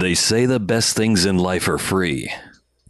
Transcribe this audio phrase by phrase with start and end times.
[0.00, 2.32] They say the best things in life are free,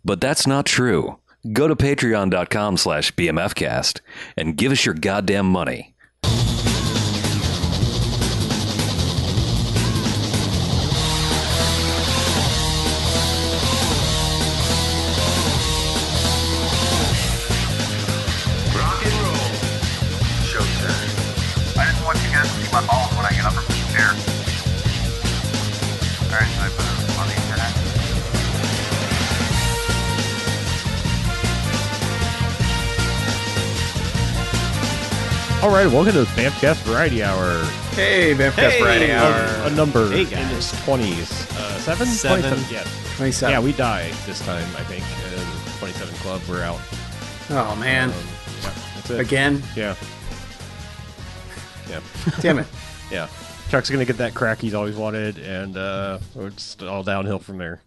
[0.05, 1.19] but that's not true.
[1.53, 4.01] Go to patreon.com slash bmfcast
[4.37, 5.97] and give us your goddamn money.
[35.81, 37.65] Right, welcome to the Bamfcast Variety Hour.
[37.95, 38.83] Hey, Bamfcast Hey.
[38.83, 39.33] Variety Hour.
[39.33, 40.53] A, a number Hey, in guys.
[40.53, 41.57] its 20s.
[41.57, 42.07] Uh, seven?
[42.07, 42.43] Seven.
[42.43, 42.75] 27?
[42.75, 42.85] Yeah.
[43.17, 43.51] 27.
[43.51, 45.03] yeah, we die this time, I think.
[45.03, 46.81] Uh, 27 Club, we're out.
[47.49, 48.11] oh, man.
[48.11, 48.15] Um,
[48.61, 49.21] yeah, that's it.
[49.21, 49.63] Again?
[49.75, 49.95] Yeah.
[51.89, 52.01] Yeah.
[52.41, 52.67] Damn it.
[53.11, 53.29] Yeah.
[53.71, 57.57] Chuck's going to get that crack he's always wanted, and uh, it's all downhill from
[57.57, 57.81] there.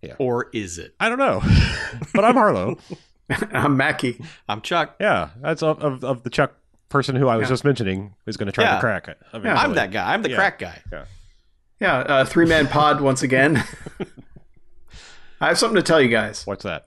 [0.00, 0.14] Yeah.
[0.20, 0.94] Or is it?
[1.00, 1.42] I don't know.
[2.14, 2.78] but I'm Harlow.
[3.52, 4.20] I'm Mackie.
[4.48, 4.96] I'm Chuck.
[5.00, 6.54] Yeah, that's of, of, of the Chuck
[6.88, 7.48] person who I was Yeah.
[7.50, 8.74] just mentioning is going to try Yeah.
[8.74, 9.18] to crack it.
[9.32, 10.12] I'm that guy.
[10.12, 10.36] I'm the Yeah.
[10.36, 10.82] crack guy.
[11.80, 13.62] Yeah, uh, three man pod once again.
[15.40, 16.46] I have something to tell you guys.
[16.46, 16.86] What's that?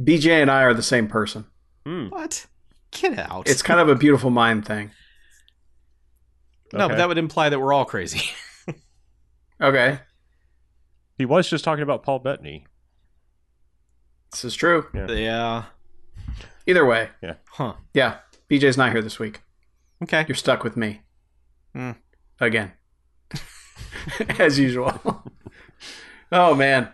[0.00, 1.44] BJ and I are the same person.
[1.84, 2.46] What?
[2.90, 3.48] Get out.
[3.48, 4.90] It's kind of a beautiful mind thing.
[6.72, 8.22] no, but that would imply that we're all crazy.
[9.60, 10.00] Okay,
[11.16, 12.66] He was just talking about Paul Bettany.
[14.32, 14.86] this is true.
[14.92, 15.64] yeah.
[16.66, 17.34] Either way, Yeah.
[17.50, 17.74] Huh.
[17.92, 18.18] yeah,
[18.50, 19.42] BJ's not here this week.
[20.02, 20.24] Okay.
[20.28, 21.02] You're stuck with me.
[21.74, 21.92] Hmm.
[22.40, 22.72] Again.
[24.38, 24.92] As usual.
[26.32, 26.88] oh, man.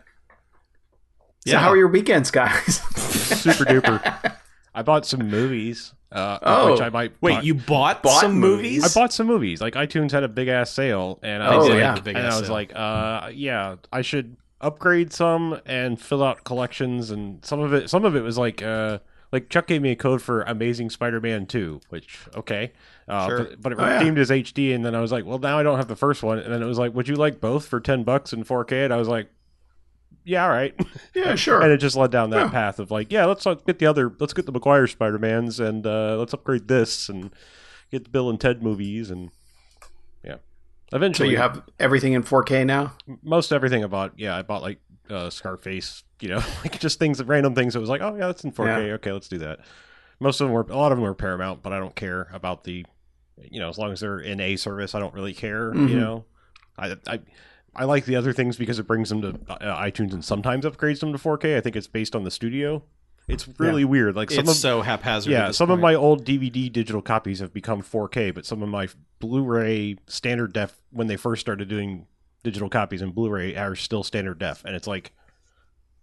[1.47, 1.59] So, Yeah.
[1.61, 2.77] how are your weekends, guys?
[2.97, 4.37] Super duper.
[4.75, 5.95] I bought some movies.
[6.13, 6.73] Uh, Oh.
[6.73, 8.79] which I might Wait, talk- you bought, Bought some movies?
[8.79, 8.97] movies?
[8.97, 9.61] I bought some movies.
[9.61, 11.89] Like iTunes had a big ass sale, and I Oh, was They like, yeah.
[11.91, 12.53] have a big and I was sale.
[12.53, 17.89] like, uh, yeah, I should upgrade some and fill out collections, and some of it,
[17.89, 18.99] some of it was like, uh,
[19.33, 22.73] like Chuck gave me a code for Amazing Spider-Man Two, which okay,
[23.09, 23.39] uh, Sure.
[23.45, 23.99] but, but it Oh, yeah.
[23.99, 26.23] redeemed as HD, and then I was like, well, now I don't have the first
[26.23, 28.85] one, and then it was like, would you like both for ten bucks in 4K?
[28.85, 29.29] And I was like.
[30.23, 30.75] Yeah, all right.
[31.15, 31.63] yeah, sure.
[31.63, 32.51] and it just led down that Yeah.
[32.51, 35.59] path of like, yeah, let's uh, get the other, let's get the Maguire Spider Mans,
[35.59, 37.31] and uh, let's upgrade this, and
[37.91, 39.31] get the Bill and Ted movies, and
[40.23, 40.37] yeah.
[40.93, 41.29] Eventually.
[41.29, 42.93] So you have everything in 4K now?
[43.23, 44.13] most everything I bought.
[44.19, 44.79] Yeah, I bought like
[45.11, 47.75] uh, Scarface, you know, like just things, random things.
[47.77, 48.87] It was like, oh yeah, that's in 4K.
[48.89, 48.93] Yeah.
[48.95, 49.61] Okay, let's do that.
[50.19, 52.65] Most of them were, a lot of them were Paramount, but I don't care about
[52.65, 52.85] the,
[53.51, 55.73] you know, as long as they're in a service, I don't really care.
[55.73, 55.89] Mhm.
[55.89, 56.25] You know,
[56.79, 57.21] I, I,
[57.75, 61.01] I like the other things because it brings them to uh, iTunes and sometimes upgrades
[61.01, 61.57] them to 4K.
[61.57, 62.83] I think it's based on the studio.
[63.29, 64.17] It's really weird.
[64.17, 65.31] Like some it's of so haphazard.
[65.33, 68.89] yeah, some of my old DVD digital copies have become 4K, but some of my
[69.21, 72.07] Blu-ray standard def when they first started doing
[72.43, 75.13] digital copies and Blu-ray are still standard def, and it's like,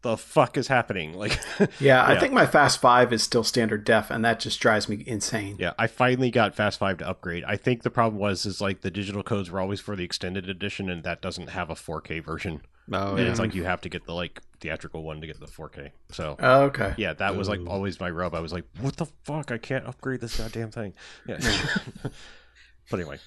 [0.04, 1.14] the fuck is happening?
[1.14, 1.40] Like,
[1.80, 5.04] Yeah, I think my Fast Five is still standard def, and that just drives me
[5.08, 5.56] insane.
[5.60, 7.44] yeah, I finally got Fast Five to upgrade.
[7.46, 10.48] I think the problem was is like the digital codes were always for the extended
[10.50, 12.62] edition, and that doesn't have a 4K version.
[12.94, 13.32] Oh, And yeah.
[13.32, 15.90] it's like you have to get the like theatrical one to get the 4K.
[16.12, 16.94] So Oh, okay.
[16.98, 18.34] yeah, that was like always my rub.
[18.34, 19.52] I was like, what the fuck?
[19.52, 20.94] I can't upgrade this goddamn thing.
[21.28, 21.40] Yeah.
[22.90, 23.18] but anyway,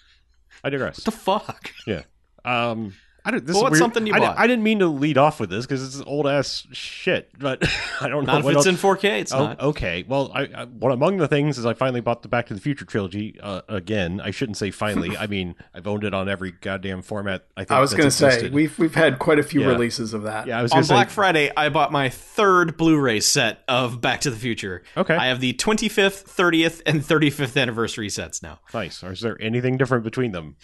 [0.64, 0.98] I digress.
[0.98, 1.72] What the fuck?
[2.44, 3.44] Um, I don't.
[3.46, 4.38] This Well, is what's something you I, bought?
[4.38, 7.62] I didn't mean to lead off with this because it's old ass shit, but
[8.00, 8.32] I don't know.
[8.32, 9.20] Not if it's else- in 4K.
[9.20, 9.60] It's Oh, not.
[9.60, 10.06] okay.
[10.08, 12.60] Well, I, I one among the things is I finally bought the Back to the
[12.62, 14.22] Future trilogy uh, again.
[14.22, 15.14] I shouldn't say finally.
[15.18, 17.44] I mean, I've owned it on every goddamn format.
[17.58, 19.66] I think I was going to say we've we've had quite a few Yeah.
[19.68, 20.46] releases of that.
[20.46, 21.14] Yeah, I was On going Black say.
[21.16, 24.82] Friday, I bought my third Blu-ray set of Back to the Future.
[24.96, 25.14] Okay.
[25.14, 28.60] I have the 25th, 30th, and 35th anniversary sets now.
[28.72, 29.04] Nice.
[29.04, 30.56] Or is there anything different between them?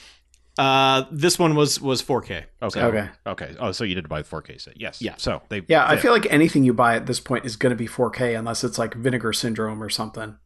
[0.58, 2.44] Uh, this one was was 4K.
[2.62, 2.80] Okay.
[2.80, 3.08] Okay.
[3.26, 3.56] Okay.
[3.58, 4.80] Oh, so you did buy the 4K set?
[4.80, 5.02] Yes.
[5.02, 5.14] Yeah.
[5.18, 5.62] So they.
[5.68, 6.02] Yeah, I fit.
[6.02, 8.78] feel like anything you buy at this point is going to be 4K unless it's
[8.78, 10.36] like Vinegar Syndrome or something.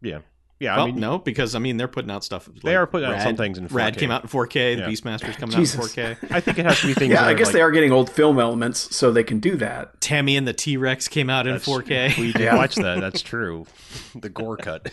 [0.00, 0.20] Yeah.
[0.58, 0.76] Yeah.
[0.76, 2.48] well, I mean, no, because I mean they're putting out stuff.
[2.64, 3.98] They are putting out some things in Rad 4K.
[3.98, 4.78] came out in 4K.
[4.78, 4.86] Yeah.
[4.86, 5.78] The Beastmaster's coming Jesus.
[5.78, 6.30] out in 4K.
[6.30, 7.12] I think it has to be things.
[7.12, 9.56] Yeah, that I guess like, they are getting old film elements, so they can do
[9.56, 10.00] that.
[10.00, 12.16] Tammy and the T Rex came out in 4K.
[12.18, 12.56] We did Yeah.
[12.56, 13.00] watch that.
[13.00, 13.66] That's true.
[14.18, 14.90] The gore cut.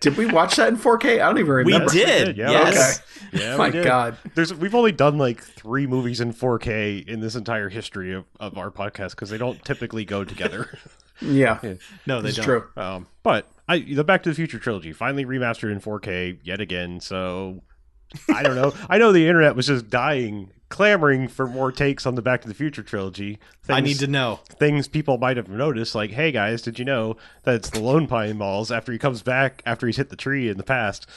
[0.00, 1.14] Did we watch that in 4K?
[1.14, 1.86] I don't even remember.
[1.86, 2.36] We did.
[2.36, 3.02] Yeah, yes.
[3.32, 3.84] Yeah, My we did.
[3.84, 4.16] God.
[4.34, 8.58] There's we've only done like three movies in 4K in this entire history of, of
[8.58, 10.78] our podcast because they don't typically go together.
[11.20, 11.58] Yeah,
[12.06, 12.44] No, they it's don't.
[12.46, 12.64] true.
[12.76, 17.00] um, but I the Back to the Future trilogy finally remastered in 4K yet again.
[17.00, 17.62] So
[18.32, 18.72] I don't know.
[18.88, 22.48] I know the internet was just dying, clamoring for more takes on the Back to
[22.48, 23.38] the Future trilogy.
[23.68, 24.40] I need to know.
[24.58, 28.06] things people might have noticed, like, hey guys, did you know that it's the Lone
[28.06, 31.08] Pine Malls after he comes back after he's hit the tree in the past?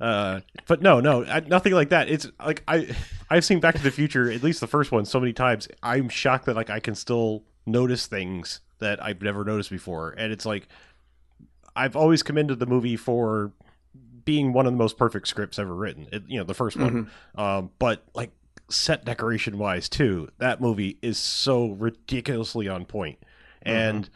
[0.00, 2.08] Uh, but no, no, I, nothing like that.
[2.08, 2.94] It's like I,
[3.30, 5.68] I've seen Back to the Future, at least the first one, so many times.
[5.82, 10.32] I'm shocked that like I can still notice things that I've never noticed before, and
[10.32, 10.68] it's like
[11.76, 13.52] I've always commended the movie for
[14.24, 16.08] being one of the most perfect scripts ever written.
[16.12, 18.32] It, you know, the 1st one, um, but like
[18.68, 23.18] set decoration wise too, that movie is so ridiculously on point.
[23.62, 24.08] And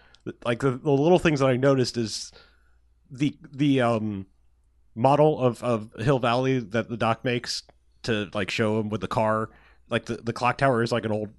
[0.44, 2.32] like the, the little things that I noticed is
[3.10, 4.26] the the um
[4.94, 7.62] model of of Hill Valley that the doc makes
[8.04, 9.50] to like show him with the car.
[9.88, 11.30] Like the, the clock tower is like an old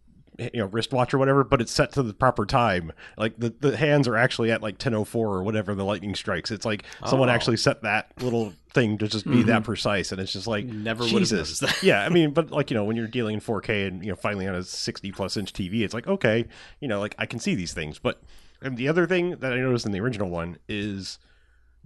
[0.54, 2.92] you know wristwatch or whatever, but it's set to the proper time.
[3.18, 6.16] Like the, the hands are actually at like ten oh four or whatever the lightning
[6.16, 6.52] strikes.
[6.52, 7.34] It's like someone Oh.
[7.34, 9.66] actually set that little thing to just be that mm-hmm.
[9.66, 11.60] precise, and it's just like Never would have Jesus.
[11.60, 11.84] that.
[11.84, 14.16] yeah, I mean, but like you know, when you're dealing in 4K and you know
[14.16, 16.46] finally on a 60 plus inch TV, it's like okay,
[16.80, 18.00] you know, like I can see these things.
[18.00, 18.22] But
[18.62, 21.20] and the other thing that I noticed in the original one is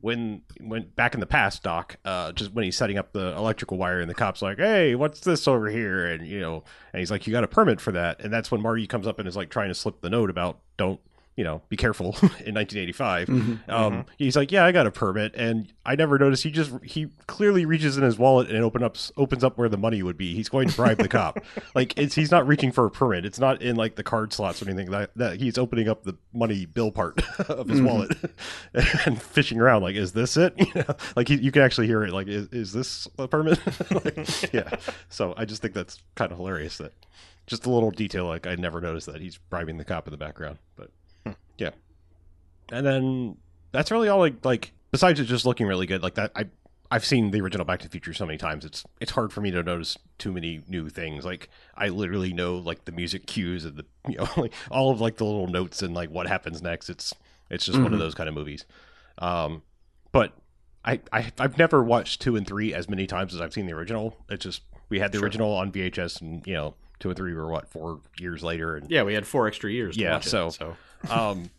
[0.05, 3.75] when when back in the past, Doc, uh, just when he's setting up the electrical
[3.79, 6.63] wire, and the cops like, "Hey, what's this over here?" and you know,
[6.93, 9.17] and he's like, "You got a permit for that?" And that's when Marty comes up
[9.17, 10.99] and is like trying to slip the note about don't
[11.35, 12.07] you know be careful
[12.45, 13.27] in 1985.
[13.27, 13.71] Mm-hmm.
[13.71, 14.01] Um, mm-hmm.
[14.17, 16.43] He's like, "Yeah, I got a permit," and I never noticed.
[16.43, 19.69] He just he clearly reaches in his wallet and it open up opens up where
[19.69, 20.33] the money would be.
[20.33, 21.39] He's going to bribe the cop.
[21.73, 23.25] Like it's he's not reaching for a permit.
[23.25, 25.39] It's not in like the card slots or anything like that.
[25.39, 27.87] He's opening up the money bill part of his mm-hmm.
[27.87, 28.17] wallet
[29.05, 29.81] and fishing around.
[29.81, 30.53] Like, is this it?
[30.57, 32.13] You know, like he, you can actually hear it.
[32.13, 33.59] Like, is, is this a permit?
[33.91, 34.69] like, yeah.
[35.09, 36.77] So I just think that's kind of hilarious.
[36.77, 36.93] That
[37.47, 38.25] just a little detail.
[38.25, 40.59] Like I never noticed that he's bribing the cop in the background.
[40.75, 40.91] But
[41.57, 41.71] yeah.
[42.71, 43.37] And then
[43.71, 44.19] that's really all.
[44.19, 46.01] Like, like besides it just looking really good.
[46.03, 46.31] Like that.
[46.35, 46.45] I
[46.91, 48.63] I've seen the original Back to the Future so many times.
[48.65, 51.25] It's it's hard for me to notice too many new things.
[51.25, 55.01] Like I literally know like the music cues and the you know like all of
[55.01, 56.89] like the little notes and like what happens next.
[56.89, 57.13] It's
[57.49, 58.65] it's just one of those kind of movies.
[59.19, 59.61] Um,
[60.11, 60.33] but
[60.83, 63.73] I, I I've never watched two and three as many times as I've seen the
[63.73, 64.15] original.
[64.29, 67.47] It's just we had the original on VHS, and you know two and three were
[67.47, 69.95] what four years later, and Yeah, we had four extra years.
[69.95, 70.77] To Yeah, watch it, so- so
[71.11, 71.49] um,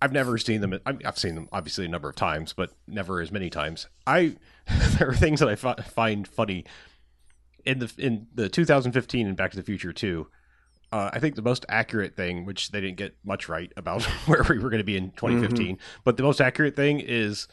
[0.00, 0.78] I've never seen them.
[0.84, 3.88] I've seen them obviously a number of times, but never as many times.
[4.06, 4.36] I
[4.98, 6.64] there are things that I find funny
[7.64, 10.28] in the in the 2015 and Back to the Future too.
[10.92, 14.44] Uh, I think the most accurate thing, which they didn't get much right about where
[14.48, 17.48] we were going to be in 2015, but the most accurate thing is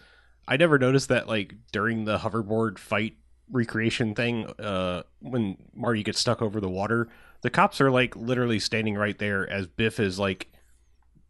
[0.48, 3.16] I never noticed that like during the hoverboard fight
[3.50, 7.08] recreation thing, uh, when Marty gets stuck over the water,
[7.42, 10.52] the cops are like literally standing right there as Biff is like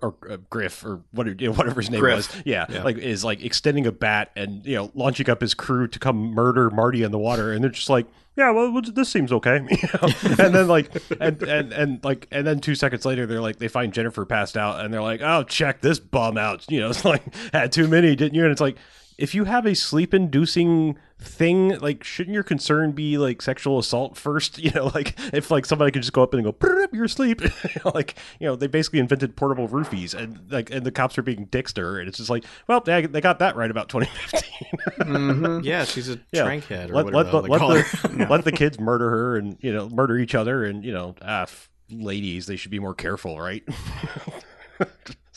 [0.01, 2.15] or uh, Griff or what, you know, whatever his name Griff.
[2.15, 5.87] was, yeah, like is like extending a bat and you know launching up his crew
[5.87, 9.09] to come murder Marty in the water, and they're just like, yeah, well, well, this
[9.09, 10.09] seems okay, you know?
[10.43, 10.89] and then like,
[11.19, 14.57] and, and and like, and then two seconds later, they're like, they find Jennifer passed
[14.57, 17.23] out, and they're like, oh, check this bum out, you know, it's like
[17.53, 18.43] had too many, didn't you?
[18.43, 18.77] And it's like,
[19.21, 24.17] if you have a sleep inducing thing, like shouldn't your concern be like sexual assault
[24.17, 24.57] first?
[24.63, 27.41] You know, like if like somebody could just go up and go, "Brrr, you're asleep.
[27.93, 31.45] Like, you know, they basically invented portable roofies and like and the cops are being
[31.45, 35.63] dicks to her and it's just like, well, they, they got that right about 2015.
[35.63, 36.43] yeah, she's a Yeah.
[36.45, 38.27] trankhead or let, whatever let, the the, hell they let, the, her.
[38.29, 41.43] let the kids murder her and, you know, murder each other and, you know, ah,
[41.43, 43.63] f- ladies, they should be more careful, right?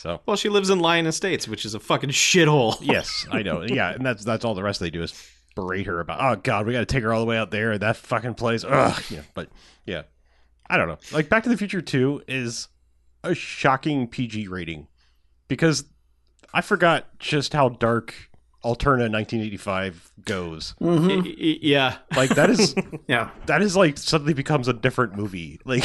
[0.05, 2.77] So Well, she lives in Lyon Estates, which is a fucking shithole.
[2.83, 3.63] Yes, I know.
[3.63, 5.15] Yeah, and that's that's all the rest they do is
[5.57, 6.19] berate her about.
[6.21, 7.79] Oh God, we got to take her all the way out there.
[7.79, 8.65] That fucking place.
[8.69, 9.03] Ugh.
[9.09, 9.49] Yeah, but
[9.87, 10.03] yeah,
[10.69, 10.99] I don't know.
[11.11, 12.69] Like Back to the Future Two is
[13.23, 14.89] a shocking PG rating
[15.49, 15.85] because
[16.53, 18.15] I forgot just how dark
[18.63, 20.75] Alterna 1985 goes.
[20.83, 21.09] Mm-hmm.
[21.09, 21.97] Y- y- yeah.
[22.15, 22.75] Like that is
[23.09, 23.31] Yeah.
[23.47, 25.61] that is like suddenly becomes a different movie.
[25.65, 25.85] Like,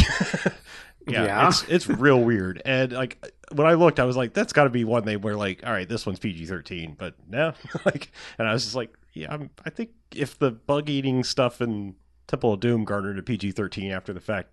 [1.09, 1.47] yeah, Yeah.
[1.47, 2.61] it's it's real weird.
[2.65, 5.35] And like when I looked, I was like, that's got to be one they were
[5.35, 6.95] like, all right, this one's PG thirteen.
[6.97, 7.53] But no,
[7.85, 11.61] like, and I was just like, yeah, I'm, I think if the bug eating stuff
[11.61, 11.95] in
[12.27, 14.49] Temple of Doom garnered a PG thirteen after the fact,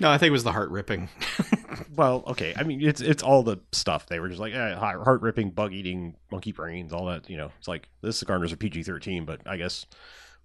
[0.00, 1.08] No, I think it was the heart ripping.
[1.96, 2.54] well, okay.
[2.56, 5.72] I mean, it's it's all the stuff they were just like eh, heart ripping, bug
[5.72, 7.30] eating, monkey brains, all that.
[7.30, 9.86] You know, it's like this garners a PG thirteen, but I guess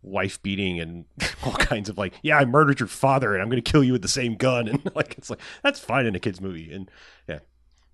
[0.02, 1.06] wife beating and
[1.44, 3.94] all kinds of like, yeah, I murdered your father and I'm going to kill you
[3.94, 6.90] with the same gun, and like it's like that's fine in a kids movie, and
[7.28, 7.40] yeah.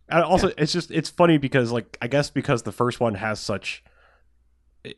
[0.08, 3.40] And also, it's just it's funny because like I guess because the first one has
[3.40, 3.84] such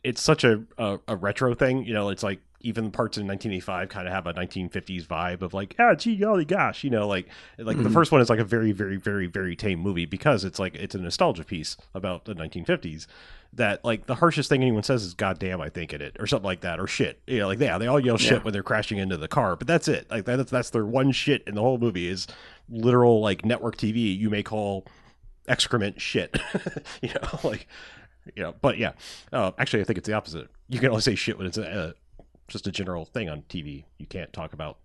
[0.04, 2.10] it's such a, a a retro thing, you know.
[2.10, 5.76] It's like even the parts in 1985 kind of have a 1950s vibe of like,
[5.80, 7.28] ah, gee, golly gosh, you know, like
[7.60, 10.58] like the first one is like a very, very, very, very tame movie because it's
[10.60, 13.06] like it's a nostalgia piece about the 1950s.
[13.54, 16.46] That like the harshest thing anyone says is "goddamn," I think in it, or something
[16.46, 17.22] like that, or shit.
[17.28, 18.40] You know, like yeah, they all yell shit Yeah.
[18.44, 20.06] when they're crashing into the car, but that's it.
[20.12, 22.28] Like that's that's their one shit in the whole movie is
[22.70, 24.86] literal like network TV you may call
[25.48, 26.38] excrement shit.
[27.02, 27.68] you know, like
[28.36, 28.54] you know.
[28.62, 28.92] But yeah,
[29.32, 30.50] uh, actually, I think it's the opposite.
[30.68, 31.92] You can only say shit when it's a, uh,
[32.48, 33.86] just a general thing on TV.
[33.98, 34.78] You can't talk about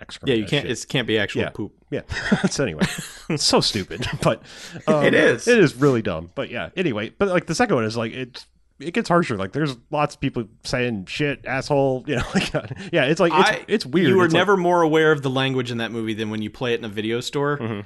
[0.00, 0.28] excrement.
[0.36, 0.66] Yeah, you can't.
[0.66, 1.50] It can't be actual Yeah.
[1.50, 1.72] poop.
[1.90, 2.02] Yeah.
[2.50, 2.84] so anyway,
[3.28, 4.42] it's so stupid, but
[4.86, 5.46] um, It is.
[5.48, 6.30] It is really dumb.
[6.34, 6.70] But yeah.
[6.76, 8.44] Anyway, but like the second one is like it.
[8.80, 9.36] It gets harsher.
[9.36, 12.04] Like there's lots of people saying shit, asshole.
[12.08, 12.52] You know, like
[12.92, 13.04] yeah.
[13.04, 14.08] It's like it's, I- it's weird.
[14.08, 16.42] You were It's like- never more aware of the language in that movie than when
[16.42, 17.58] you play it in a video store.
[17.58, 17.84] Mhm.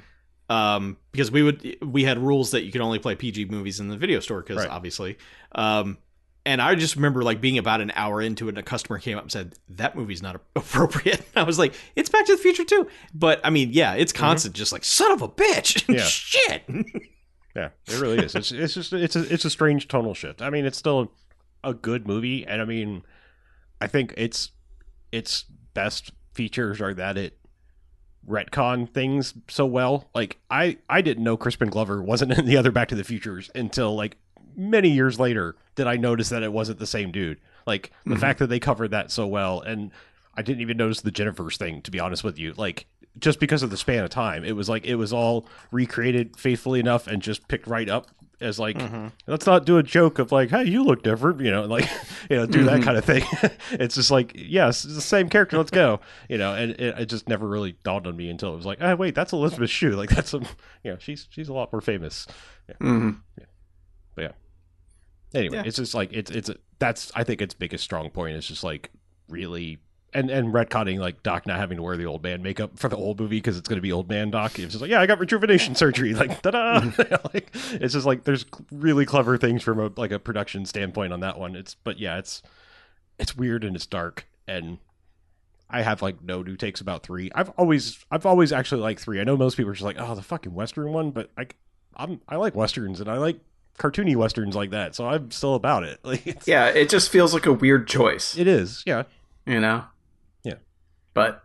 [0.49, 3.87] Um, because we would we had rules that you could only play PG movies in
[3.87, 4.67] the video store because Right.
[4.69, 5.19] obviously.
[5.53, 5.99] Um,
[6.49, 9.17] and I just remember like being about an hour into it, and a customer came
[9.17, 11.21] up and said that movie's not appropriate.
[11.35, 12.87] I was like, it's Back to the Future too.
[13.13, 15.93] But I mean, yeah, it's constant, just like son of a bitch, Mm-hmm.
[15.93, 16.03] Yeah.
[16.03, 16.63] shit.
[17.55, 18.35] Yeah, it really is.
[18.35, 20.41] It's it's just it's a it's a strange tonal shift.
[20.41, 21.11] I mean, it's still
[21.63, 23.01] a good movie, and I mean,
[23.81, 24.51] I think its
[25.11, 27.37] its best features are that it
[28.27, 30.09] retcon things so well.
[30.13, 33.49] Like I I didn't know Crispin Glover wasn't in the other Back to the Futures
[33.55, 34.17] until like
[34.59, 37.39] many years later did I notice that it wasn't the same dude.
[37.65, 38.19] Like the mm-hmm.
[38.19, 39.91] fact that they covered that so well, and
[40.35, 41.81] I didn't even notice the Jennifer's thing.
[41.83, 42.87] To be honest with you, like
[43.17, 46.79] just because of the span of time, it was like it was all recreated faithfully
[46.79, 48.07] enough and just picked right up
[48.41, 49.07] as like mm-hmm.
[49.27, 51.85] let's not do a joke of like hey you look different you know and like
[52.29, 52.83] you know do that mm-hmm.
[52.83, 53.23] kind of thing.
[53.71, 57.05] It's just like yes it's the same character let's go you know and it, it
[57.07, 59.91] just never really dawned on me until it was like oh wait that's elizabeth shue.
[59.91, 60.39] Like that's a
[60.83, 62.27] you know she's she's a lot more famous.
[62.79, 63.11] Hmm
[64.15, 64.31] but yeah
[65.33, 65.63] anyway Yeah.
[65.65, 68.63] it's just like it's it's a, that's i think its biggest strong point is just
[68.63, 68.91] like
[69.27, 69.79] really
[70.11, 72.97] and and retconning like Doc not having to wear the old man makeup for the
[72.97, 74.57] old movie because it's going to be old man Doc.
[74.57, 76.15] It's just like, yeah, I got rejuvenation surgery.
[76.15, 76.79] Like, ta-da!
[76.81, 77.27] Mm-hmm.
[77.35, 81.19] like, it's just like there's really clever things from a like a production standpoint on
[81.19, 81.55] that one.
[81.55, 82.41] It's but yeah, it's
[83.19, 84.79] it's weird and it's dark and
[85.69, 87.29] I have like no new takes about three.
[87.35, 89.21] I've always I've always actually liked three.
[89.21, 91.55] I know most people are just like, oh, the fucking western one, but like
[91.95, 93.39] I'm I like westerns and I like
[93.79, 95.99] cartoony westerns like that, so I'm still about it.
[96.03, 98.83] Like, Yeah, it just feels like a weird choice, it is.
[98.85, 99.03] Yeah,
[99.45, 99.85] you know.
[100.43, 100.55] Yeah.
[101.13, 101.43] But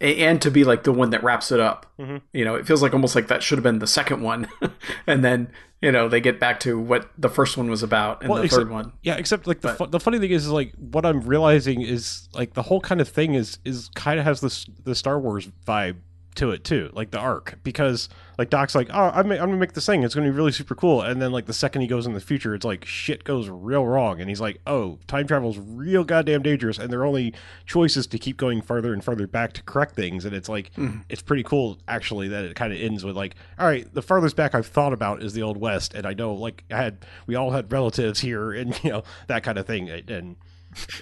[0.00, 2.22] and to be like the one that wraps it up, Mhm.
[2.32, 4.48] you know, it feels like almost like that should have been the second one,
[5.06, 5.48] and then
[5.80, 8.44] you know they get back to what the first one was about in Well, the
[8.44, 8.92] except- third one.
[9.02, 11.82] Yeah, except like the But- fu- the funny thing is, is like what I'm realizing
[11.82, 15.18] is like the whole kind of thing is is kind of has this the Star
[15.20, 15.96] Wars vibe
[16.34, 18.08] to it too, like the arc because
[18.38, 20.74] like Doc's like, oh, I'm, I'm gonna make this thing, it's gonna be really super
[20.74, 23.48] cool, and then like the second he goes in the future, it's like shit goes
[23.48, 27.34] real wrong, and he's like, oh, time travel's real goddamn dangerous, and their only
[27.66, 30.72] choice is to keep going further and further back to correct things, and it's like
[30.74, 30.98] hmm.
[31.08, 34.36] it's pretty cool actually that it kind of ends with like, all right, the farthest
[34.36, 37.34] back I've thought about is the old west, and I know like I had we
[37.34, 40.36] all had relatives here, and you know that kind of thing, and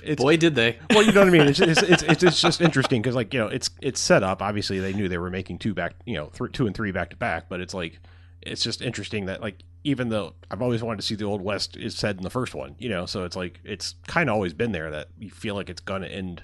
[0.03, 0.79] it's Boy, did they.
[0.91, 1.43] well, you know what I mean.
[1.43, 4.43] It's it's it's, it's, it's just interesting because like you know it's it's set up.
[4.43, 7.11] Obviously, they knew they were making two back, you know, th- two and three back
[7.11, 7.49] to back.
[7.49, 8.01] But it's like
[8.43, 11.77] it's just interesting that like even though I've always wanted to see the old west
[11.77, 14.55] is said in the first one, you know, so it's like it's kind of always
[14.55, 16.43] been there that you feel like it's gonna end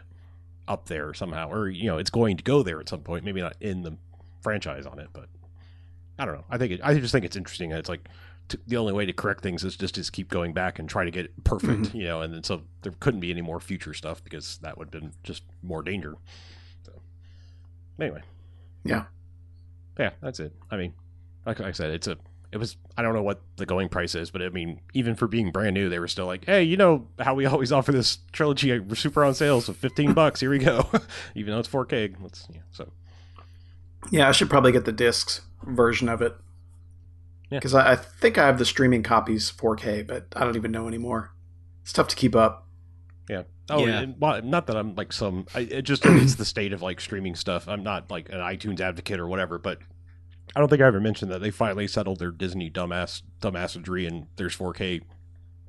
[0.68, 3.24] up there somehow, or you know, it's going to go there at some point.
[3.24, 3.96] Maybe not in the
[4.40, 5.28] franchise on it, but
[6.18, 6.44] I don't know.
[6.48, 7.70] I think it, I just think it's interesting.
[7.70, 8.08] that It's like
[8.48, 11.04] t- the only way to correct things is just to keep going back and try
[11.04, 12.20] to get it perfect, you know.
[12.22, 15.12] And then so there couldn't be any more future stuff because that would have been
[15.22, 16.14] just more danger.
[16.84, 16.92] So
[18.00, 18.22] anyway,
[18.84, 19.04] Yeah.
[19.98, 20.52] yeah, that's it.
[20.70, 20.94] I mean,
[21.44, 22.16] like I said, it's a.
[22.52, 22.76] It was.
[22.96, 25.74] I don't know what the going price is, but I mean, even for being brand
[25.74, 28.80] new, they were still like, "Hey, you know how we always offer this trilogy uh,
[28.94, 30.40] super on sale, so fifteen bucks.
[30.40, 30.88] Here we go."
[31.34, 32.90] even though it's four K, let's yeah, so
[34.10, 36.36] Yeah, I should probably get the discs version of it.
[37.50, 37.58] Yeah.
[37.58, 40.88] Because I, I think I have the streaming copies 4K, but I don't even know
[40.88, 41.32] anymore.
[41.82, 42.66] It's tough to keep up.
[43.30, 43.42] Yeah.
[43.70, 44.00] Oh, Yeah.
[44.00, 45.46] and- well, not that I'm like some.
[45.54, 47.68] I, it just it's the state of like streaming stuff.
[47.68, 49.78] I'm not like an iTunes advocate or whatever, but
[50.54, 54.26] I don't think I ever mentioned that they finally settled their Disney dumbass dumbassery, and
[54.36, 55.02] there's 4K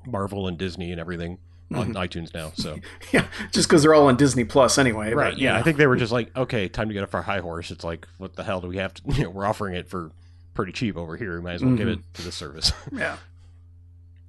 [0.05, 1.39] Marvel and Disney and everything
[1.73, 1.97] on mm-hmm.
[1.97, 2.51] iTunes now.
[2.55, 2.79] So
[3.11, 5.13] Yeah, just because they're all on Disney Plus anyway.
[5.13, 7.13] right, but, yeah, you I think they were just like, okay, time to get off
[7.13, 7.71] our high horse.
[7.71, 9.01] It's like, what the hell do we have to?
[9.17, 10.11] You know, we're offering it for
[10.57, 11.35] pretty cheap over here.
[11.35, 12.13] We might as well give it mm-hmm.
[12.13, 12.73] to the service.
[12.91, 13.17] Yeah.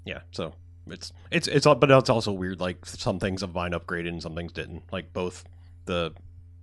[0.04, 0.52] yeah so
[0.86, 4.22] it's it's it's all but it's also weird like some things of mine upgraded and
[4.22, 4.82] some things didn't.
[4.92, 5.44] Like both
[5.86, 6.12] the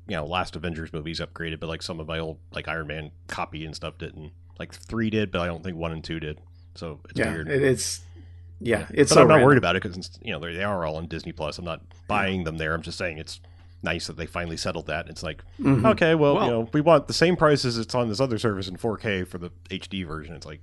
[0.08, 3.12] you know last avengers movies upgraded but like some of my old like iron man
[3.28, 4.32] copy and stuff didn't.
[4.60, 6.40] Like three did but i don't think one and two did.
[6.76, 7.50] So it's Yeah, weird.
[7.50, 8.02] it, it's
[8.62, 9.48] yeah, it's but so i'm not random.
[9.48, 11.58] worried about it because you know they they are all on disney plus.
[11.58, 12.76] I'm not buying them there.
[12.76, 13.42] I'm just saying it's
[13.86, 15.86] nice that they finally settled that it's like Mhm.
[15.92, 18.38] okay well, Well- you know we want the same price as it's on this other
[18.38, 20.60] service in 4k for the hd version it's like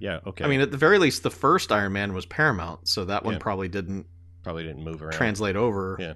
[0.00, 3.06] yeah okay I mean, at the very least, the first Iron Man was Paramount, so
[3.06, 3.38] that one Yeah.
[3.40, 4.04] probably didn't
[4.42, 5.96] probably didn't move around translate over.
[5.98, 6.14] Yeah.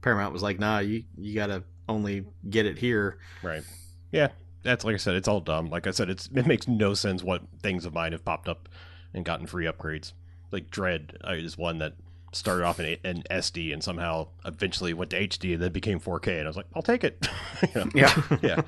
[0.00, 3.62] Paramount was like, "Nah, you you gotta only get it here." Right.
[4.10, 4.28] Yeah.
[4.64, 5.70] That's like I said, it's all dumb.
[5.70, 8.68] Like I said, it's it makes no sense what things of mine have popped up
[9.14, 10.12] and gotten free upgrades.
[10.50, 11.94] like Dread uh, is one that
[12.32, 16.38] started off in, in SD and somehow eventually went to HD and then became 4K,
[16.38, 17.26] and I was like, I'll take it.
[17.62, 17.90] You know?
[17.94, 18.22] Yeah.
[18.42, 18.62] yeah.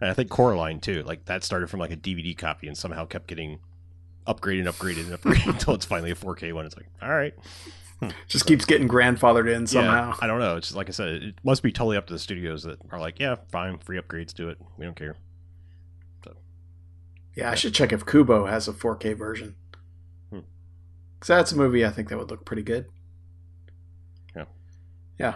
[0.00, 1.02] And I think Coraline too.
[1.02, 3.58] Like that started from like a DVD copy and somehow kept getting
[4.28, 6.66] upgraded and upgraded and upgraded until it's finally a 4K one.
[6.66, 7.34] It's like, all right,
[7.98, 8.10] hmm.
[8.28, 10.10] Just keeps getting grandfathered in somehow.
[10.10, 10.56] Yeah, I don't know.
[10.56, 13.00] It's just, like I said, it must be totally up to the studios that are
[13.00, 14.58] like, yeah, fine, free upgrades, do it.
[14.78, 15.16] We don't care.
[17.34, 19.56] Yeah, I should check if Kubo has a 4K version.
[21.24, 22.84] Because that's a movie I think that would look pretty good.
[24.36, 24.44] Yeah.
[25.18, 25.34] Yeah.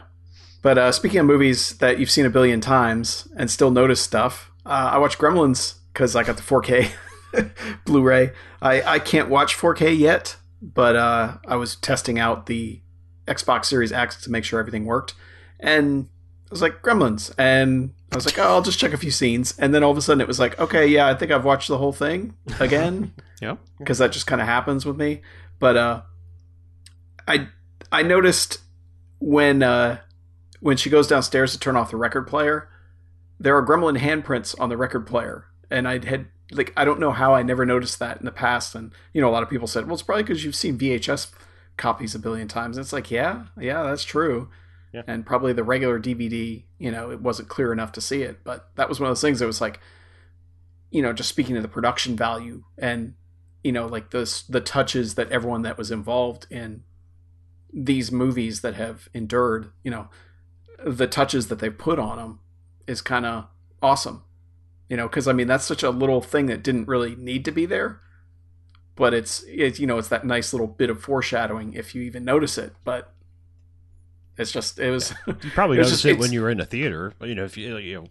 [0.61, 4.50] But uh, speaking of movies that you've seen a billion times and still notice stuff,
[4.66, 6.90] uh, I watched Gremlins because I got the 4K
[7.87, 8.33] Blu-ray.
[8.61, 12.83] I, I can't watch 4K yet, but uh, I was testing out the
[13.26, 15.14] Xbox Series X to make sure everything worked,
[15.59, 16.09] and
[16.47, 19.57] I was like Gremlins, and I was like, oh, I'll just check a few scenes,
[19.59, 21.68] and then all of a sudden it was like, okay, yeah, I think I've watched
[21.68, 23.57] the whole thing again, Yeah.
[23.78, 25.23] because that just kind of happens with me.
[25.58, 26.02] But uh,
[27.26, 27.48] I
[27.90, 28.58] I noticed
[29.18, 29.98] when uh,
[30.60, 32.68] when she goes downstairs to turn off the record player,
[33.38, 37.10] there are gremlin handprints on the record player, and I had like I don't know
[37.12, 39.66] how I never noticed that in the past, and you know a lot of people
[39.66, 41.32] said, well, it's probably because you've seen VHS
[41.78, 42.76] copies a billion times.
[42.76, 44.50] And it's like, yeah, yeah, that's true.
[44.92, 45.02] Yeah.
[45.06, 48.70] And probably the regular DVD, you know, it wasn't clear enough to see it, but
[48.74, 49.80] that was one of those things that was like,
[50.90, 53.14] you know, just speaking of the production value and
[53.64, 56.82] you know, like the the touches that everyone that was involved in
[57.72, 60.08] these movies that have endured, you know,
[60.84, 62.38] the touches that they put on them
[62.86, 63.46] is kind of
[63.82, 64.22] awesome.
[64.88, 67.50] You know, because I mean that's such a little thing that didn't really need to
[67.52, 68.00] be there,
[68.96, 72.24] but it's it's you know it's that nice little bit of foreshadowing if you even
[72.24, 72.72] notice it.
[72.84, 73.12] But
[74.38, 76.60] it's just it was You probably It was noticed just- it when you were in
[76.60, 77.12] a theater.
[77.20, 78.04] You know, if you, you know,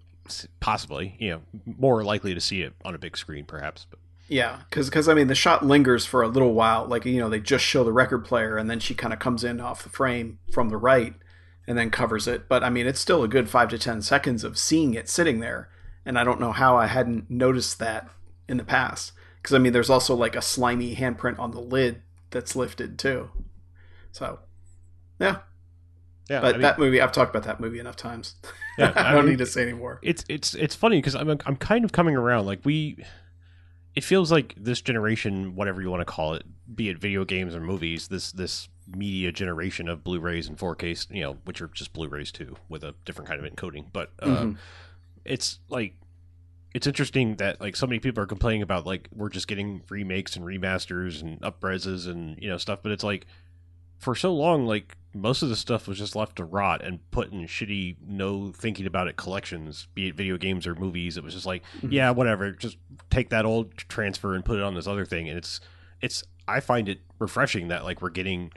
[0.59, 3.87] possibly, you know, more likely to see it on a big screen, perhaps.
[3.89, 3.97] But
[4.29, 6.85] Yeah, because I mean the shot lingers for a little while.
[6.85, 9.43] Like you know they just show the record player and then she kind of comes
[9.43, 11.13] in off the frame from the right
[11.67, 12.47] and then covers it.
[12.49, 15.39] But I mean it's still a good five to ten seconds of seeing it sitting
[15.39, 15.69] there,
[16.05, 18.09] and I don't know how I hadn't noticed that
[18.49, 19.13] in the past.
[19.41, 23.29] Because I mean there's also like a slimy handprint on the lid that's lifted too.
[24.11, 24.39] So
[25.19, 25.37] yeah,
[26.29, 28.35] yeah, but I mean, that movie I've talked about that movie enough times.
[28.77, 29.99] Yeah, I I don't mean- need to say anymore.
[30.03, 32.45] it's it's it's funny because I'm I'm kind of coming around.
[32.45, 33.03] Like we,
[33.97, 36.43] it feels like this generation, whatever you want to call it,
[36.75, 41.23] be it video games or movies, this this media generation of Blu-rays and 4Ks, you
[41.23, 43.85] know, which are just Blu-rays too, with a different kind of encoding.
[43.91, 44.57] But uh, Mhm.
[45.25, 45.95] it's like
[46.75, 50.35] it's interesting that like so many people are complaining about like we're just getting remakes
[50.35, 53.25] and remasters and upreses and you know stuff but it's like
[53.97, 57.31] for so long like most of the stuff was just left to rot and put
[57.31, 61.17] in shitty no thinking about it collections be it video games or movies.
[61.17, 61.91] It was just like Mhm.
[61.91, 62.77] yeah whatever just
[63.09, 65.27] take that old transfer and put it on this other thing.
[65.29, 65.59] And it's
[66.01, 68.51] it's i find it refreshing that like we're getting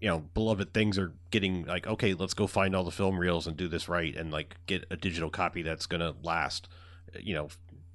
[0.00, 3.46] you know beloved things are getting like okay let's go find all the film reels
[3.46, 6.68] and do this right and like get a digital copy that's gonna last
[7.20, 7.48] you know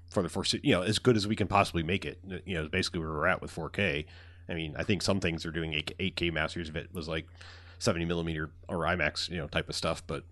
[0.10, 2.20] for the first you know as good as we can possibly make it.
[2.46, 4.06] You know basically where we're at with 4k
[4.48, 7.28] i mean i think some things are doing 8, 8k masters of it was like
[7.80, 10.24] 70 millimeter or imax you know type of stuff but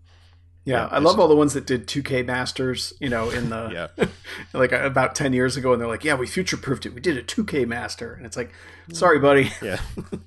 [0.65, 3.69] Yeah, Yeah, I love all the ones that did 2K Masters, you know, in the
[3.97, 4.05] yeah
[4.53, 6.93] like uh, about 10 years ago and they're like, "Yeah, we future-proofed it.
[6.93, 8.51] We did a 2K Master." And it's like,
[8.91, 9.49] "Sorry, buddy.
[9.62, 9.79] yeah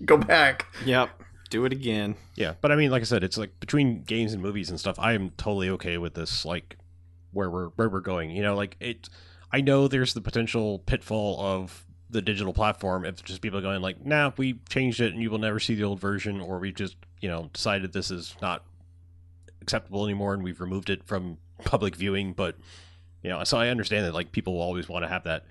[0.04, 1.11] Go back." Yep.
[1.50, 2.14] Do it again.
[2.37, 4.98] Yeah, but I mean, like I said, it's like between games and movies and stuff.
[4.98, 6.76] I am totally okay with this, like
[7.33, 8.30] where we're where we're going.
[8.30, 9.09] You know, like it.
[9.52, 13.83] I know there's the potential pitfall of the digital platform if just people are going
[13.83, 16.72] like, "Nah, we changed it, and you will never see the old version," or we
[16.72, 18.64] just you know decided this is not
[19.62, 22.33] acceptable anymore, and we've removed it from public viewing.
[22.33, 22.56] But
[23.22, 25.44] you know, so I understand that like people always want to have that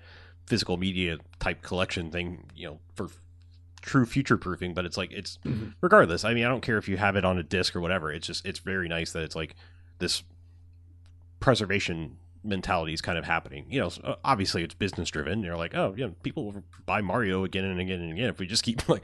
[0.46, 3.08] physical media type collection thing, you know, for
[3.82, 4.74] true future proofing.
[4.74, 5.74] But it's like it's Mhm.
[5.80, 8.12] regardless i mean i don't care if you have it on a disc or whatever
[8.12, 9.54] it's just it's very nice that it's like
[10.00, 10.22] this
[11.40, 15.74] preservation mentality is kind of happening you know uh, obviously it's business driven you're like
[15.74, 18.88] oh yeah people will buy mario again and again and again if we just keep
[18.88, 19.02] like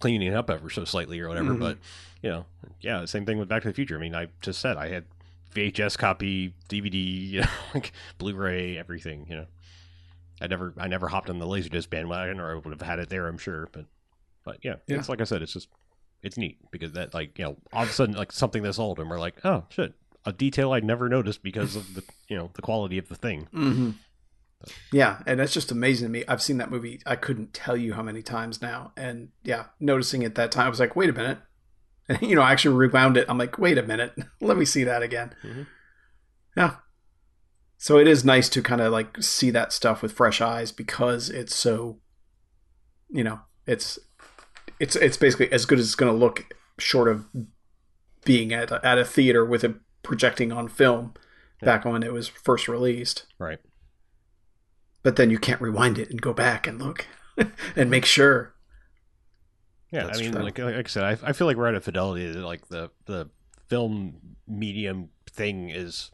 [0.00, 1.60] cleaning it up ever so slightly or whatever Mhm.
[1.60, 1.78] but
[2.22, 2.46] you know
[2.80, 5.04] yeah same thing with back to the future i mean i just said i had
[5.54, 6.94] vhs copy dvd
[7.30, 9.46] you know like blu-ray everything you know
[10.40, 13.08] i never i never hopped on the laserdisc bandwagon or i would have had it
[13.10, 13.84] there i'm sure but
[14.44, 14.96] but yeah, Yeah.
[14.96, 15.68] it's like I said, it's just
[16.22, 18.98] it's neat because that like you know all of a sudden like something this old
[18.98, 19.92] and we're like oh shit
[20.28, 23.48] a detail I'd never noticed because of the you know the quality of the thing.
[23.54, 23.90] Mm-hmm.
[24.92, 26.24] Yeah, and that's just amazing to me.
[26.28, 27.00] I've seen that movie.
[27.06, 28.92] I couldn't tell you how many times now.
[28.96, 31.38] And yeah, noticing it that time, I was like, "Wait a minute."
[32.08, 33.26] And, you know, I actually rewound it.
[33.28, 34.14] I'm like, "Wait a minute.
[34.40, 35.66] Let me see that again." Mhm.
[36.56, 36.76] Yeah.
[37.78, 41.30] So it is nice to kind of like see that stuff with fresh eyes because
[41.30, 42.00] it's so
[43.08, 43.98] you know, it's
[44.80, 47.26] it's it's basically as good as it's going to look, short of
[48.24, 49.74] being at a, at a theater with it
[50.08, 51.12] projecting on film
[51.60, 53.26] back when it was first released.
[53.38, 53.58] Right.
[55.02, 57.06] But then you can't rewind it and go back and look
[57.76, 58.54] and make sure.
[59.92, 61.80] Yeah, That's I mean, like, like I said, I, I feel like we're at a
[61.80, 63.28] fidelity that like the the
[63.68, 64.16] film
[64.46, 66.10] medium thing is.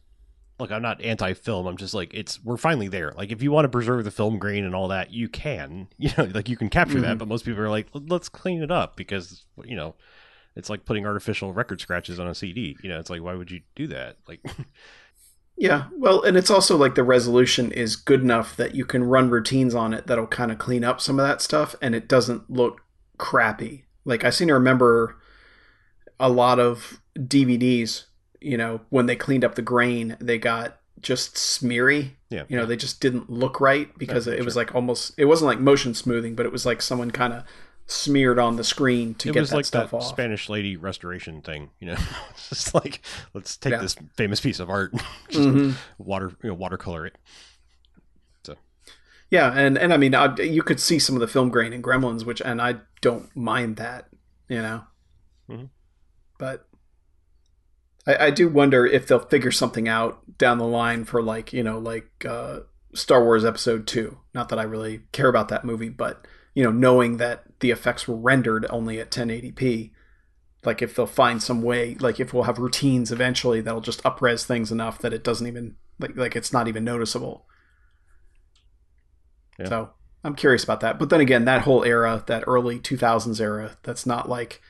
[0.60, 1.66] Look, I'm not anti-film.
[1.66, 2.42] I'm just like it's.
[2.44, 3.12] We're finally there.
[3.16, 5.88] Like, if you want to preserve the film grain and all that, you can.
[5.98, 7.16] You know, like you can capture that.
[7.16, 7.18] Mhm.
[7.18, 9.96] But most people are like, let's clean it up because you know,
[10.56, 12.76] it's like putting artificial record scratches on a CD.
[12.82, 14.16] You know, it's like why would you do that?
[14.28, 14.40] Like,
[15.56, 19.30] Yeah, well, and it's also like the resolution is good enough that you can run
[19.30, 22.50] routines on it that'll kind of clean up some of that stuff, and it doesn't
[22.50, 22.80] look
[23.18, 23.84] crappy.
[24.04, 25.16] Like I seem to remember
[26.18, 28.04] a lot of DVDs.
[28.40, 32.16] You know, when they cleaned up the grain, they got just smeary.
[32.30, 34.64] yeah, You know, they just didn't look right because Yeah, it was sure.
[34.64, 35.14] like almost.
[35.16, 37.44] It wasn't like motion smoothing, but it was like someone kind of
[37.86, 40.04] smeared on the screen to it get was that like stuff that off.
[40.06, 41.70] Spanish lady restoration thing.
[41.80, 41.96] You know,
[42.30, 43.00] it's just like
[43.34, 43.78] let's take Yeah.
[43.80, 44.92] this famous piece of art,
[45.28, 45.74] just Mhm.
[45.98, 47.16] water, you know, watercolor it.
[49.30, 51.82] Yeah, and and I mean, I, you could see some of the film grain in
[51.82, 54.08] Gremlins, which and I don't mind that,
[54.48, 54.84] you know.
[55.50, 55.70] Mhm.
[56.38, 56.68] But
[58.06, 61.64] I, I do wonder if they'll figure something out down the line for like you
[61.64, 62.60] know like uh,
[62.94, 64.18] Star Wars Episode Two.
[64.34, 68.08] Not that I really care about that movie, but you know, knowing that the effects
[68.08, 69.90] were rendered only at 1080p,
[70.64, 74.44] like if they'll find some way, like if we'll have routines eventually that'll just upres
[74.44, 77.46] things enough that it doesn't even like like it's not even noticeable.
[79.58, 79.68] Yeah.
[79.68, 79.90] So
[80.22, 80.98] I'm curious about that.
[80.98, 84.62] But then again, that whole era, that early 2000s era, that's not like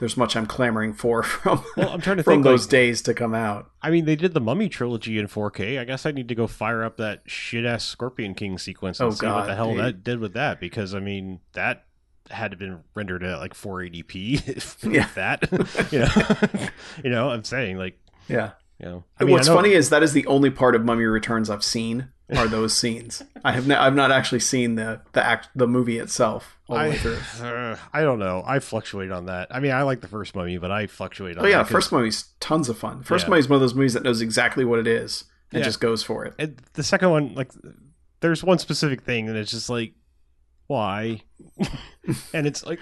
[0.00, 2.44] there's much I'm clamoring for from Well, I'm trying to from think.
[2.44, 3.70] those like, days to come out.
[3.80, 5.78] I mean, they did the Mummy trilogy in 4K.
[5.78, 9.08] I guess I need to go fire up that shit ass Scorpion King sequence and
[9.08, 9.78] Oh, see what the hell dude.
[9.84, 10.58] that did with that.
[10.58, 11.84] Because I mean, that
[12.30, 14.48] had to been rendered at like 480p.
[14.56, 15.08] If Yeah.
[15.14, 15.48] that,
[15.92, 16.68] you know,
[17.04, 18.52] you know, I'm saying like, Yeah.
[18.78, 21.50] you know, I mean, What's funny is that is the only part of Mummy Returns
[21.50, 23.22] I've seen are those scenes.
[23.44, 26.82] I have not, I've not actually seen the the act the movie itself all the
[26.84, 27.18] way I, through.
[27.46, 28.42] uh, I don't know.
[28.46, 29.48] I fluctuate on that.
[29.50, 32.24] I mean, I like the first Mummy, but I fluctuate on Oh yeah, first movie's
[32.40, 33.02] tons of fun.
[33.02, 33.30] First Yeah.
[33.30, 35.64] movie's one of those movies that knows exactly what it is and Yeah.
[35.64, 36.34] just goes for it.
[36.38, 37.50] And the second one, like,
[38.20, 39.94] there's one specific thing, and it's just like,
[40.70, 41.20] why?
[42.32, 42.78] and it's like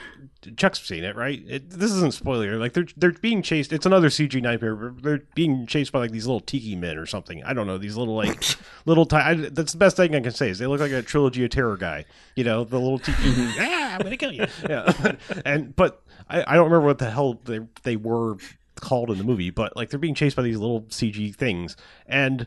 [0.59, 1.43] Chuck's seen it, right?
[1.49, 2.59] It, this isn't spoiler.
[2.59, 3.73] Like they're they're being chased.
[3.73, 4.93] It's another CG nightmare.
[5.01, 7.43] They're being chased by like these little tiki men or something.
[7.45, 7.79] I don't know.
[7.79, 8.45] These little like
[8.85, 9.07] little.
[9.07, 11.43] Ti- I, that's the best thing I can say is they look like a trilogy
[11.45, 12.05] of terror guy.
[12.37, 13.17] You know, the little tiki.
[13.27, 14.47] ah, I'm gonna kill you.
[14.69, 15.15] Yeah,
[15.47, 18.37] and but I, I don't remember what the hell they they were
[18.75, 21.75] called in the movie, but like they're being chased by these little CG things,
[22.07, 22.47] and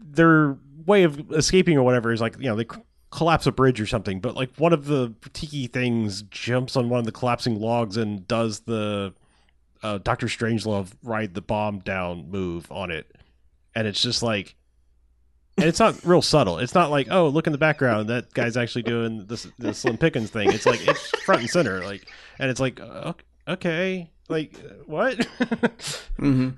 [0.00, 2.66] their way of escaping or whatever is like you know they
[3.10, 7.00] collapse a bridge or something but like one of the tiki things jumps on one
[7.00, 9.12] of the collapsing logs and does the
[9.82, 13.10] uh, dr strangelove ride the bomb down move on it.
[13.74, 14.56] And it's just like
[15.56, 16.58] and it's not real subtle.
[16.58, 19.96] It's not like oh look in the background that guy's actually doing this the slim
[19.96, 20.52] pickens thing.
[20.52, 22.80] It's like it's front and center like and it's like
[23.48, 25.24] okay like uh, what
[26.18, 26.50] hmm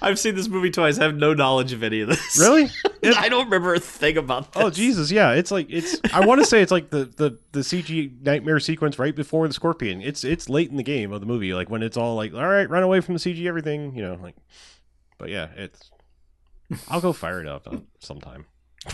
[0.00, 0.98] I've seen this movie twice.
[0.98, 2.38] I have no knowledge of any of this.
[2.38, 2.70] really
[3.16, 4.62] I don't remember a thing about this.
[4.62, 5.98] Oh Jesus, yeah, it's like it's.
[6.12, 9.54] I want to say it's like the the the CG nightmare sequence right before the
[9.54, 10.00] scorpion.
[10.00, 12.46] It's it's late in the game of the movie, like when it's all like, all
[12.46, 14.36] right, run away from the CG, everything, you know, like.
[15.18, 15.90] But yeah, it's.
[16.88, 18.46] I'll go fire it up uh, sometime.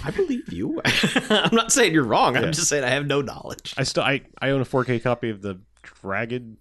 [0.04, 0.80] I believe you.
[1.30, 2.34] I'm not saying you're wrong.
[2.34, 2.42] Yeah.
[2.42, 3.74] I'm just saying I have no knowledge.
[3.76, 6.58] I still I I own a 4K copy of the Dragon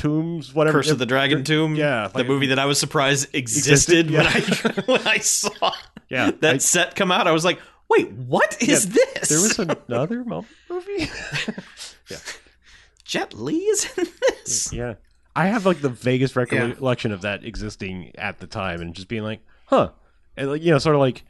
[0.00, 0.78] Tombs, whatever.
[0.78, 1.74] Curse of the Dragon Tomb.
[1.76, 4.26] Yeah, the like- movie that I was surprised existed, Existed, when.
[4.26, 5.72] I when I saw
[6.08, 7.26] Yeah, that I- set come out.
[7.26, 9.28] I was like, wait, what is this?
[9.28, 9.58] There was
[9.88, 11.08] another mo- movie.
[13.04, 14.72] Jet Li is in this.
[14.72, 14.94] Yeah.
[15.34, 19.22] I have like the vaguest recollection of that existing at the time and just being
[19.22, 19.90] like, huh.
[20.36, 21.24] And like, you know, sort of like,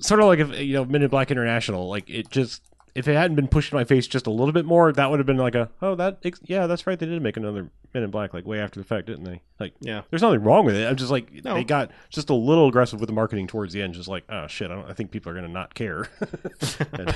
[0.00, 2.62] sort of like if, you know, Men in Black International, like it just,
[2.94, 5.18] if it hadn't been pushed in my face just a little bit more, that would
[5.18, 6.98] have been like a, oh, that, yeah, that's right.
[6.98, 9.40] They did make another Men in Black like way after the fact, didn't they?
[9.60, 10.02] Like, Yeah.
[10.10, 10.86] there's nothing wrong with it.
[10.86, 11.54] I'm just like, No.
[11.54, 13.94] they got just a little aggressive with the marketing towards the end.
[13.94, 16.08] Just like, oh shit, I, don't, I think people are going to not care.
[16.92, 17.14] And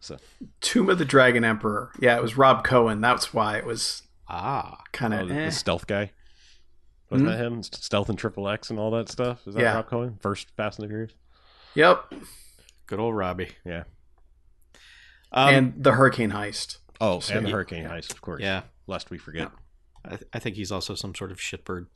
[0.00, 0.16] so,
[0.60, 1.90] Tomb of the Dragon Emperor.
[2.00, 3.00] Yeah, it was Rob Cohen.
[3.00, 5.44] That's why it was Ah, kind oh, of the, eh.
[5.46, 6.12] the stealth guy.
[7.10, 7.32] Wasn't Mhm.
[7.32, 7.62] that him?
[7.62, 9.46] Stealth and Triple X and all that stuff.
[9.46, 9.74] Is that Yeah.
[9.74, 10.18] Rob Cohen?
[10.20, 11.12] First Fast and the Furious.
[11.74, 12.12] Yep.
[12.86, 13.50] good old Robbie.
[13.64, 13.84] Yeah.
[15.32, 16.78] Um, and the Hurricane Heist.
[17.00, 18.42] Oh, So and the Hurricane Heist, of course.
[18.42, 19.50] yeah, Lest we forget.
[20.04, 21.86] I, th- I think he's also some sort of shitbird.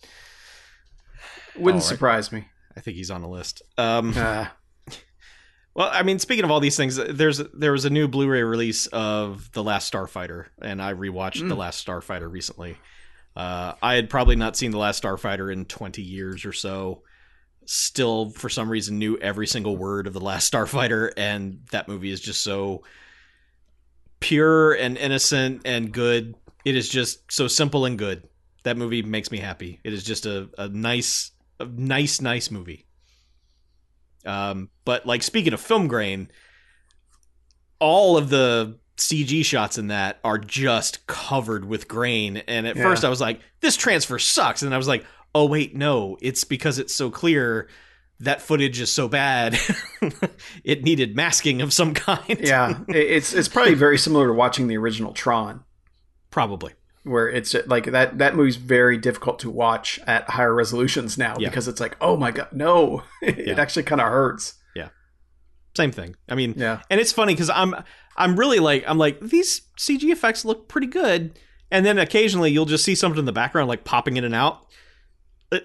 [1.57, 1.89] Wouldn't right.
[1.89, 2.47] surprise me.
[2.77, 3.63] I think he's on the list.
[3.79, 4.47] Um, Uh,
[5.75, 8.87] Well, I mean, speaking of all these things, there's there was a new Blu-ray release
[8.89, 12.77] of The Last Starfighter, and I rewatched The Last Starfighter recently.
[13.35, 17.03] Uh, I had probably not seen The Last Starfighter in 20 years or so.
[17.65, 22.11] Still, for some reason, knew every single word of The Last Starfighter, and that movie
[22.11, 22.83] is just so
[24.23, 26.35] pure and innocent and good.
[26.65, 28.29] It is just so simple and good.
[28.65, 29.81] That movie makes me happy.
[29.85, 32.87] It is just a, a nice, a nice, nice movie.
[34.25, 36.31] Um, but like speaking of film grain,
[37.81, 42.37] all of the CG shots in that are just covered with grain.
[42.47, 42.83] And at Yeah.
[42.85, 44.63] first I was like, this transfer sucks.
[44.63, 45.05] And I was like,
[45.35, 47.69] oh wait, no, it's because it's so clear.
[48.23, 49.59] That footage is so bad.
[50.65, 52.39] it needed masking of some kind.
[52.41, 55.65] Yeah, it's it's probably very similar to watching the original Tron,
[56.31, 56.73] Probably.
[57.03, 61.49] where it's like that that movie's very difficult to watch at higher resolutions now Yeah.
[61.49, 63.61] because it's like, oh my god, no, it Yeah.
[63.61, 64.55] actually kind of hurts.
[64.77, 64.89] Yeah.
[65.77, 66.15] Same thing.
[66.29, 67.75] I mean, Yeah, and it's funny because I'm
[68.17, 71.39] I'm really like I'm like these CG effects look pretty good,
[71.71, 74.65] and then occasionally you'll just see something in the background like popping in and out,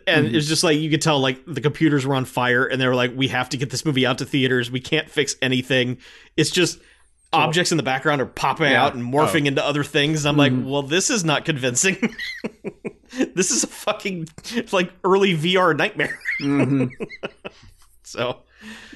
[0.05, 0.33] and Mhm.
[0.33, 2.95] it's just like you could tell like the computers were on fire, and they were
[2.95, 4.69] like, we have to get this movie out to theaters.
[4.69, 5.97] We can't fix anything.
[6.35, 6.79] It's just
[7.33, 8.83] objects in the background are popping Yeah.
[8.85, 10.25] out and morphing into other things.
[10.25, 10.65] I'm like, Mhm.
[10.65, 12.13] well, this is not convincing.
[13.35, 14.27] this is a fucking
[14.71, 16.19] like early VR nightmare.
[16.39, 16.85] hmm
[18.03, 18.37] So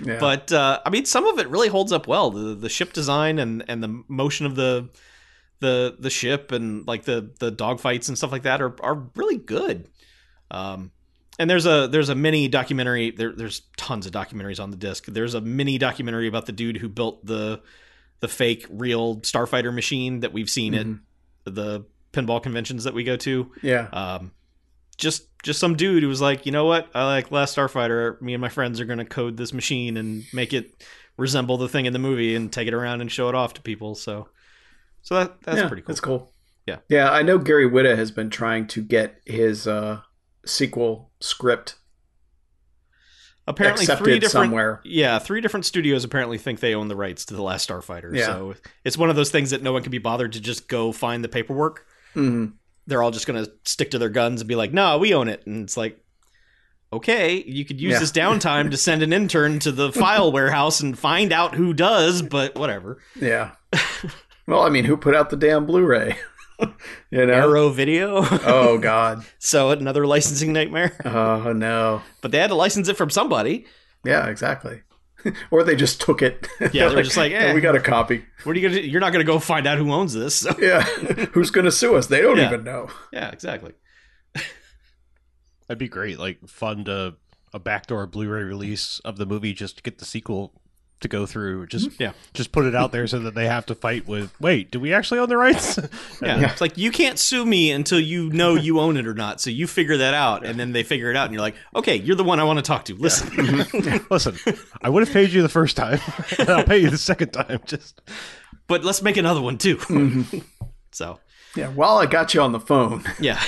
[0.03, 0.17] yeah.
[0.19, 2.31] but uh, I mean, some of it really holds up well.
[2.31, 4.89] The the ship design and and the motion of the
[5.59, 9.37] the the ship and like the the dogfights and stuff like that are are really
[9.37, 9.89] good.
[10.51, 10.91] Um,
[11.39, 13.11] and there's a there's a mini documentary.
[13.11, 15.05] There there's tons of documentaries on the disc.
[15.07, 17.61] There's a mini documentary about the dude who built the
[18.19, 20.99] the fake real starfighter machine that we've seen Mhm.
[21.47, 24.31] at the pinball conventions that we go to yeah, um,
[24.97, 28.21] just just some dude who was like, you know what, I like Last Starfighter.
[28.21, 30.83] Me and my friends are gonna code this machine and make it
[31.17, 33.61] resemble the thing in the movie and take it around and show it off to
[33.61, 33.95] people.
[33.95, 34.27] So,
[35.01, 35.87] so that that's yeah, pretty cool.
[35.87, 36.33] That's cool.
[36.67, 36.77] Yeah.
[36.89, 37.09] yeah.
[37.11, 40.01] I know Gary Whitta has been trying to get his uh,
[40.45, 41.75] sequel script
[43.47, 44.81] Apparently, three different somewhere.
[44.83, 48.15] yeah, three different studios apparently think they own the rights to the Last Starfighter.
[48.15, 48.27] Yeah.
[48.27, 48.53] So
[48.85, 51.23] it's one of those things that no one can be bothered to just go find
[51.23, 51.85] the paperwork.
[52.13, 52.47] hmm
[52.85, 55.45] They're all just gonna stick to their guns and be like, "No, we own it,"
[55.45, 55.97] and it's like.
[56.93, 57.99] Okay, you could use Yeah.
[57.99, 62.21] this downtime to send an intern to the file warehouse and find out who does,
[62.21, 62.97] but whatever.
[63.15, 63.51] Yeah.
[64.45, 66.17] well, I mean, who put out the damn Blu-ray?
[67.11, 67.33] you know.
[67.33, 68.17] Arrow Video.
[68.45, 69.25] Oh God.
[69.39, 70.93] so another licensing nightmare.
[71.05, 72.01] Oh no.
[72.21, 73.65] But they had to license it from somebody.
[74.03, 74.81] Yeah, exactly.
[75.51, 76.47] or they just took it.
[76.73, 77.53] Yeah, they were just like, eh.
[77.53, 78.25] we got a copy.
[78.43, 78.81] What are you gonna?
[78.81, 78.87] do?
[78.87, 80.35] You're not gonna go find out who owns this.
[80.35, 80.55] So.
[80.59, 80.81] Yeah.
[81.33, 82.07] Who's going to sue us?
[82.07, 82.47] They don't Yeah.
[82.47, 82.89] even know.
[83.13, 83.73] Yeah, exactly.
[85.67, 86.19] That'd be great.
[86.19, 87.15] Like fund a
[87.53, 90.60] a backdoor Blu-ray release of the movie just to get the sequel
[91.01, 91.67] to go through.
[91.67, 92.13] Just Yeah.
[92.33, 94.31] just put it out there so that they have to fight with.
[94.39, 95.77] Wait, do we actually own the rights?
[96.21, 96.39] Yeah.
[96.39, 96.51] Yeah.
[96.51, 99.41] it's like you can't sue me until you know you own it or not.
[99.41, 101.95] So you figure that out, and then they figure it out, and you're like, okay,
[101.95, 102.95] you're the one I want to talk to.
[102.95, 103.65] Listen,
[104.11, 104.37] Listen,
[104.81, 105.99] I would have paid you the first time,
[106.39, 107.59] and I'll pay you the second time.
[107.65, 107.99] Just
[108.67, 109.77] but let's make another one too.
[109.77, 110.39] Mm-hmm.
[110.91, 111.19] so
[111.55, 111.69] Yeah.
[111.69, 113.03] While I got you on the phone.
[113.19, 113.41] yeah.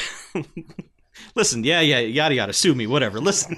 [1.36, 3.20] Listen, yeah, yeah, yada yada, sue me, whatever.
[3.20, 3.58] Listen.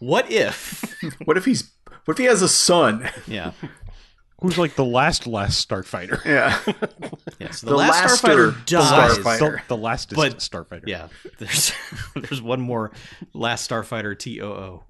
[0.00, 0.84] What if?
[1.24, 1.70] What if he's?
[2.04, 3.08] What if he has a son?
[3.26, 3.52] Yeah.
[4.42, 6.22] who's like the last last Starfighter?
[6.24, 6.58] Yeah.
[7.38, 7.50] Yeah.
[7.52, 9.18] So the, The last laster Starfighter dies.
[9.18, 9.56] Starfighter.
[9.56, 10.86] The, the last But- Starfighter.
[10.86, 11.08] Yeah,
[11.38, 11.72] there's
[12.14, 12.90] there's one more
[13.32, 14.82] Last Starfighter TOO.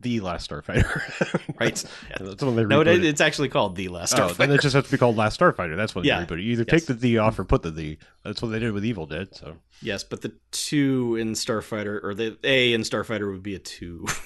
[0.00, 1.42] The last Starfighter.
[1.58, 1.82] Right.
[2.20, 4.54] That's they No, it, it's actually called the Last Oh, then Starfighter.
[4.56, 5.74] it just has to be called Last Starfighter.
[5.74, 6.22] That's what Yeah.
[6.22, 6.44] they rebooted.
[6.44, 6.80] You either Yes.
[6.82, 7.96] take the the off or put the D.
[8.22, 9.34] That's what they did with Evil Dead.
[9.34, 13.58] So yes, but the two in Starfighter or the A in Starfighter would be a
[13.58, 14.04] two.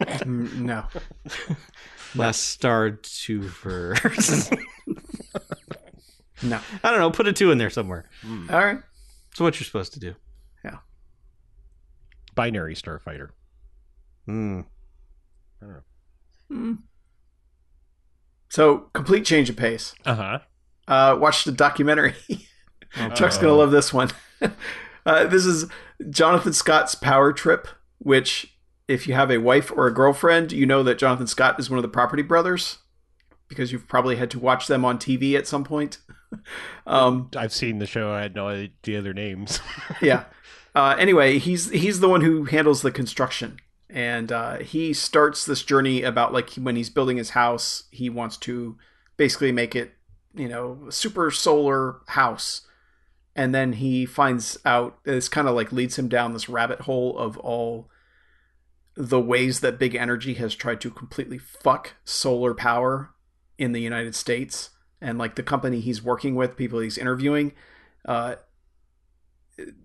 [0.00, 0.84] Mm, no.
[2.14, 3.94] Last Star two for.
[6.42, 6.58] No.
[6.82, 7.10] I don't know.
[7.10, 8.06] Put a two in there somewhere.
[8.50, 8.78] All right.
[9.34, 10.14] So what you're supposed to do.
[10.64, 10.78] Yeah.
[12.34, 13.30] Binary Starfighter.
[14.30, 14.60] Hmm.
[16.50, 16.78] Mm.
[18.48, 19.94] So complete change of pace.
[20.04, 20.38] Uh huh.
[20.86, 22.14] Uh, watch the documentary.
[23.14, 24.10] Chuck's gonna love this one.
[25.06, 25.66] uh, this is
[26.10, 27.66] Jonathan Scott's Power Trip,
[27.98, 31.68] which, if you have a wife or a girlfriend, you know that Jonathan Scott is
[31.68, 32.78] one of the Property Brothers
[33.48, 35.98] because you've probably had to watch them on TV at some point.
[36.86, 38.12] um, I've seen the show.
[38.12, 39.60] I had no idea their names.
[40.00, 40.24] yeah.
[40.74, 43.58] Uh, anyway, he's he's the one who handles the construction,
[43.92, 48.36] and uh, he starts this journey about like when he's building his house, he wants
[48.38, 48.76] to
[49.16, 49.92] basically make it,
[50.34, 52.62] you know, a super solar house,
[53.34, 57.18] and then he finds out this kind of like leads him down this rabbit hole
[57.18, 57.90] of all
[58.94, 63.14] the ways that big energy has tried to completely fuck solar power
[63.58, 64.70] in the United States.
[65.00, 67.52] And like the company he's working with, people he's interviewing,
[68.04, 68.36] uh,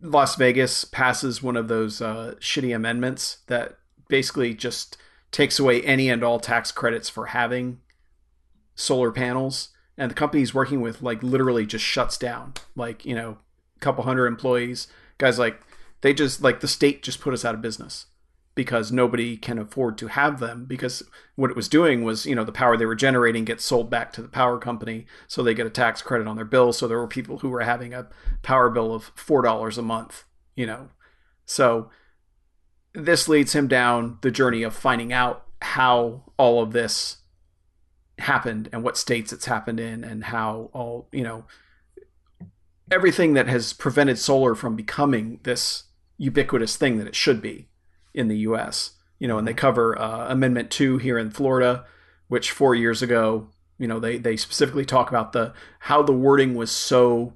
[0.02, 4.98] Las Vegas passes one of those uh, shitty amendments that basically just
[5.32, 7.80] takes away any and all tax credits for having
[8.76, 9.70] solar panels.
[9.98, 12.54] And the company he's working with, like, literally just shuts down.
[12.76, 13.38] Like, you know,
[13.78, 14.88] a couple hundred employees.
[15.18, 15.62] Guys, like,
[16.02, 18.08] they just, like, the state just put us out of business
[18.56, 21.04] because nobody can afford to have them because
[21.36, 24.12] what it was doing was you know the power they were generating gets sold back
[24.14, 26.98] to the power company so they get a tax credit on their bill so there
[26.98, 28.08] were people who were having a
[28.42, 30.24] power bill of four dollars a month
[30.56, 30.90] you know
[31.46, 31.90] so
[32.96, 37.18] this leads him down the journey of finding out how all of this
[38.20, 41.44] happened and what states it's happened in and how all you know
[42.92, 45.86] everything that has prevented solar from becoming this
[46.18, 47.68] ubiquitous thing that it should be
[48.14, 48.92] in the U.S.
[49.20, 51.86] You know, and they cover uh, Amendment Two here in Florida,
[52.28, 56.56] which four years ago, you know, they they specifically talk about the how the wording
[56.56, 57.34] was so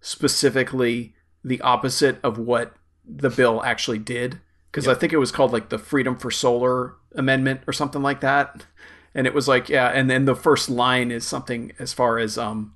[0.00, 1.14] specifically
[1.44, 4.40] the opposite of what the bill actually did.
[4.76, 8.20] Because I think it was called like the Freedom for Solar Amendment or something like
[8.20, 8.66] that.
[9.14, 12.36] And it was like, yeah, and then the first line is something as far as
[12.36, 12.74] um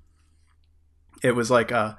[1.22, 1.96] it was like uh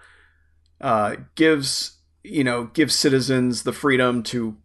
[0.81, 4.57] uh gives you know gives citizens the freedom to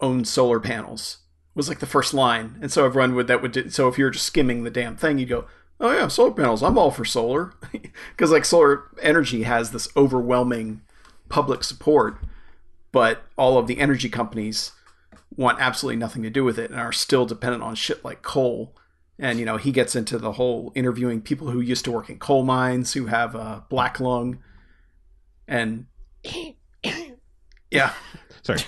[0.00, 1.18] own solar panels
[1.56, 2.56] was like the first line.
[2.62, 5.18] And so everyone would that would do, so if you're just skimming the damn thing
[5.18, 5.46] you'd go
[5.80, 7.52] oh yeah solar panels i'm all for solar.
[8.10, 10.82] Because like solar energy has this overwhelming
[11.28, 12.18] public support
[12.96, 14.72] but all of the energy companies
[15.36, 18.74] want absolutely nothing to do with it and are still dependent on shit like coal
[19.18, 22.18] and you know he gets into the whole interviewing people who used to work in
[22.18, 24.38] coal mines who have a black lung
[25.46, 25.84] and
[27.70, 27.92] yeah
[28.40, 28.60] Sorry.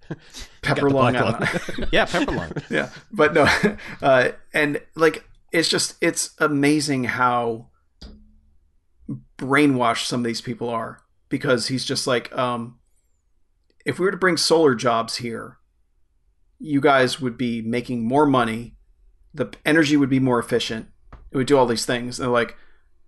[0.60, 1.86] pepper lung, black I don't know.
[1.92, 2.52] Yeah, pepper lung.
[2.68, 3.48] yeah but no
[4.02, 7.68] uh, and like it's just it's amazing how
[9.38, 12.78] brainwashed some of these people are because he's just like um
[13.84, 15.58] if we were to bring solar jobs here
[16.62, 18.76] you guys would be making more money.
[19.34, 20.86] The energy would be more efficient.
[21.32, 22.18] It would do all these things.
[22.18, 22.56] And they're like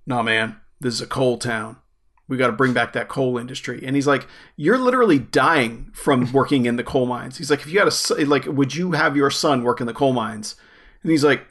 [0.06, 1.78] nah man this is a coal town.
[2.26, 3.82] We got to bring back that coal industry.
[3.86, 7.38] And he's like you're literally dying from working in the coal mines.
[7.38, 9.94] He's like if you had a like would you have your son work in the
[9.94, 10.56] coal mines?
[11.02, 11.46] And he's like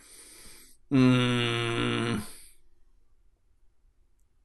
[0.91, 2.19] mm,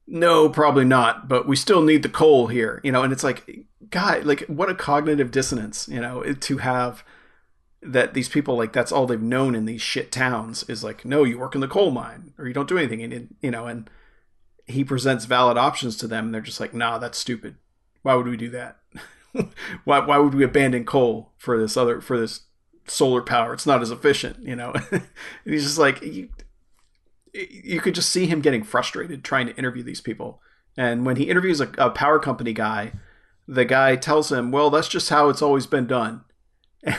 [0.07, 3.03] no probably not but we still need the coal here you know?
[3.03, 7.03] And it's like god like what a cognitive dissonance you know to have
[7.81, 11.23] that these people like that's all they've known in these shit towns is like no
[11.23, 13.01] you work in the coal mine or you don't do anything.
[13.01, 13.89] And you know and
[14.65, 17.55] he presents valid options to them and they're just like nah that's stupid.
[18.01, 18.79] Why would we do that?
[19.83, 22.41] Why, why would we abandon coal for this other for this
[22.87, 23.53] solar power?
[23.53, 24.73] It's not as efficient you know?
[24.91, 25.03] And
[25.45, 26.29] he's just like you,
[27.33, 30.41] you could just see him getting frustrated trying to interview these people.
[30.75, 32.93] And when he interviews a, a power company guy
[33.49, 36.23] the guy tells him well that's just how it's always been done.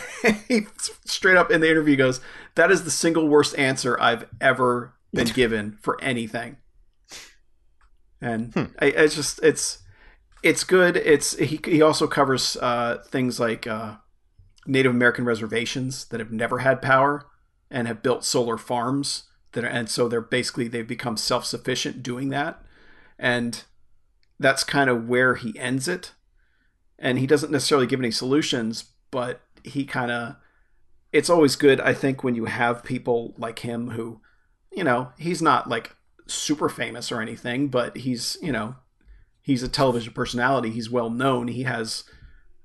[0.49, 0.67] He
[1.07, 2.21] straight up in the interview goes
[2.55, 6.57] that is the single worst answer i've ever been given for anything.
[8.21, 9.79] And I, it's just it's
[10.43, 10.97] it's good.
[10.97, 13.97] It's he, he also covers uh, things like uh,
[14.67, 17.27] native american reservations that have never had power
[17.71, 22.29] and have built solar farms that are, and so they're basically they've become self-sufficient doing
[22.31, 22.63] that.
[23.19, 23.63] And
[24.39, 26.13] that's kind of where he ends it
[27.01, 30.37] and he doesn't necessarily give any solutions but he kind of
[31.13, 34.21] it's always good i think when you have people like him who
[34.73, 38.77] you know he's not like super famous or anything but he's you know
[39.43, 42.05] he's a television personality he's well known he has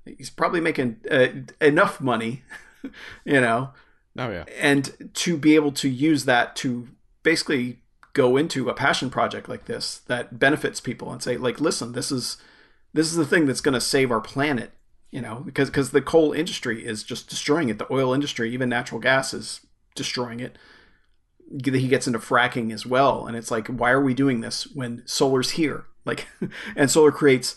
[0.04, 1.26] he's probably making uh,
[1.60, 2.42] enough money
[3.24, 3.70] you know
[4.18, 4.44] Oh yeah.
[4.58, 6.88] and to be able to use that to
[7.22, 7.80] basically
[8.14, 12.10] go into a passion project like this that benefits people and say like listen this
[12.10, 12.38] is
[12.96, 14.72] this is the thing that's going to save our planet
[15.10, 17.78] you know because because the coal industry is just destroying it.
[17.78, 19.60] The oil industry even natural gas is
[19.94, 20.58] destroying it.
[21.48, 25.02] He gets into fracking as well and it's like why are we doing this when
[25.06, 25.86] solar's here?
[26.04, 26.26] Like
[26.76, 27.56] and solar creates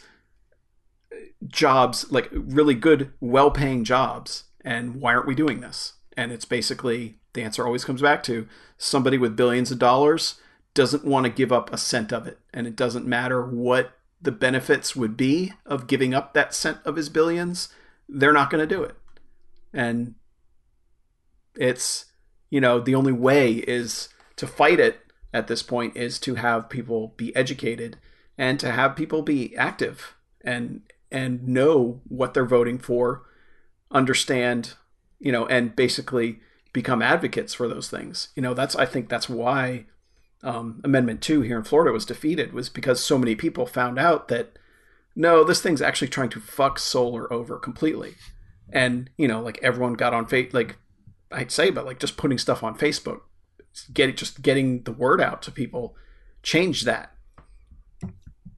[1.12, 1.18] uh,
[1.48, 5.94] jobs like really good well-paying jobs and why aren't we doing this?
[6.16, 10.36] And it's basically the answer always comes back to somebody with billions of dollars
[10.74, 14.32] doesn't want to give up a cent of it and it doesn't matter what the
[14.32, 17.70] benefits would be of giving up that cent of his billions
[18.08, 18.96] they're not going to do it
[19.74, 20.16] and
[21.56, 22.06] it's
[22.50, 25.02] you know the only way is to fight it
[25.34, 27.98] at this point is to have people be educated
[28.38, 33.24] and to have people be active and and know what they're voting for
[33.92, 34.74] understand
[35.20, 36.40] you know, and basically
[36.74, 38.30] become advocates for those things.
[38.36, 39.86] You know, that's I think that's why
[40.44, 44.28] um, Amendment Two here in Florida was defeated was because so many people found out
[44.30, 44.58] that
[45.16, 48.16] no, this thing's actually trying to fuck solar over completely,
[48.72, 50.78] and you know, like everyone got on fate like
[51.32, 53.22] I'd say, but like just putting stuff on Facebook,
[53.94, 55.96] getting just getting the word out to people,
[56.42, 57.12] changed that.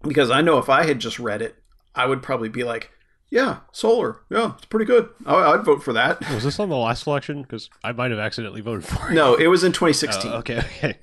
[0.03, 1.55] Because I know if I had just read it,
[1.93, 2.91] I would probably be like,
[3.29, 5.09] "Yeah, solar, yeah, it's pretty good.
[5.25, 7.41] I, I'd vote for that." Was this on the last election?
[7.43, 9.13] Because I might have accidentally voted for it.
[9.13, 10.31] No, it was in Oh, 2016.
[10.31, 10.97] okay, okay.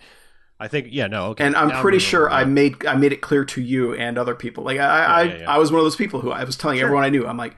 [0.61, 1.45] I think yeah, no, okay.
[1.45, 4.19] and I'm Now pretty remember sure I made I made it clear to you and
[4.19, 4.65] other people.
[4.65, 5.51] Like I I, Yeah, yeah, yeah.
[5.55, 7.27] I was one of those people who I was telling everyone I knew.
[7.27, 7.57] I'm like,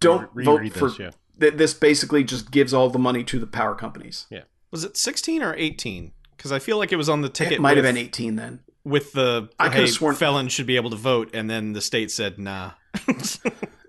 [0.00, 1.10] don't Re- vote reread for this, yeah.
[1.40, 1.72] th- this.
[1.74, 4.26] Basically, just gives all the money to the power companies.
[4.30, 4.42] Yeah.
[4.70, 6.12] Was it 16 or 18?
[6.36, 7.54] Because I feel like it was on the ticket.
[7.54, 8.60] It might have been 18 then.
[8.84, 11.80] with the I could've hey, sworn- felons should be able to vote, and then the
[11.80, 12.72] state said nah.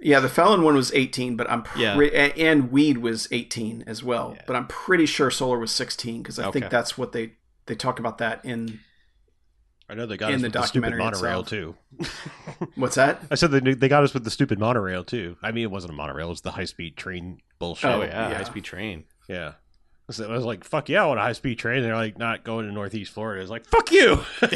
[0.01, 1.97] Yeah, the felon one was 18, but I'm pre- Yeah.
[2.37, 4.31] and weed was 18 as well.
[4.37, 4.43] Yeah.
[4.47, 6.61] But I'm pretty sure solar was 16 because I Okay.
[6.61, 7.33] think that's what they
[7.69, 8.79] they talk about that in
[9.89, 11.49] I know they got in us the with the stupid documentary monorail itself.
[11.49, 12.67] too.
[12.75, 13.21] what's that?
[13.31, 15.37] I said they they got us with the stupid monorail too.
[15.41, 17.89] I mean, it wasn't a monorail; it was the high speed train bullshit.
[17.89, 18.37] Oh, yeah, yeah.
[18.37, 19.05] high speed train.
[19.29, 19.53] yeah.
[20.11, 22.43] So I was like, "Fuck yeah, I want a high speed train." They're like, "Not
[22.43, 24.19] going to Northeast Florida." It's like, "Fuck you."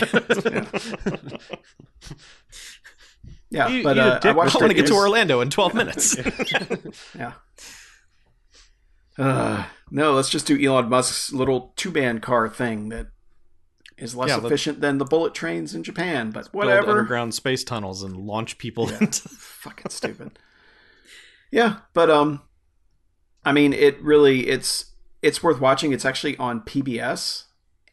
[3.49, 6.15] Yeah, You- but you uh, I I want to get to Orlando in 12 minutes.
[7.17, 7.33] Yeah.
[9.17, 13.07] Uh, no, let's just do Elon Musk's little two-band car thing that
[13.97, 16.89] is less Yeah, efficient than the bullet trains in Japan, but whatever.
[16.89, 19.29] underground space tunnels and launch people into.
[19.29, 20.39] Fucking stupid.
[21.51, 22.41] yeah, but um,
[23.45, 24.85] I mean, it really it's
[25.21, 25.93] it's worth watching.
[25.93, 27.43] It's actually on PBS,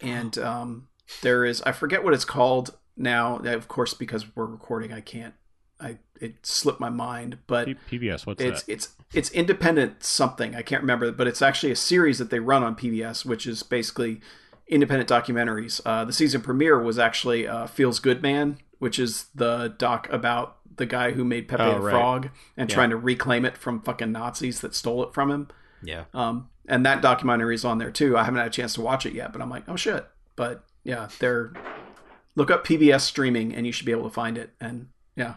[0.01, 0.89] and um,
[1.23, 3.37] there is I forget what it's called now.
[3.37, 5.35] Of course, because we're recording, I can't.
[5.79, 8.73] I it slipped my mind, but P- PBS, what's it's that?
[8.73, 12.63] it's it's independent something I can't remember, but it's actually a series that they run
[12.63, 14.21] on PBS, which is basically
[14.69, 15.81] independent documentaries.
[15.85, 20.59] Uh, the season premiere was actually uh, Feels Good Man, which is the doc about
[20.77, 21.91] the guy who made Pepe Oh, the right.
[21.93, 22.75] Frog and Yeah.
[22.75, 25.49] trying to reclaim it from fucking Nazis that stole it from him.
[25.83, 26.05] Yeah.
[26.15, 28.17] Um, and that documentary is on there too.
[28.17, 30.07] I haven't had a chance to watch it yet, but I'm like, oh shit.
[30.37, 31.53] But yeah, they're
[32.37, 34.51] look up PBS streaming and you should be able to find it.
[34.61, 35.35] And yeah,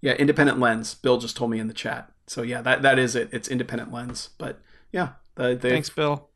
[0.00, 0.94] yeah, Independent Lens.
[0.94, 2.10] Bill just told me in the chat.
[2.26, 3.28] So yeah, that that is it.
[3.32, 4.30] It's Independent Lens.
[4.38, 4.60] But
[4.92, 6.28] yeah, they they Thanks, Bill.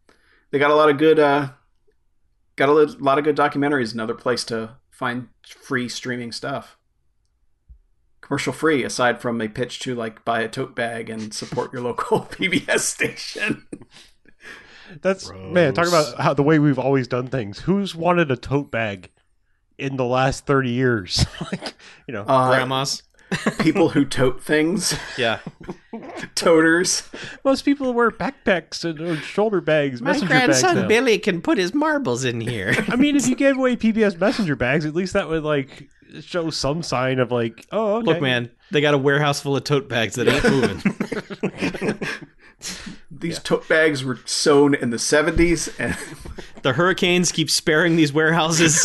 [0.50, 1.50] they got a lot of good uh
[2.56, 3.94] got a lot of good documentaries.
[3.94, 6.76] Another place to find free streaming stuff.
[8.20, 11.80] Commercial free, aside from a pitch to like buy a tote bag and support your
[11.82, 13.66] local PBS station.
[15.00, 15.72] That's man.
[15.74, 17.60] Talk about how the way we've always done things.
[17.60, 19.10] Who's wanted a tote bag
[19.78, 21.24] in the last thirty years?
[21.52, 21.74] like,
[22.06, 23.02] you know, Uh, Grandmas.
[23.60, 25.38] People who tote things, Yeah.
[26.34, 27.08] toters.
[27.44, 30.62] most people wear backpacks and or shoulder bags, messenger bags.
[30.86, 32.74] Billy can put his marbles in here.
[32.88, 35.88] I mean, if you gave away PBS messenger bags, at least that would like
[36.20, 38.06] show some sign of like, oh, okay.
[38.06, 41.98] Look, man, they got a warehouse full of tote bags that ain't moving.
[43.10, 45.96] These tote bags were sewn in the 70s and
[46.62, 48.82] the hurricanes keep sparing these warehouses.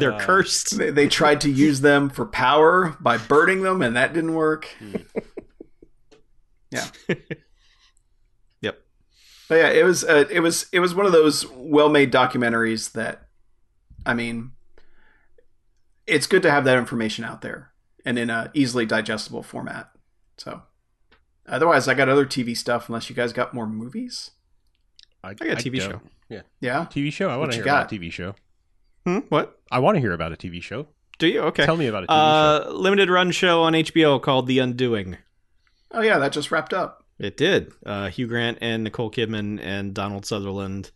[0.00, 0.78] They're cursed.
[0.78, 4.68] they, they tried to use them for power by burning them and that didn't work.
[6.70, 6.86] yeah.
[8.62, 8.78] Yep.
[9.48, 13.28] But yeah, it was uh, it was it was one of those well-made documentaries that
[14.04, 14.52] I mean
[16.06, 17.70] it's good to have that information out there
[18.04, 19.90] and in a easily digestible format.
[20.36, 20.62] So
[21.48, 24.32] otherwise I got other TV stuff unless you guys got more movies.
[25.24, 25.90] I, I got a TV don't.
[25.90, 26.00] show.
[26.28, 26.86] Yeah, Yeah.
[26.90, 27.28] TV show.
[27.28, 27.96] I want What to you hear about got?
[27.96, 28.34] a TV show.
[29.04, 29.18] Hmm?
[29.28, 29.58] What?
[29.70, 30.86] I want to hear about a TV show.
[31.18, 31.40] Do you?
[31.42, 31.64] Okay.
[31.66, 32.70] Tell me about a TV show.
[32.70, 35.16] uh, limited run show on HBO called The Undoing.
[35.92, 37.04] Oh yeah, that just wrapped up.
[37.18, 37.72] It did.
[37.84, 40.90] Uh, Hugh Grant and Nicole Kidman and Donald Sutherland.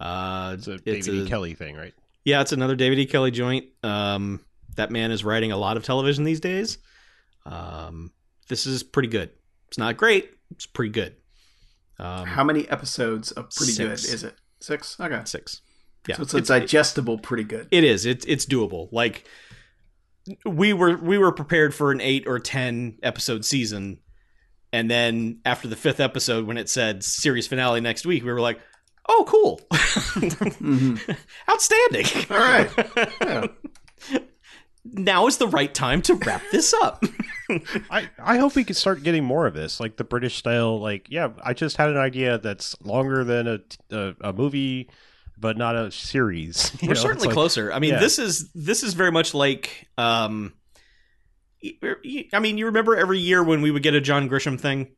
[0.00, 1.22] Uh, It's a David E.
[1.24, 1.92] a- Kelley thing, right?
[2.24, 3.06] Yeah, it's another David E.
[3.06, 3.66] Kelley joint.
[3.82, 4.40] Um,
[4.76, 6.78] that man is writing a lot of television these days.
[7.44, 8.12] Um,
[8.48, 9.30] this is pretty good.
[9.68, 10.30] It's not great.
[10.50, 11.16] It's pretty good.
[11.98, 14.06] Um, How many episodes of pretty Six.
[14.06, 14.34] good is it?
[14.60, 14.98] Six?
[15.00, 15.20] Okay.
[15.24, 15.62] six.
[16.08, 17.68] Yeah, so it's a digestible pretty good.
[17.70, 18.06] It is.
[18.06, 18.88] It's it's doable.
[18.92, 19.26] Like
[20.44, 23.98] we were we were prepared for an eight or ten episode season,
[24.72, 28.40] and then after the fifth episode, when it said series finale next week, we were
[28.40, 28.58] like,
[29.08, 31.16] "Oh, cool, Mhm.
[31.50, 32.06] outstanding!
[32.30, 32.70] All right.
[33.22, 34.18] Yeah.
[34.84, 37.02] now is the right time to wrap this up."
[37.90, 40.78] I, I hope we can start getting more of this, like the British style.
[40.80, 43.58] Like, yeah, I just had an idea that's longer than a
[43.90, 44.90] a, a movie,
[45.38, 46.72] but not a series.
[46.82, 47.72] You we're know, certainly like- closer.
[47.72, 48.00] I mean, yeah.
[48.00, 50.54] this is this is very much like um
[52.32, 54.88] I mean, you remember every year when we would get a John Grisham thing.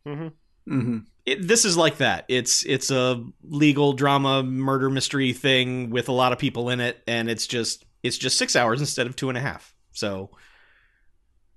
[0.66, 2.24] hmm It, this is like that.
[2.28, 7.02] It's it's a legal drama murder mystery thing with a lot of people in it,
[7.06, 9.74] and it's just it's just six hours instead of two and a half.
[9.92, 10.30] So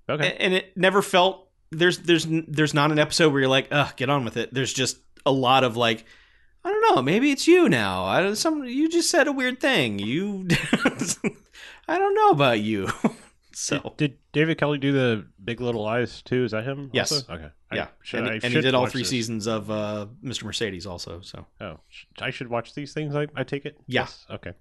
[0.10, 0.32] Okay.
[0.32, 3.94] and, and it never felt there's there's there's not an episode where you're like, ugh,
[3.96, 4.54] get on with it.
[4.54, 6.06] There's just a lot of like,
[6.66, 8.06] I don't know, maybe it's you now.
[8.06, 10.00] I some you just said a weird thing.
[10.00, 10.48] You,
[11.88, 12.90] I don't know about you.
[13.52, 16.44] so Did, did David Kelley do the Big Little Lies too?
[16.46, 16.90] Is that him?
[16.94, 17.12] Yes.
[17.12, 17.34] Also?
[17.34, 17.50] Okay.
[17.72, 19.10] I yeah, should- and, I and he did all three this.
[19.10, 20.44] seasons of uh, Mr.
[20.44, 21.20] Mercedes also.
[21.22, 21.80] So Oh,
[22.20, 23.16] I should watch these things.
[23.16, 23.78] I, I take it.
[23.88, 24.02] Yeah.
[24.02, 24.26] Yes?
[24.30, 24.54] Okay.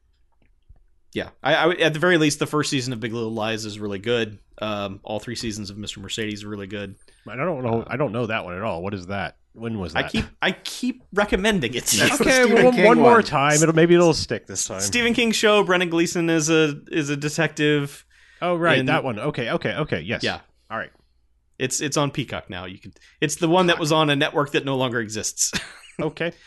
[1.12, 3.78] Yeah, I, I at the very least the first season of Big Little Lies is
[3.78, 4.38] really good.
[4.60, 5.98] Um, all three seasons of Mr.
[5.98, 6.94] Mercedes are really good.
[7.28, 7.84] I don't know.
[7.86, 8.82] I don't know that one at all.
[8.82, 9.36] What is that?
[9.54, 10.06] When was that?
[10.06, 11.84] I keep I keep recommending it.
[11.86, 12.52] to That's okay.
[12.52, 13.62] Well, King one more time.
[13.62, 14.80] It'll maybe it'll stick this time.
[14.80, 15.62] Stephen King show.
[15.62, 18.06] Brendan Gleeson is a is a detective.
[18.40, 18.78] oh, right.
[18.78, 19.18] and- that one.
[19.18, 19.50] Okay.
[19.50, 19.74] Okay.
[19.74, 20.00] Okay.
[20.00, 20.22] Yes.
[20.22, 20.40] Yeah.
[20.70, 20.90] All right.
[21.58, 22.64] It's it's on Peacock now.
[22.64, 22.94] You can.
[23.20, 25.52] It's the one that was on a network that no longer exists.
[26.00, 26.32] Okay.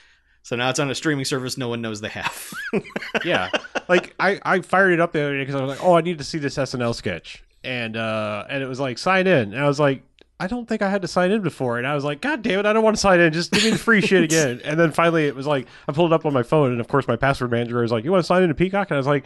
[0.46, 2.54] so now it's on a streaming service no one knows they have.
[3.26, 3.50] yeah.
[3.88, 6.02] Like i i fired it up the other day because i was like oh i
[6.02, 7.44] need to see this snl sketch.
[7.64, 9.54] And uh and it was like sign in.
[9.54, 10.04] And i was like
[10.40, 11.80] i don't think i had to sign in before.
[11.80, 13.34] And i was like god damn it i don't want to sign in.
[13.34, 14.62] Just give me the free shit again.
[14.64, 16.88] And then finally it was like i pulled it up on my phone and of
[16.88, 18.92] course my password manager was like you want to sign into peacock?
[18.92, 19.26] And i was like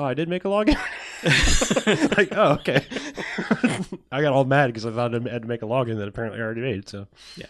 [0.00, 0.76] oh i did make a login.
[2.16, 2.84] Like oh okay.
[4.10, 6.40] I got all mad because i thought i had to make a login that apparently
[6.40, 7.06] i already made so.
[7.36, 7.46] Yeah.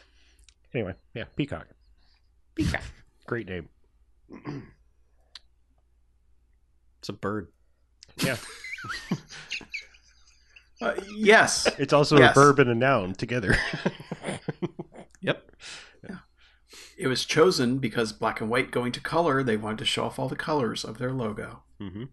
[0.74, 1.66] anyway yeah peacock.
[2.54, 2.82] Peacock.
[3.26, 3.68] Great name
[7.00, 7.48] It's a bird.
[8.18, 8.36] yeah
[10.80, 11.66] Uh, yes.
[11.78, 12.36] it's also Yes.
[12.36, 13.56] a verb and a noun together
[15.20, 15.50] Yep.
[16.98, 20.18] It was chosen because black and white going to color, they wanted to show off
[20.18, 21.62] all the colors of their logo.
[21.78, 22.04] Mm-hmm.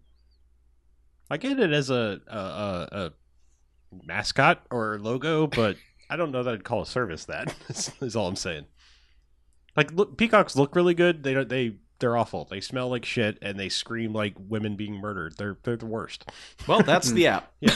[1.30, 3.12] I get it as a, a, a, a
[4.04, 5.76] mascot or logo, but
[6.10, 7.54] I don't know that I'd call a service that.
[7.70, 8.66] is, is all I'm saying.
[9.76, 11.22] Like look, peacocks look really good.
[11.22, 11.48] They don't.
[11.48, 12.44] They they're awful.
[12.50, 15.36] They smell like shit and they scream like women being murdered.
[15.36, 16.24] They're they're the worst.
[16.66, 17.52] Well, that's the app.
[17.60, 17.72] Yeah,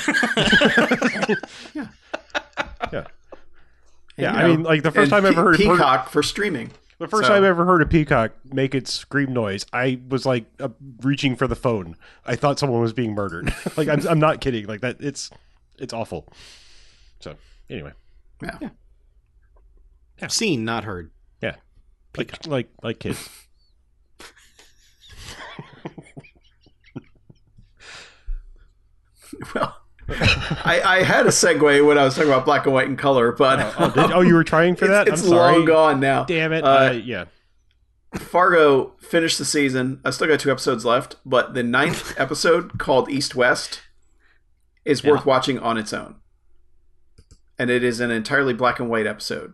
[4.18, 5.68] And, I you know, mean, like the first and time I ever heard Pe- a
[5.68, 6.72] bird- Peacock for streaming.
[6.98, 10.26] the first So- time I ever heard a peacock make its scream noise, I was
[10.26, 10.70] like uh,
[11.02, 11.94] reaching for the phone.
[12.26, 13.54] I thought someone was being murdered.
[13.76, 14.66] like I'm I'm not kidding.
[14.66, 14.96] Like that.
[15.00, 15.30] It's
[15.78, 16.26] it's awful.
[17.20, 17.36] So
[17.70, 17.92] anyway.
[18.42, 18.70] Yeah.
[20.28, 21.12] Seen, not heard.
[22.16, 22.24] Yeah.
[22.24, 23.28] Like like like kids.
[29.54, 29.76] Well,
[30.08, 33.30] I, I had a segue when I was talking about black and white and color,
[33.32, 35.06] but Oh, did, oh, you were trying for that?
[35.06, 35.52] it's, I'm sorry.
[35.58, 36.24] long gone now.
[36.24, 36.64] Damn it.
[36.64, 37.24] Uh, Uh, yeah.
[38.14, 40.00] Fargo finished the season.
[40.04, 43.82] I still got two episodes left, but the ninth episode called East West
[44.84, 46.16] is worth watching on its own.
[47.58, 49.52] And it is an entirely black and white episode.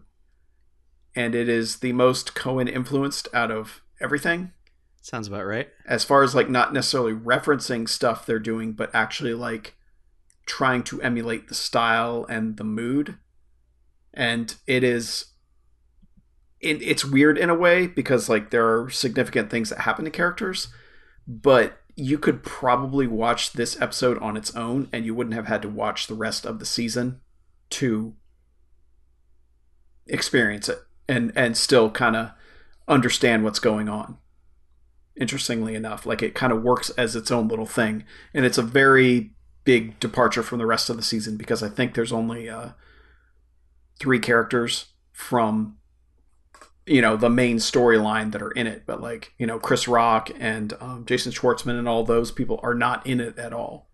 [1.17, 4.53] And it is the most Coen influenced out of everything.
[5.01, 5.69] Sounds about right.
[5.87, 9.77] As far as like not necessarily referencing stuff they're doing, but actually like
[10.47, 13.19] trying to emulate the style and the mood.
[14.13, 15.27] And it is
[16.65, 20.11] it, it's weird in a way because like there are significant things that happen to
[20.11, 20.69] characters,
[21.29, 25.63] but you could probably watch this episode on its own and you wouldn't have had
[25.63, 27.21] to watch the rest of the season
[27.71, 28.15] to
[30.07, 30.79] experience it
[31.09, 32.31] and and still kind of
[32.89, 34.19] understand what's going on.
[35.17, 38.63] Interestingly enough, like it kind of works as its own little thing and it's a
[38.63, 39.31] very
[39.65, 42.71] big departure from the rest of the season because I think there's only uh
[43.99, 45.79] three characters from
[46.87, 50.31] you know the main storyline that are in it but like you know chris rock
[50.39, 53.89] and um, jason schwartzman and all those people are not in it at all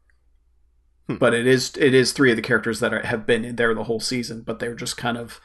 [1.07, 1.17] Hmm.
[1.17, 3.75] but it is it is three of the characters that are, have been in there
[3.75, 5.41] the whole season but they're just kind of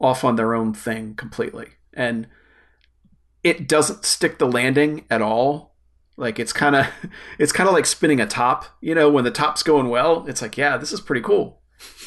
[0.00, 1.68] off on their own thing completely.
[1.92, 2.26] And
[3.44, 5.74] it doesn't stick the landing at all.
[6.16, 6.86] Like it's kind of
[7.38, 8.66] it's kind of like spinning a top.
[8.80, 11.60] You know when the top's going well it's like yeah this is pretty cool.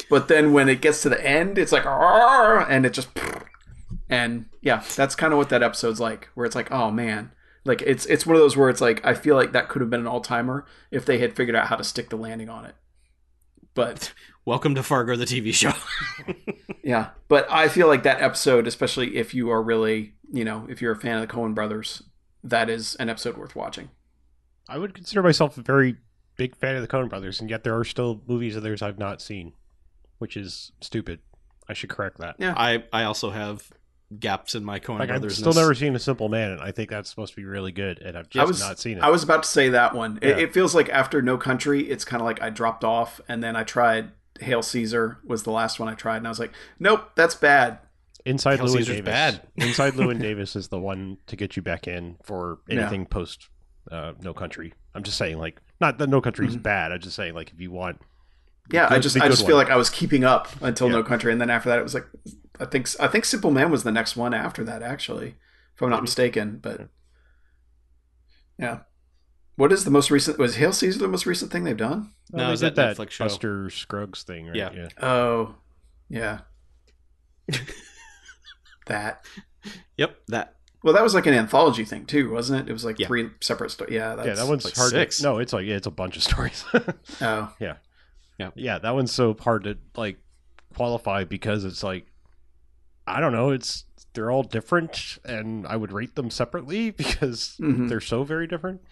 [0.08, 3.08] But then when it gets to the end it's like and it just
[4.08, 7.30] and yeah that's kind of what that episode's like where it's like oh man.
[7.64, 9.88] Like it's it's one of those where it's like i feel like that could have
[9.88, 12.74] been an all-timer if they had figured out how to stick the landing on it.
[13.72, 14.12] But
[14.46, 15.72] Welcome to Fargo, the TV show.
[16.84, 20.82] yeah but i feel like that episode especially if you are really you know if
[20.82, 22.02] you're a fan of the coen brothers
[22.42, 23.88] that is an episode worth watching
[24.68, 25.96] I would consider myself a very
[26.36, 28.98] big fan of the Coen brothers, and yet there are still movies of theirs I've
[28.98, 29.52] not seen,
[30.18, 31.20] which is stupid.
[31.68, 32.36] I should correct that.
[32.38, 32.54] Yeah.
[32.56, 33.70] I I also have
[34.18, 35.36] gaps in my Coen Like I've brothers.
[35.36, 37.98] still never seen A Simple Man, and I think that's supposed to be really good,
[38.00, 39.04] and I've I just was not seen it.
[39.04, 40.18] I was about to say that one.
[40.22, 43.42] It, it feels like after No Country, it's kind of like I dropped off, and
[43.42, 46.52] then I tried Hail Caesar was the last one I tried, and I was like,
[46.78, 47.78] nope, that's bad.
[48.24, 49.04] Inside Hail Llewyn Caesar's Davis.
[49.04, 49.46] bad.
[49.56, 52.80] Inside Llewyn Davis is the one to get you back in for Yeah.
[52.82, 53.48] anything post
[53.92, 54.72] uh, No Country.
[54.94, 56.56] I'm just saying, like, not that No Country Mm-hmm.
[56.56, 56.90] is bad.
[56.92, 58.00] I'm just saying, like, if you want,
[58.72, 60.94] Yeah, I just I good just feel like I was keeping up until Yeah.
[60.94, 62.06] No Country, and then after that, it was like
[62.58, 65.34] I think I think Simple Man was the next one after that, actually,
[65.74, 66.58] if I'm not mistaken.
[66.62, 66.88] But
[68.58, 68.80] yeah,
[69.56, 70.38] what is the most recent?
[70.38, 72.10] Was Hail Caesar the most recent thing they've done?
[72.32, 73.24] No, they it was that Netflix show.
[73.26, 74.56] Buster Scruggs thing, right?
[74.56, 74.70] Yeah.
[74.74, 74.88] yeah.
[75.00, 75.54] Oh,
[76.08, 76.40] yeah,
[78.86, 79.24] that.
[79.96, 80.54] Yep, that.
[80.82, 82.70] Well, that was like an anthology thing too, wasn't it?
[82.70, 83.06] It was like Yeah.
[83.06, 83.94] three separate stories.
[83.94, 84.90] Yeah, that's, yeah, that one's like hard.
[84.90, 85.18] six.
[85.18, 86.64] To, no, it's like yeah, it's a bunch of stories.
[87.22, 87.76] Oh, yeah,
[88.38, 88.78] yeah, yeah.
[88.78, 90.18] that one's so hard to like
[90.74, 92.06] qualify because it's like
[93.06, 93.50] I don't know.
[93.50, 97.88] It's they're all different, and I would rate them separately because Mhm.
[97.88, 98.82] they're so very different.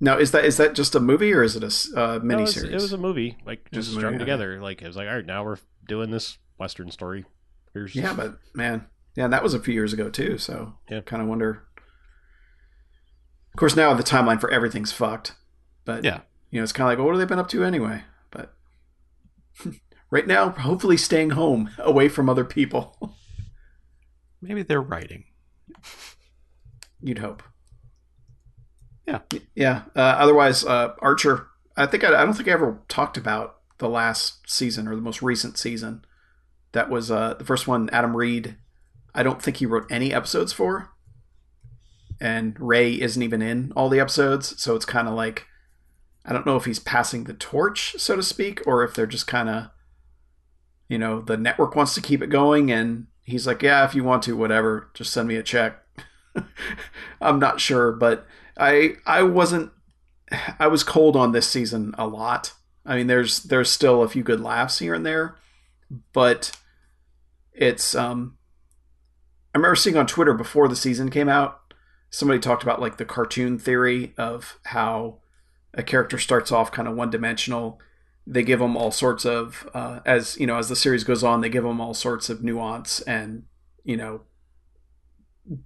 [0.00, 2.54] Now is that is that just a movie or is it a uh, No, it's-
[2.56, 2.70] miniseries?
[2.70, 4.18] it was a movie, like just a movie, strung okay.
[4.20, 4.60] together.
[4.62, 7.24] Like it was like, all right, now we're doing this western story.
[7.74, 8.86] Here's Yeah, but man,
[9.16, 10.38] yeah, that was a few years ago too.
[10.38, 11.00] So Yeah.
[11.00, 11.64] kind of wonder.
[13.54, 15.34] Of course, now the timeline for everything's fucked.
[15.84, 16.20] But Yeah.
[16.50, 18.04] you know, it's kind of like, well, what have they been up to anyway?
[18.30, 18.54] But
[20.10, 23.16] right now, hopefully, staying home away from other people.
[24.40, 25.24] Maybe they're writing.
[27.00, 27.42] You'd hope.
[29.08, 29.20] Yeah.
[29.54, 29.82] yeah.
[29.96, 31.46] Uh, otherwise, uh, Archer.
[31.76, 35.02] I think I, I don't think I ever talked about the last season or the
[35.02, 36.04] most recent season.
[36.72, 37.88] That was uh, the first one.
[37.90, 38.56] Adam Reed.
[39.14, 40.90] I don't think he wrote any episodes for.
[42.20, 45.46] And Ray isn't even in all the episodes, so it's kind of like
[46.26, 49.26] I don't know if he's passing the torch, so to speak, or if they're just
[49.26, 49.70] kind of,
[50.88, 54.04] you know, the network wants to keep it going, and he's like, yeah, if you
[54.04, 55.82] want to, whatever, just send me a check.
[57.20, 58.26] I'm not sure, but
[58.58, 59.70] I I wasn't
[60.58, 62.54] I was cold on this season a lot.
[62.84, 65.36] I mean, there's there's still a few good laughs here and there,
[66.12, 66.56] but
[67.52, 68.36] it's um
[69.54, 71.74] I remember seeing on Twitter before the season came out,
[72.10, 75.18] somebody talked about like the cartoon theory of how
[75.74, 77.80] a character starts off kind of one dimensional.
[78.26, 81.40] They give them all sorts of uh, as you know as the series goes on,
[81.40, 83.44] they give them all sorts of nuance and
[83.84, 84.22] you know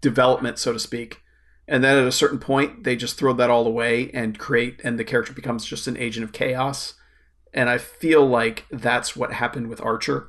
[0.00, 1.21] development, so to speak.
[1.72, 4.98] And then at a certain point, they just throw that all away and create, and
[4.98, 6.92] the character becomes just an agent of chaos.
[7.54, 10.28] And I feel like that's what happened with Archer,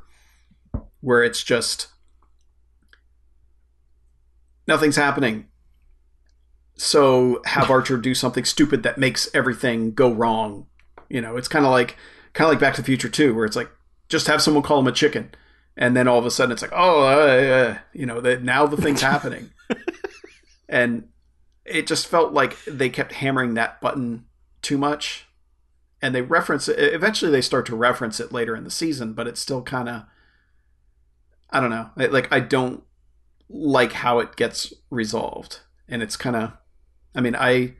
[1.01, 1.87] where it's just
[4.69, 5.47] nothing's happening.
[6.75, 10.67] So have Archer do something stupid that makes everything go wrong.
[11.09, 11.97] You know, it's kind of like
[12.31, 13.69] kind of like Back to the Future 2, where it's like
[14.07, 15.31] just have someone call him a chicken,
[15.75, 18.65] and then all of a sudden it's like, oh, uh, uh, you know, that now
[18.65, 19.49] the thing's happening,
[20.69, 21.09] and
[21.65, 24.25] it just felt like they kept hammering that button
[24.61, 25.27] too much,
[26.01, 26.93] and they reference it.
[26.93, 30.03] Eventually, they start to reference it later in the season, but it's still kind of,
[31.49, 32.83] I don't know, like I don't
[33.49, 36.53] like how it gets resolved, and it's kind of,
[37.15, 37.75] I mean, I.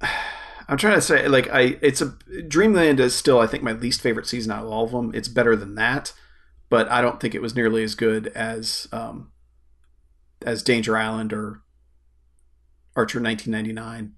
[0.70, 2.14] I'm trying to say like I it's a
[2.46, 5.12] Dreamland is still I think my least favorite season out of all of them.
[5.14, 6.12] It's better than that,
[6.68, 9.30] but I don't think it was nearly as good as um
[10.44, 11.62] as Danger Island or
[12.98, 14.14] Archer 1999.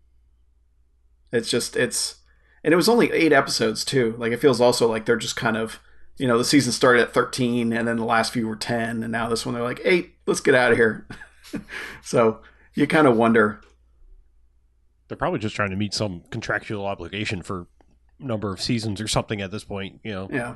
[1.33, 2.17] It's just it's
[2.65, 4.17] and it was only 8 episodes too.
[4.19, 5.81] Like it feels also like they're just kind of
[6.17, 9.13] you know, the season started at 13 and then the last few were 10 and
[9.13, 11.07] now this one they're like, 8, let's get out of here.
[12.03, 12.41] so,
[12.75, 13.61] you kind of wonder
[15.09, 17.67] They're probably just trying to meet some contractual obligation for
[18.19, 20.01] number of seasons or something at this point.
[20.05, 20.55] You know, yeah.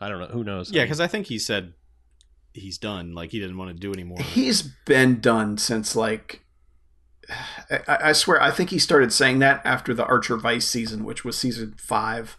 [0.00, 0.26] I don't know.
[0.26, 0.70] Who knows?
[0.70, 1.74] Yeah, because I think he said
[2.52, 3.14] he's done.
[3.14, 4.18] Like he didn't want to do anymore.
[4.20, 6.44] He's been done since like
[7.70, 11.24] I, I swear I think he started saying that after the Archer Vice season, which
[11.24, 12.38] was season five.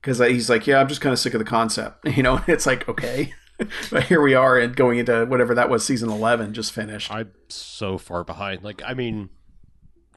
[0.00, 2.42] Because he's like, yeah, I'm just kind of sick of the concept, you know.
[2.46, 3.34] It's like okay,
[3.90, 7.10] but here we are, and going into whatever that was, season eleven just finished.
[7.10, 8.62] I'm so far behind.
[8.62, 9.30] Like, I mean,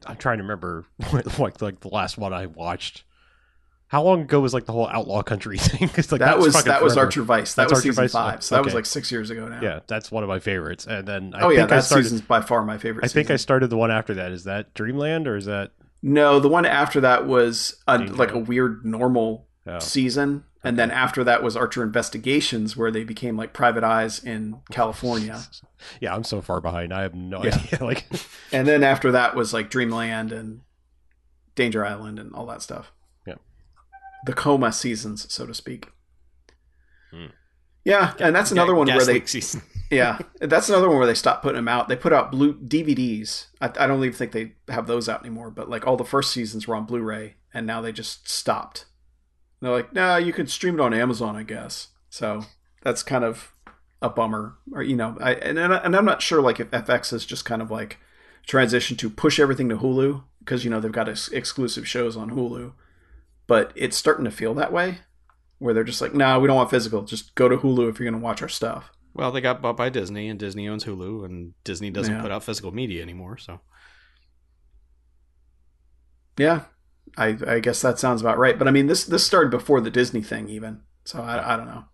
[0.06, 0.86] I'm trying to remember
[1.40, 3.04] like like the last one I watched.
[3.90, 5.90] How long ago was like the whole outlaw country thing?
[5.90, 6.96] 'Cause, like that was that was.
[6.96, 7.56] Archer Vice.
[7.56, 8.12] That That's was Archer season Vice?
[8.14, 8.44] five.
[8.44, 9.60] So that was like six years ago now.
[9.62, 10.86] Yeah, that's one of my favorites.
[10.88, 12.04] And then I oh yeah, that started.
[12.06, 13.04] season's by far my favorite.
[13.04, 14.32] I think I started the one after that.
[14.32, 15.72] Is that Dreamland or is that?
[16.02, 20.90] no, the one after that was a, like a weird normal Oh, season, and then
[20.90, 25.42] after that was Archer Investigations, where they became like private eyes in California,
[26.00, 26.94] yeah, I'm so far behind.
[26.94, 27.56] I have no Yeah.
[27.56, 27.80] idea.
[27.84, 28.06] Like,
[28.54, 30.62] and then after that was like Dreamland and
[31.56, 32.92] Danger Island and all that stuff.
[34.26, 35.88] The coma seasons, so to speak.
[37.12, 37.28] Hmm.
[37.86, 39.62] Yeah, and that's another one where they season.
[39.92, 41.88] yeah, that's another one where they stopped putting them out.
[41.88, 43.48] They put out blue DVDs.
[43.62, 45.50] I, I don't even think they have those out anymore.
[45.50, 48.86] But like all the first seasons were on Blu-ray, and now they just stopped.
[49.62, 51.90] They're like, nah, you can stream it on Amazon, I guess.
[52.10, 52.44] So
[52.82, 53.54] that's kind of
[54.02, 57.26] a bummer, or you know, I and and I'm not sure like if FX is
[57.26, 57.98] just kind of like
[58.46, 62.32] transition to push everything to Hulu because you know they've got ex- exclusive shows on
[62.32, 62.74] Hulu,
[63.50, 65.00] but it's starting to feel that way,
[65.58, 68.10] where they're just like, nah, we don't want physical, just go to Hulu if you're
[68.10, 68.92] gonna watch our stuff.
[69.14, 72.22] Well, they got bought by Disney, and Disney owns Hulu, and Disney doesn't Yeah.
[72.22, 73.38] put out physical media anymore.
[73.38, 73.60] So
[76.38, 76.62] Yeah,
[77.18, 78.58] I I guess that sounds about right.
[78.58, 80.82] But I mean, this this started before the Disney thing, even.
[81.06, 81.86] So I I don't know.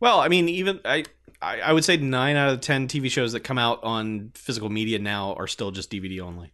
[0.00, 1.04] Well, I mean, even I,
[1.42, 4.70] I, I would say nine out of ten TV shows that come out on physical
[4.70, 6.52] media now are still just DVD only.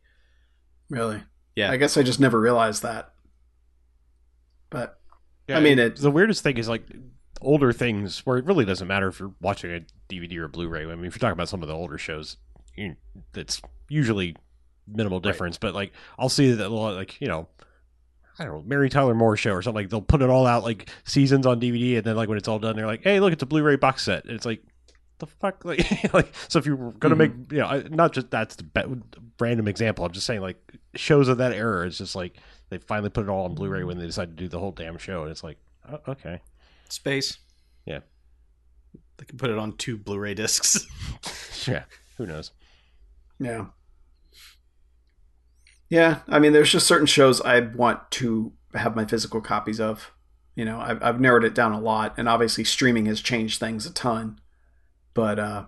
[0.91, 1.23] Really?
[1.55, 1.71] Yeah.
[1.71, 3.13] I guess I just never realized that.
[4.71, 5.01] But
[5.49, 6.83] Yeah, I mean, it- the weirdest thing is like
[7.41, 10.83] older things where it really doesn't matter if you're watching a DVD or a Blu-ray.
[10.83, 12.37] I mean, if you're talking about some of the older shows,
[12.75, 12.97] you,
[13.35, 14.37] it's usually
[14.87, 15.59] minimal difference.
[15.59, 17.49] But like, I'll see that like you know,
[18.39, 19.85] I don't know, Mary Tyler Moore show or something.
[19.85, 22.49] Like they'll put it all out like seasons on DVD, and then like when it's
[22.49, 24.25] all done, they're like, hey, look, it's a Blu-ray box set.
[24.25, 24.63] And it's like.
[25.19, 27.41] The fuck, like, like, so if you were gonna mm-hmm.
[27.41, 29.01] make, you know, not just that's the be-
[29.41, 30.05] random example.
[30.05, 30.59] I'm just saying, like,
[30.95, 31.87] shows of that era.
[31.87, 32.37] It's just like
[32.69, 34.99] they finally put it all on Blu-ray when they decided to do the whole damn
[34.99, 35.59] show, and it's like,
[35.91, 36.41] oh, okay,
[36.89, 37.39] Space.
[37.85, 38.01] Yeah.
[39.19, 40.87] They can put it on two Blu-ray discs.
[41.69, 41.85] yeah,
[42.17, 42.51] who knows?
[43.39, 43.67] yeah.
[45.89, 50.13] Yeah, I mean, there's just certain shows I want to have my physical copies of.
[50.57, 53.87] You know, I've, I've narrowed it down a lot, and obviously streaming has changed things
[53.87, 54.41] a ton.
[55.15, 55.65] But uh,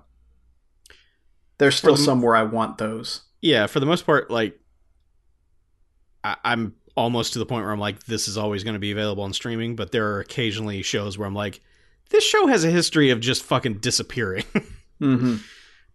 [1.59, 3.23] there's still the- some where I want those.
[3.41, 4.59] yeah, for the most part, like
[6.25, 8.91] I, I'm almost to the point where I'm like, this is always going to be
[8.93, 9.77] available on streaming.
[9.77, 11.61] But there are occasionally shows where I'm like,
[12.11, 14.45] this show has a history of just fucking disappearing.
[14.99, 15.37] hmm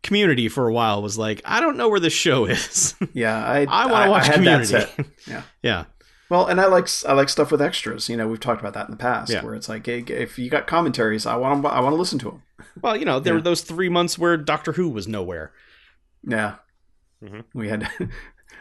[0.02, 2.94] Community for a while was like, I don't know where this show is.
[3.14, 4.86] Yeah, I I want to watch had Community.
[5.28, 5.44] Yeah.
[5.62, 5.86] yeah,
[6.30, 8.10] Well, and I like I like stuff with extras.
[8.10, 9.44] You know, we've talked about that in the past, Yeah.
[9.46, 12.20] where it's like, hey, if you got commentaries, I want to, I want to listen
[12.20, 12.42] to them.
[12.82, 13.38] Well, you know, there Yeah.
[13.38, 15.54] were those three months where Doctor Who was nowhere.
[16.28, 16.56] Yeah,
[17.24, 17.46] Mhm.
[17.54, 17.84] we had.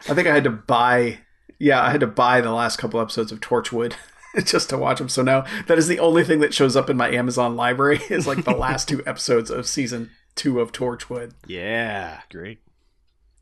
[0.09, 1.19] I think I had to buy.
[1.63, 3.93] Yeah, I had to buy the last couple episodes of Torchwood
[4.43, 5.09] just to watch them.
[5.09, 8.27] So now that is the only thing that shows up in my Amazon library is
[8.27, 11.31] like the last two episodes of season two of Torchwood.
[11.47, 12.19] Yeah.
[12.31, 12.59] Great.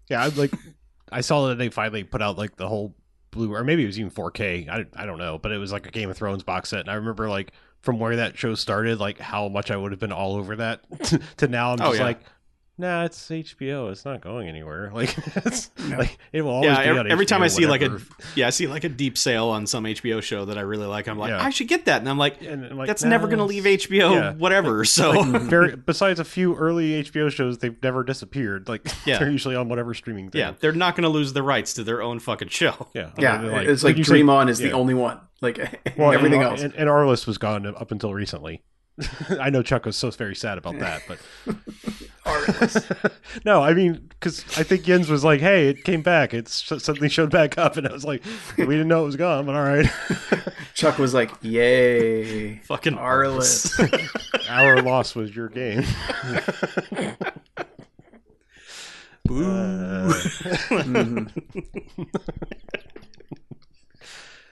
[0.09, 0.51] Yeah, I like.
[1.11, 2.95] I saw that they finally put out like the whole
[3.31, 4.69] blue, or maybe it was even 4K.
[4.69, 6.89] I, I don't know, but it was like a Game of Thrones box set, and
[6.89, 7.51] I remember like
[7.81, 10.83] from where that show started, like how much I would have been all over that
[11.37, 11.71] to now.
[11.71, 12.03] I'm Oh, just yeah.
[12.05, 12.19] like,
[12.77, 13.91] nah, it's HBO.
[13.91, 14.91] It's not going anywhere.
[15.01, 15.97] Like, it's, No.
[15.97, 17.99] like it will always Yeah, be every, on every time I see like a
[18.35, 21.07] yeah, I see like a deep sale on some HBO show that I really like.
[21.07, 21.43] I'm like, Yeah.
[21.43, 23.63] I should get that, and I'm like, And I'm like, that's nah, never gonna leave
[23.63, 24.33] HBO, yeah.
[24.33, 24.83] whatever.
[24.85, 28.67] So like, very, besides a few early HBO shows, they've never disappeared.
[28.67, 29.19] Like Yeah.
[29.19, 30.39] they're usually on whatever streaming thing.
[30.39, 32.87] yeah, they're not gonna lose the rights to their own fucking show.
[32.93, 34.67] yeah, Yeah, I mean, it's like did you say- Dream On is yeah.
[34.69, 35.19] the only one.
[35.41, 35.57] Like
[35.97, 36.61] Well, everything and, else.
[36.61, 38.61] and, and Arliss was gone up until recently.
[39.39, 41.17] I know Chuck was so very sad about that, but
[43.45, 46.33] no, I mean, because I think Jens was like, "Hey, it came back.
[46.33, 48.23] It's suddenly showed back up," and I was like,
[48.57, 49.87] "We didn't know it was gone, but all right."
[50.75, 53.79] Chuck was like, "Yay, Fucking Arliss."
[54.49, 55.83] Our loss was your game.
[59.29, 60.11] Uh,
[60.69, 61.31] Mhm.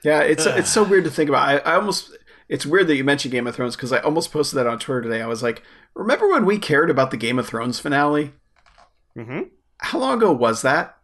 [0.02, 1.46] yeah, it's it's so weird to think about.
[1.48, 2.16] I, I almost
[2.50, 5.02] it's weird that you mentioned Game of Thrones because I almost posted that on Twitter
[5.02, 5.22] today.
[5.22, 5.62] I was like,
[5.94, 8.32] remember when we cared about the Game of Thrones finale?
[9.16, 9.42] hmm
[9.78, 10.96] How long ago was that?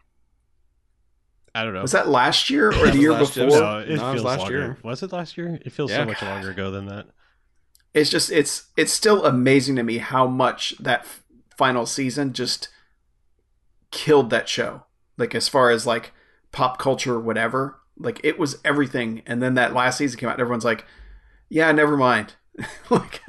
[1.54, 1.80] I don't know.
[1.82, 3.46] Was that last year or the year last year.
[3.46, 3.60] before?
[3.62, 4.58] no, it No, it feels last longer.
[4.58, 4.78] year.
[4.82, 5.58] Was it last year?
[5.64, 5.98] It feels Yeah.
[5.98, 7.06] so much longer ago than that.
[7.94, 11.22] It's just it's it's still amazing to me how much that f-
[11.56, 12.68] final season just
[13.90, 14.84] killed that show.
[15.16, 16.12] Like as far as like
[16.52, 19.22] pop culture or whatever, like it was everything.
[19.24, 20.84] And then that last season came out, and everyone's like,
[21.48, 22.34] "Yeah, never mind.
[22.90, 23.22] like,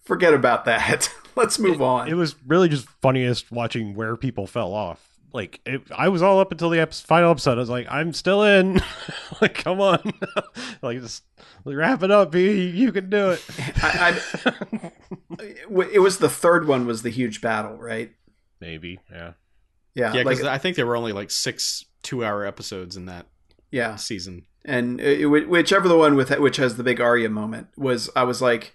[0.00, 1.12] forget about that.
[1.36, 5.04] Let's move on." It was really just funniest watching where people fell off.
[5.32, 7.58] Like it, I was all up until the ep- final episode.
[7.58, 8.80] I was like, I'm still in.
[9.40, 10.12] like, come on,
[10.82, 11.22] like just
[11.64, 12.68] wrap it up, B.
[12.70, 13.44] You can do it.
[13.82, 14.92] I, I,
[15.92, 18.12] it was the third one was the huge battle, right?
[18.60, 19.32] Maybe, yeah.
[19.94, 23.26] Yeah, Yeah, like because I think there were only like six two-hour episodes in that
[23.70, 23.96] yeah.
[23.96, 24.46] season.
[24.64, 28.40] And it, whichever the one with which has the big Arya moment was, I was
[28.42, 28.74] like.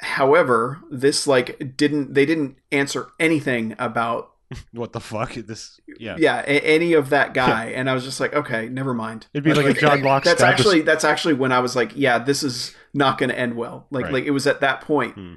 [0.00, 4.32] However, this like didn't they didn't answer anything about
[4.72, 5.34] What the fuck?
[5.34, 6.16] This, yeah.
[6.18, 9.26] yeah a- any of that guy, and I was just like, okay, never mind.
[9.32, 12.18] It'd be like a John Locke That's actually that's actually when I was like, yeah,
[12.18, 13.86] this is not going to end well.
[13.90, 14.14] Like Right.
[14.14, 15.34] like it was at that point hmm.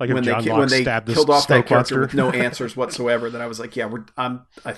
[0.00, 2.76] Like when they John ki- Locke when they killed off that character with no answers
[2.76, 3.30] whatsoever.
[3.30, 4.74] That I was like, yeah, we're I'm I,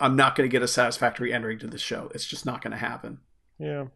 [0.00, 2.10] I'm not going to get a satisfactory ending to the show.
[2.14, 3.18] It's just not going to happen.
[3.58, 3.86] Yeah.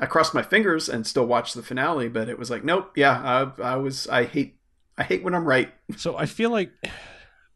[0.00, 3.50] I crossed my fingers and still watched the finale, but it was like, nope, yeah,
[3.58, 4.58] I, I was, I hate,
[4.96, 5.72] I hate when I'm right.
[5.96, 6.70] So I feel like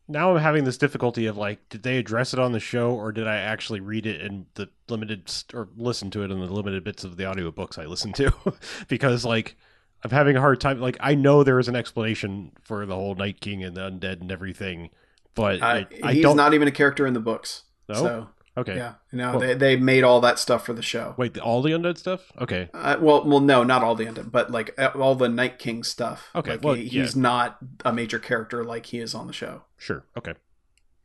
[0.09, 3.12] now I'm having this difficulty of like, did they address it on the show or
[3.12, 6.84] did I actually read it in the limited or listen to it in the limited
[6.84, 8.32] bits of the audiobooks I listened to?
[8.88, 9.57] because like
[10.05, 10.80] I'm having a hard time.
[10.80, 14.20] Like I know there is an explanation for the whole Night King and the undead
[14.20, 14.90] and everything,
[15.35, 16.37] but Uh, it, I he's don't.
[16.37, 17.62] not even a character in the books.
[17.89, 17.95] No?
[17.95, 18.28] So
[18.59, 18.76] okay.
[18.76, 21.14] yeah, no, Well- they they made all that stuff for the show.
[21.16, 22.30] Wait, all the undead stuff?
[22.41, 22.68] Okay.
[22.72, 26.28] Uh, well, well, no, not all the undead, but like all the Night King stuff.
[26.35, 27.03] Okay, Like, well, he- yeah.
[27.03, 29.62] he's not a major character like he is on the show.
[29.78, 30.05] Sure.
[30.16, 30.35] Okay.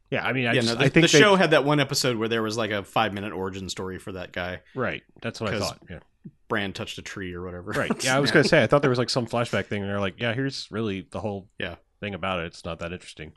[0.09, 1.65] Yeah, I mean, I, yeah, just, no, the, I think the they- show had that
[1.65, 4.61] one episode where there was like a five minute origin story for that guy.
[4.73, 5.03] right.
[5.21, 5.79] That's what I thought.
[5.89, 5.99] Yeah.
[6.47, 7.71] Bran touched a tree or whatever.
[7.71, 7.91] Right.
[8.05, 8.35] Yeah, I was Yeah.
[8.35, 10.69] gonna say I thought there was like some flashback thing, and they're like, yeah, here's
[10.71, 11.75] really the whole Yeah.
[11.99, 12.45] thing about it.
[12.45, 13.33] It's not that interesting.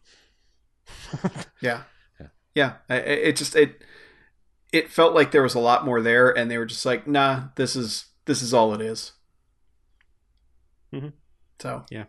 [1.61, 1.83] Yeah,
[2.21, 2.27] Yeah.
[2.55, 2.73] yeah.
[2.89, 3.83] I- I- It just it
[4.73, 7.49] it felt like there was a lot more there, and they were just like, nah,
[7.57, 9.13] this is this is all it is.
[10.93, 11.09] Mm-hmm.
[11.61, 12.05] So yeah,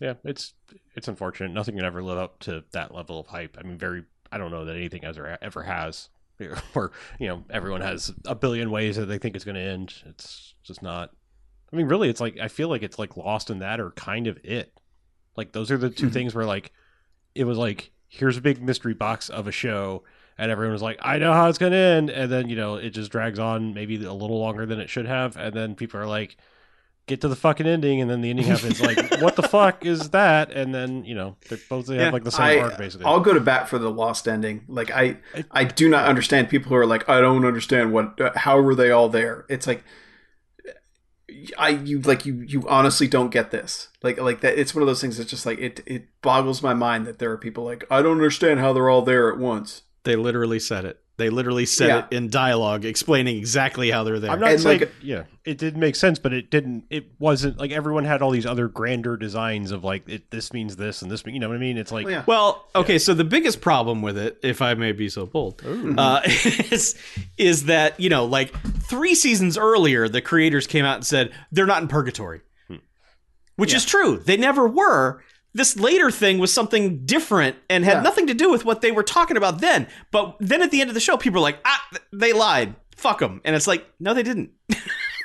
[0.00, 0.54] Yeah, it's
[0.94, 1.52] it's unfortunate.
[1.52, 3.56] Nothing can ever live up to that level of hype.
[3.58, 4.04] I mean, very.
[4.32, 6.08] I don't know that anything ever ever has.
[6.74, 9.94] Or you know, everyone has a billion ways that they think it's going to end.
[10.04, 11.10] It's just not.
[11.72, 14.26] I mean, really, it's like I feel like it's like Lost in that, or kind
[14.26, 14.75] of it.
[15.36, 16.12] Like those are the 2 Mhm.
[16.12, 16.72] things where like
[17.34, 20.02] it was like here's a big mystery box of a show,
[20.38, 22.76] and everyone was like, I know how it's going to end, and then you know
[22.76, 26.00] it just drags on maybe a little longer than it should have, and then people
[26.00, 26.36] are like,
[27.06, 28.80] get to the fucking ending, and then the ending happens.
[28.80, 30.50] like, what the fuck is that?
[30.52, 33.04] And then you know they both they Yeah, have like the same I arc basically.
[33.06, 34.64] I'll go to bat for the lost ending.
[34.68, 38.18] Like I I- I do not understand people who are like I don't understand what
[38.20, 39.44] uh, how were they all there?
[39.50, 39.84] It's like
[41.58, 43.88] I you like you you honestly don't get this.
[44.02, 46.74] Like like that it's one of those things that's just like it it boggles my
[46.74, 49.82] mind that there are people like I don't understand how they're all there at once.
[50.04, 51.00] They literally said it.
[51.18, 51.98] They literally said Yeah.
[52.10, 54.30] it in dialogue, explaining exactly how they're there.
[54.30, 56.84] I'm not And, saying like- yeah, it did make sense, but it didn't.
[56.90, 60.76] It wasn't like everyone had all these other grander designs of like it, this means
[60.76, 61.24] this and this.
[61.24, 61.78] mean- You know what I mean?
[61.78, 62.22] It's like Well, yeah.
[62.26, 65.62] Well, okay, so the biggest problem with it, if I may be so bold,
[65.96, 66.20] uh,
[66.70, 66.94] is
[67.38, 68.52] is that you know, like
[68.82, 72.42] three seasons earlier, the creators came out and said they're not in purgatory,
[73.56, 74.18] which is true.
[74.18, 75.22] They never were.
[75.56, 78.02] This later thing was something different and had Yeah.
[78.02, 79.86] nothing to do with what they were talking about then.
[80.10, 81.82] But then at the end of the show, people were like, "Ah,
[82.12, 82.74] they lied.
[82.96, 84.50] Fuck them." And it's like, no, they didn't.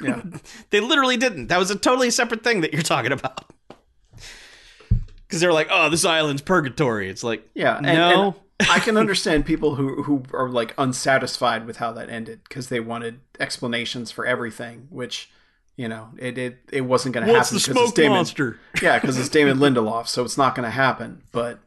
[0.03, 0.21] Yeah.
[0.71, 1.47] they literally didn't.
[1.47, 3.45] That was a totally separate thing that you're talking about.
[5.27, 8.36] Because they're like, "Oh, this island's purgatory." It's like, Yeah, and, no.
[8.59, 12.69] and I can understand people who who are like unsatisfied with how that ended because
[12.69, 15.29] they wanted explanations for everything, which
[15.82, 17.57] you know it it, it wasn't going to What's happen.
[17.57, 18.59] the 'cause smoke it's Damon, monster?
[18.82, 21.23] Yeah, because it's Damon Lindelof, so it's not going to happen.
[21.32, 21.59] But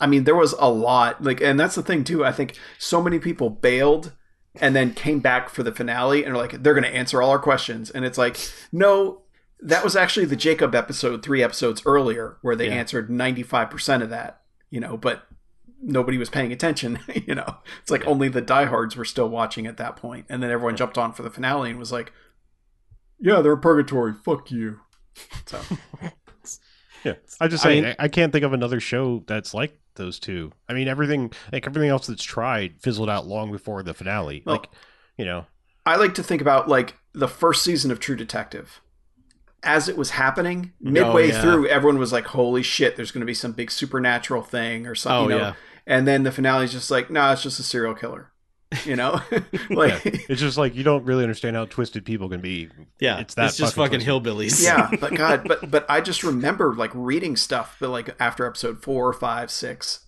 [0.00, 2.24] I mean, there was a lot like, and that's the thing too.
[2.24, 4.12] I think so many people bailed
[4.60, 7.30] and then came back for the finale and are like, they're going to answer all
[7.30, 8.36] our questions, and it's like,
[8.72, 9.22] no.
[9.60, 12.74] That was actually the Jacob episode three episodes earlier where they Yeah.
[12.74, 14.40] answered 95% of that,
[14.70, 15.24] you know, but
[15.82, 17.56] nobody was paying attention, you know.
[17.82, 20.96] It's like only the diehards were still watching at that point, and then everyone jumped
[20.96, 22.12] on for the finale and was like,
[23.20, 24.14] "Yeah, they're in purgatory.
[24.24, 24.80] Fuck you."
[25.46, 25.60] So
[27.04, 27.14] yeah.
[27.40, 30.18] I just I say mean- I, I can't think of another show that's like those
[30.18, 30.52] two.
[30.68, 34.42] I mean, everything like everything else that's tried fizzled out long before the finale.
[34.44, 34.68] Well- like
[35.16, 35.46] you know,
[35.84, 38.80] I like to think about like the first season of True Detective.
[39.64, 41.40] As it was happening, oh, midway Oh, yeah.
[41.42, 42.94] through, everyone was like, "Holy shit!
[42.94, 45.48] There's going to be some big supernatural thing or something." Oh, you know?
[45.48, 45.54] yeah.
[45.84, 48.30] And then the finale's just like, "No, nah, it's just a serial killer."
[48.84, 49.20] You know,
[49.70, 50.10] like yeah.
[50.28, 52.68] it's just like you don't really understand how twisted people can be.
[53.00, 54.62] Yeah, It's that just fucking fucking hillbillies.
[54.62, 58.82] yeah but god but but i just remember like reading stuff but like after episode
[58.82, 60.04] four five six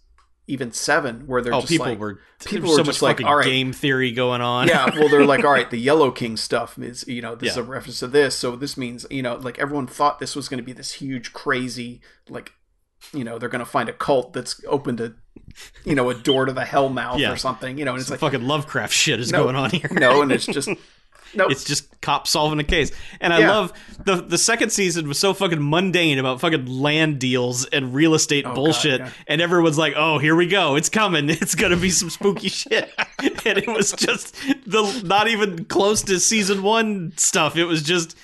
[0.47, 3.25] even seven where they're Oh, just people like, were people were so just much like,
[3.27, 3.45] all right.
[3.47, 4.69] game theory going on.
[4.69, 7.57] yeah well they're like all right the yellow king stuff is you know this is
[7.57, 10.59] a reference to this so this means you know like everyone thought this was going
[10.59, 12.53] to be this huge crazy like
[13.15, 15.15] you know they're going to find a cult that's open to
[15.85, 17.33] you know a door to the hell mouth Yeah.
[17.33, 19.45] or something you know and it's like fucking Lovecraft shit is No.
[19.45, 19.89] going on here.
[19.93, 20.69] no and it's just
[21.35, 22.91] no It's just cops solving a case.
[23.21, 23.51] And I Yeah.
[23.51, 23.73] love
[24.05, 28.45] the the second season was so fucking mundane about fucking land deals and real estate
[28.47, 28.99] Oh, bullshit.
[28.99, 29.13] God, yeah.
[29.29, 30.75] And everyone's like, "Oh, here we go.
[30.75, 31.29] It's coming.
[31.43, 32.91] It's going to be some spooky shit."
[33.21, 34.35] and it was just
[34.67, 37.57] the not even close to season 1 stuff.
[37.57, 38.17] It was just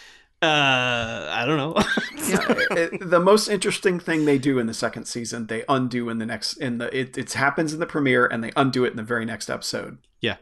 [0.47, 1.75] uh I don't know.
[2.29, 6.19] yeah, it- the most interesting thing they do in the second season, they undo in
[6.19, 6.55] the next.
[6.55, 9.25] In the it, it happens in the premiere, and they undo it in the very
[9.25, 9.99] next episode.
[10.21, 10.37] yeah.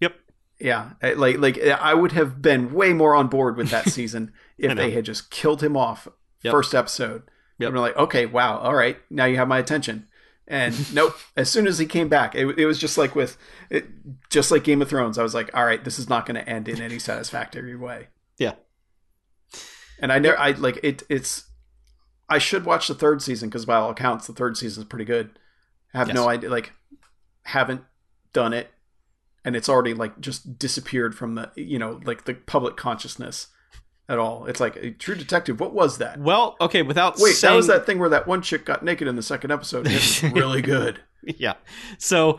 [0.00, 0.14] Yep.
[0.60, 4.32] Yeah, I- like like I would have been way more on board with that season
[4.58, 6.08] if they had just killed him off
[6.42, 6.50] Yep.
[6.52, 7.22] first episode.
[7.58, 7.68] Yep.
[7.68, 10.08] And we're like, okay, wow, all right, now you have my attention.
[10.48, 11.14] And nope.
[11.36, 13.36] As soon as he came back, it, it was just like with
[13.70, 13.86] it,
[14.28, 15.18] just like Game of Thrones.
[15.18, 18.08] I was like, all right, this is not going to end in any satisfactory way.
[20.02, 21.04] And I never, I like it.
[21.08, 21.44] It's
[22.28, 25.04] I should watch the third season because by all accounts, the third season is pretty
[25.04, 25.38] good.
[25.94, 26.72] I have no idea, like,
[27.44, 27.82] haven't
[28.32, 28.70] done it,
[29.44, 33.48] and it's already like just disappeared from the you know like the public consciousness
[34.08, 34.46] at all.
[34.46, 35.60] It's like a True Detective.
[35.60, 36.18] What was that?
[36.18, 39.08] Well, okay, without Wait, saying, that was that thing where that one chick got naked
[39.08, 39.86] in the second episode.
[39.86, 41.00] It was really good.
[41.22, 41.54] yeah.
[41.98, 42.38] So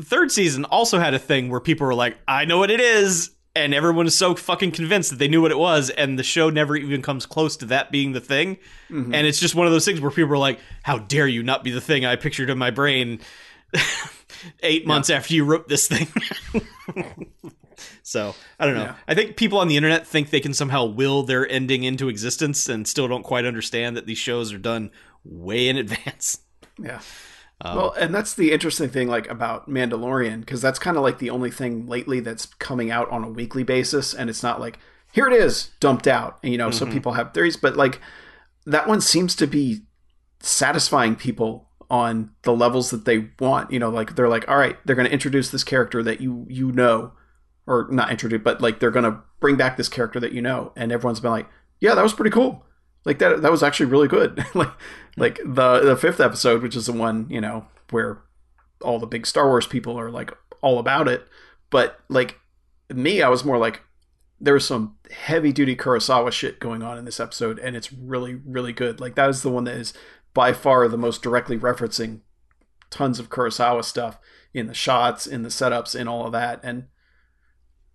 [0.00, 3.30] third season also had a thing where people were like, I know what it is.
[3.54, 6.48] And everyone is so fucking convinced that they knew what it was, and the show
[6.48, 8.56] never even comes close to that being the thing.
[8.90, 9.12] Mhm.
[9.14, 11.62] And it's just one of those things where people are like, How dare you not
[11.62, 13.20] be the thing I pictured in my brain
[14.62, 16.08] eight months after you wrote this thing?
[18.02, 18.84] so I don't know.
[18.84, 18.94] Yeah.
[19.06, 22.68] I think people on the internet think they can somehow will their ending into existence
[22.68, 24.90] and still don't quite understand that these shows are done
[25.24, 26.38] way in advance.
[26.78, 27.00] Yeah.
[27.64, 31.18] Um, Well, and that's the interesting thing, like about Mandalorian, because that's kind of like
[31.18, 34.78] the only thing lately that's coming out on a weekly basis, and it's not like
[35.12, 38.00] here it is dumped out, and you know, so people have theories, but like
[38.66, 39.82] that one seems to be
[40.40, 43.70] satisfying people on the levels that they want.
[43.70, 46.46] You know, like they're like, all right, they're going to introduce this character that you
[46.48, 47.12] you know,
[47.66, 50.72] or not introduce, but like they're going to bring back this character that you know,
[50.76, 51.48] and everyone's been like,
[51.80, 52.64] yeah, that was pretty cool.
[53.04, 54.44] Like that that was actually really good.
[54.54, 54.70] like
[55.16, 58.22] like the the fifth episode, which is the one you know where
[58.80, 61.26] all the big Star Wars people are like all about it.
[61.70, 62.38] But like
[62.90, 63.82] me, I was more like
[64.40, 68.34] there was some heavy duty Kurosawa shit going on in this episode, and it's really
[68.34, 69.00] really good.
[69.00, 69.92] Like that is the one that is
[70.34, 72.20] by far the most directly referencing
[72.90, 74.18] tons of Kurosawa stuff
[74.54, 76.60] in the shots, in the setups, in all of that.
[76.62, 76.84] And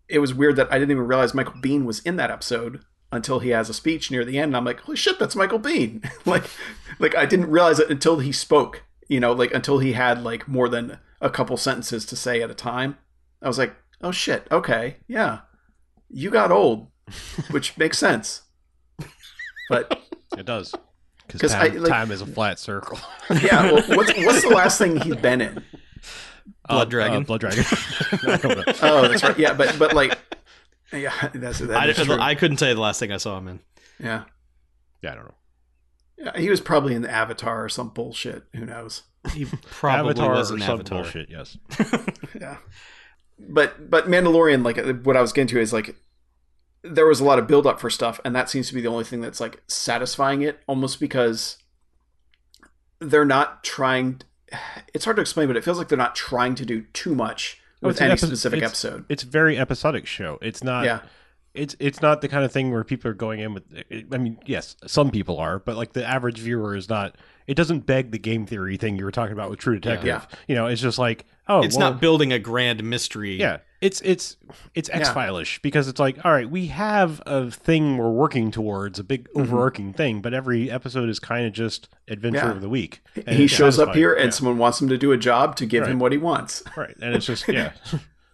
[0.08, 2.82] it was weird that I didn't even realize Michael Biehn was in that episode
[3.12, 4.50] until he has a speech near the end.
[4.50, 6.10] And I'm like, holy shit, that's Michael Biehn.
[6.26, 6.44] like,
[7.00, 8.84] like I didn't realize it until he spoke.
[9.08, 12.52] You know, like until he had like more than a couple sentences to say at
[12.52, 12.98] a time.
[13.42, 15.40] I was like, oh shit, okay, yeah,
[16.10, 16.88] you got old,
[17.52, 18.42] which makes sense.
[19.70, 20.00] But
[20.38, 20.82] It does 'Cause
[21.42, 23.00] Because I, time, like- time is a flat circle.
[23.42, 25.64] yeah, well, what's what's the last thing he's been in?
[26.70, 27.18] Blood Uh, Dragon.
[27.18, 27.64] uh, Blood Dragon.
[27.68, 28.74] I.
[28.82, 29.38] Oh, that's right.
[29.40, 30.18] Yeah, but but like,
[30.94, 32.18] yeah, that's that I, true.
[32.20, 33.60] I couldn't tell you the last thing I saw him in.
[34.00, 34.24] yeah.
[35.02, 35.34] Yeah, I don't know.
[36.18, 38.46] Yeah, he was probably in the Avatar or some bullshit.
[38.56, 39.04] Who knows?
[39.34, 41.02] He probably Avatar was or an some Avatar.
[41.04, 41.30] bullshit.
[41.30, 41.58] Yes.
[42.40, 42.58] Yeah.
[43.40, 45.96] But but Mandalorian, like what I was getting to is like
[46.84, 48.88] there was a lot of build up for stuff, and that seems to be the
[48.88, 51.58] only thing that's like satisfying it, almost because
[53.00, 54.22] they're not trying.
[54.94, 57.62] It's hard to explain, but it feels like they're not trying to do too much
[57.82, 59.06] with it's any epi- specific it's- episode.
[59.10, 60.38] It's very episodic show.
[60.42, 60.86] It's not.
[60.86, 61.02] yeah,
[61.54, 63.64] It's it's not the kind of thing where people are going in with.
[64.12, 67.16] I mean, yes, some people are, but like the average viewer is not.
[67.48, 70.06] It doesn't beg the game theory thing you were talking about with True Detective.
[70.08, 70.26] Yeah.
[70.48, 73.36] You know, it's just like, oh, it's well, not building a grand mystery.
[73.40, 74.36] Yeah, it's it's
[74.76, 79.00] it's X File-ish because it's like, all right, we have a thing we're working towards,
[79.00, 79.42] a big Mm-hmm.
[79.42, 82.52] overarching thing, but every episode is kind of just adventure Yeah.
[82.52, 83.00] of the week.
[83.26, 84.30] And he shows up here, and Yeah.
[84.32, 86.64] someone wants him to do a job to give him what he wants.
[86.76, 87.72] right, and it's just yeah.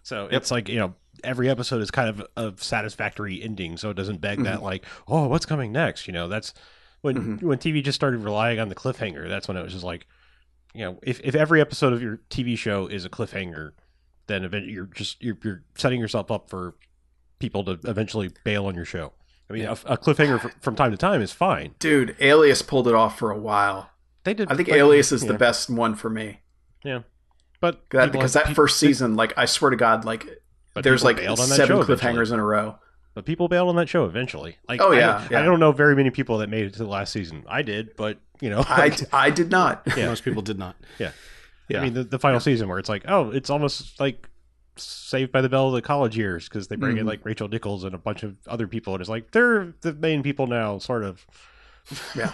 [0.02, 0.94] so it's like you know.
[1.22, 4.64] Every episode is kind of a satisfactory ending, so it doesn't beg that Mm-hmm.
[4.64, 6.06] like, oh, what's coming next?
[6.06, 6.52] You know, that's
[7.04, 7.46] when mm-hmm.
[7.46, 9.28] when TV just started relying on the cliffhanger.
[9.28, 10.06] That's when it was just like,
[10.72, 13.72] you know, if, if every episode of your TV show is a cliffhanger,
[14.26, 16.74] then event you're just you're, you're setting yourself up for
[17.40, 19.12] people to eventually bail on your show.
[19.50, 21.74] I mean, a, a cliffhanger fr- from time to time is fine.
[21.78, 23.90] Dude, Alias pulled it off for a while.
[24.22, 24.50] They did.
[24.50, 26.40] I think like, Alias is yeah, the best one for me.
[26.82, 27.00] Yeah,
[27.60, 30.26] but That, because like- that first season, like I swear to God, like
[30.74, 32.32] there's like bailed on that seven cliffhangers eventually.
[32.32, 32.78] in a row.
[33.14, 34.56] But people bailed on that show eventually.
[34.68, 35.40] Like, Oh, I yeah, don't- yeah.
[35.40, 37.44] I don't know very many people that made it to the last season.
[37.48, 39.82] I did, but you know, I, I did not.
[39.96, 40.06] Yeah.
[40.06, 40.76] Most people did not.
[40.98, 41.12] Yeah.
[41.68, 41.80] Yeah.
[41.80, 44.28] I mean, the, the final season where it's like, oh, it's almost like
[44.76, 47.08] Saved by the Bell of the college years because they bring in Mhm.
[47.08, 50.24] like Rachel Nichols and a bunch of other people, and it's like they're the main
[50.24, 51.24] people now, sort of.
[52.16, 52.32] Yeah.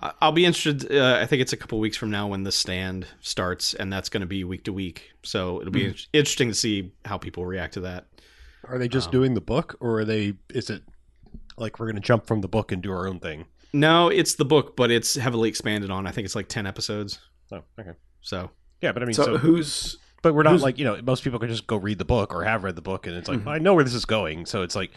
[0.00, 0.92] I- I'll be interested.
[0.94, 4.08] Uh, I think it's a couple weeks from now when the stand starts, and that's
[4.08, 5.10] going to be week to week.
[5.24, 8.06] So it'll be in- interesting to see how people react to that.
[8.64, 10.34] Are they just Um, doing the book, or are they?
[10.50, 10.82] Is it
[11.56, 13.46] like we're going to jump from the book and do our own thing?
[13.72, 16.06] No, it's the book, but it's heavily expanded on.
[16.06, 17.18] I think it's like ten episodes.
[17.52, 17.92] Oh, okay.
[18.20, 18.50] So
[18.80, 21.38] Yeah, but I mean, So, so, who's but we're not like you know most people
[21.38, 23.48] can just go read the book or have read the book, and it's like Mhm.
[23.48, 24.46] I know where this is going.
[24.46, 24.90] So it's like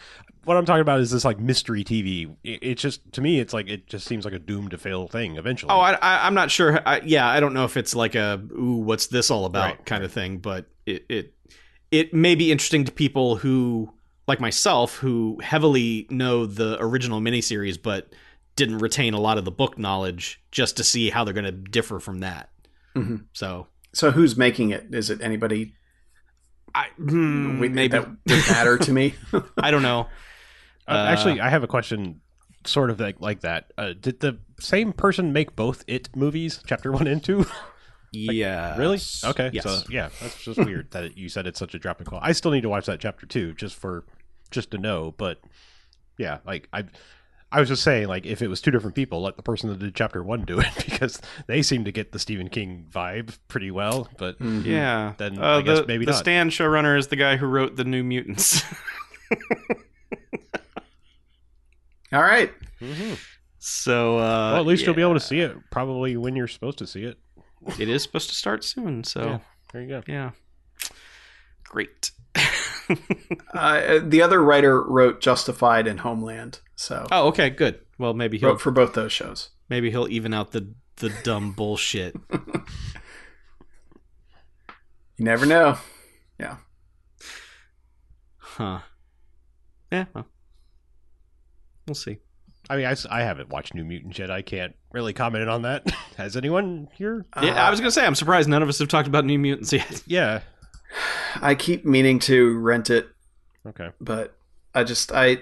[0.44, 2.34] what I'm talking about is this like mystery TV.
[2.42, 5.06] It, it's just to me, it's like it just seems like a doomed to fail
[5.06, 5.70] thing eventually.
[5.72, 6.80] Oh, I, I, I'm not sure.
[6.86, 9.86] I, yeah, I don't know if it's like a "ooh, what's this all about" Right,
[9.86, 11.34] kind of thing, but it, it
[11.92, 13.92] it may be interesting to people who,
[14.26, 18.12] like myself, who heavily know the original miniseries, but
[18.56, 21.52] didn't retain a lot of the book knowledge just to see how they're going to
[21.52, 22.50] differ from that.
[22.96, 23.26] Mhm.
[23.32, 24.94] So So who's making it?
[24.94, 25.74] Is it anybody
[26.74, 29.14] I hmm, Wait, maybe that would matter to me?
[29.58, 30.08] I don't know.
[30.88, 32.20] Uh, actually, I have a question,
[32.64, 33.72] sort of like, like that.
[33.78, 37.46] Uh, did the same person make both It movies, Chapter One and Two?
[38.12, 38.76] Yeah.
[38.76, 38.98] really?
[39.24, 39.50] Okay.
[39.52, 39.64] Yes.
[39.64, 42.28] So yeah, that's just weird that you said it's such a drop in quality.
[42.28, 44.04] I still need to watch that Chapter Two just for
[44.50, 45.14] just to know.
[45.16, 45.40] But
[46.18, 46.84] yeah, like I.
[47.54, 49.78] I was just saying, like, if it was two different people, let the person that
[49.78, 53.70] did chapter one do it because they seem to get the Stephen King vibe pretty
[53.70, 54.08] well.
[54.16, 54.64] But Mhm.
[54.64, 55.12] Yeah.
[55.18, 56.18] Then uh, I guess the, maybe the not.
[56.18, 58.64] Stand showrunner is the guy who wrote the New Mutants.
[62.12, 62.50] All right.
[63.58, 66.78] so uh, well, at least you'll be able to see it probably when you're supposed
[66.78, 67.18] to see it.
[67.78, 69.40] It is supposed to start soon, so
[69.72, 70.02] There you go.
[70.06, 70.30] yeah.
[71.64, 72.10] Great.
[73.54, 77.78] Uh, the other writer wrote Justified and Homeland, so Oh, okay, good.
[77.96, 79.50] Well, maybe he'll wrote for both those shows.
[79.70, 82.14] maybe he'll even out the the dumb bullshit.
[85.16, 85.78] You never know.
[86.38, 86.56] Yeah.
[88.36, 88.80] Huh.
[89.90, 90.26] Yeah, well.
[91.86, 92.18] We'll see.
[92.72, 94.30] I mean, I, s- I haven't watched New Mutants yet.
[94.30, 95.88] I can't really comment on that.
[96.16, 97.26] Has anyone here?
[97.42, 99.72] yeah, I was gonna say I'm surprised none of us have talked about New Mutants
[99.72, 100.02] yet.
[100.06, 100.40] Yeah.
[101.40, 103.08] I keep meaning to rent it,
[103.66, 103.90] Okay.
[104.00, 104.36] but
[104.74, 105.38] I just I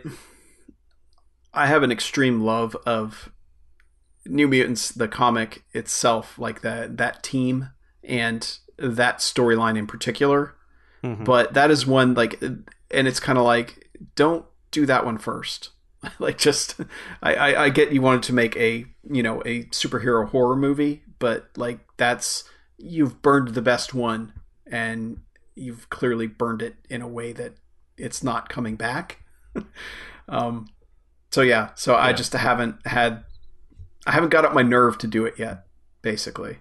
[1.52, 3.30] I have an extreme love of
[4.26, 7.70] New Mutants, the comic itself, like that that team
[8.04, 10.54] and that storyline in particular.
[11.02, 11.24] Mhm.
[11.24, 12.68] But that is one like, and
[13.08, 15.70] it's kind of like, don't do that one first.
[16.18, 16.80] like, just
[17.22, 21.02] I, I I get you wanted to make a you know a superhero horror movie,
[21.18, 22.44] but like that's
[22.78, 24.32] you've burned the best one,
[24.66, 25.20] and
[25.54, 27.54] you've clearly burned it in a way that
[27.96, 29.18] it's not coming back.
[30.28, 30.68] um,
[31.30, 33.24] so yeah, so I just haven't had,
[34.06, 35.66] I haven't got up my nerve to do it yet.
[36.02, 36.56] Basically,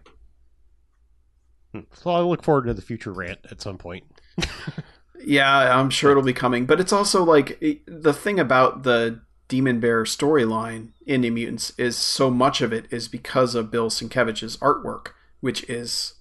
[1.94, 4.04] So I look forward to the future rant at some point.
[5.24, 6.66] yeah, I'm sure it'll be coming.
[6.66, 11.97] But it's also like the thing about the Demon Bear storyline in New Mutants is
[11.97, 15.10] so much of it is because of Bill Sienkiewicz's artwork,
[15.41, 16.14] which is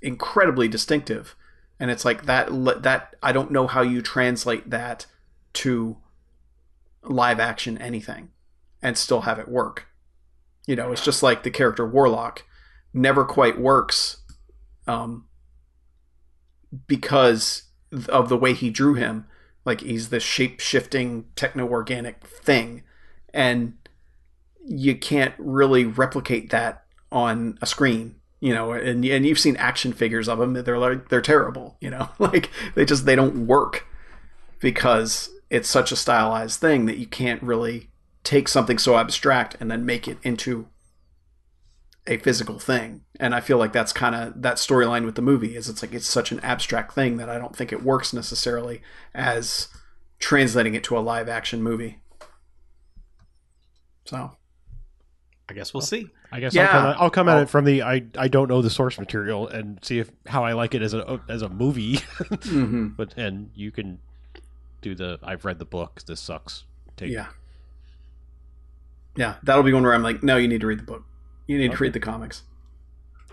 [0.00, 1.36] incredibly distinctive.
[1.78, 2.48] And it's like that
[2.82, 5.06] that I don't know how you translate that
[5.54, 5.98] to
[7.02, 8.30] live action anything
[8.80, 9.86] and still have it work.
[10.66, 12.44] You know, it's just like the character Warlock
[12.94, 14.22] never quite works
[14.86, 15.26] um,
[16.86, 17.64] because
[18.08, 19.26] of the way he drew him.
[19.64, 22.82] Like he's this shape shifting techno organic thing,
[23.32, 23.74] and
[24.64, 28.16] you can't really replicate that on a screen.
[28.40, 30.54] You know, and and you've seen action figures of them.
[30.54, 31.76] They're like they're terrible.
[31.80, 33.86] You know, like they just they don't work
[34.60, 37.90] because it's such a stylized thing that you can't really
[38.24, 40.68] take something so abstract and then make it into
[42.06, 43.02] a physical thing.
[43.20, 45.92] And I feel like that's kind of that storyline with the movie is it's like
[45.94, 48.82] it's such an abstract thing that I don't think it works necessarily
[49.14, 49.68] as
[50.18, 52.00] translating it to a live action movie.
[54.04, 54.32] So,
[55.48, 56.08] I guess we'll see.
[56.32, 56.64] I guess Yeah.
[56.64, 58.70] I'll come, at, I'll come at I'll- it from the I, I don't know the
[58.70, 61.96] source material and see if how I like it as a as a movie.
[61.96, 62.96] mhm.
[62.96, 63.98] but and you can
[64.80, 66.02] do the I've read the book.
[66.06, 66.64] This sucks.
[66.96, 67.26] Take yeah.
[69.14, 71.04] Yeah, that'll be one where I'm like, no, you need to read the book.
[71.46, 71.82] You need to Okay.
[71.84, 72.42] read the comics.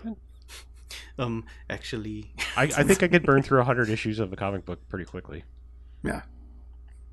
[1.18, 4.78] Um, actually, I, I think I could burn through hundred issues of a comic book
[4.88, 5.44] pretty quickly.
[6.02, 6.22] Yeah,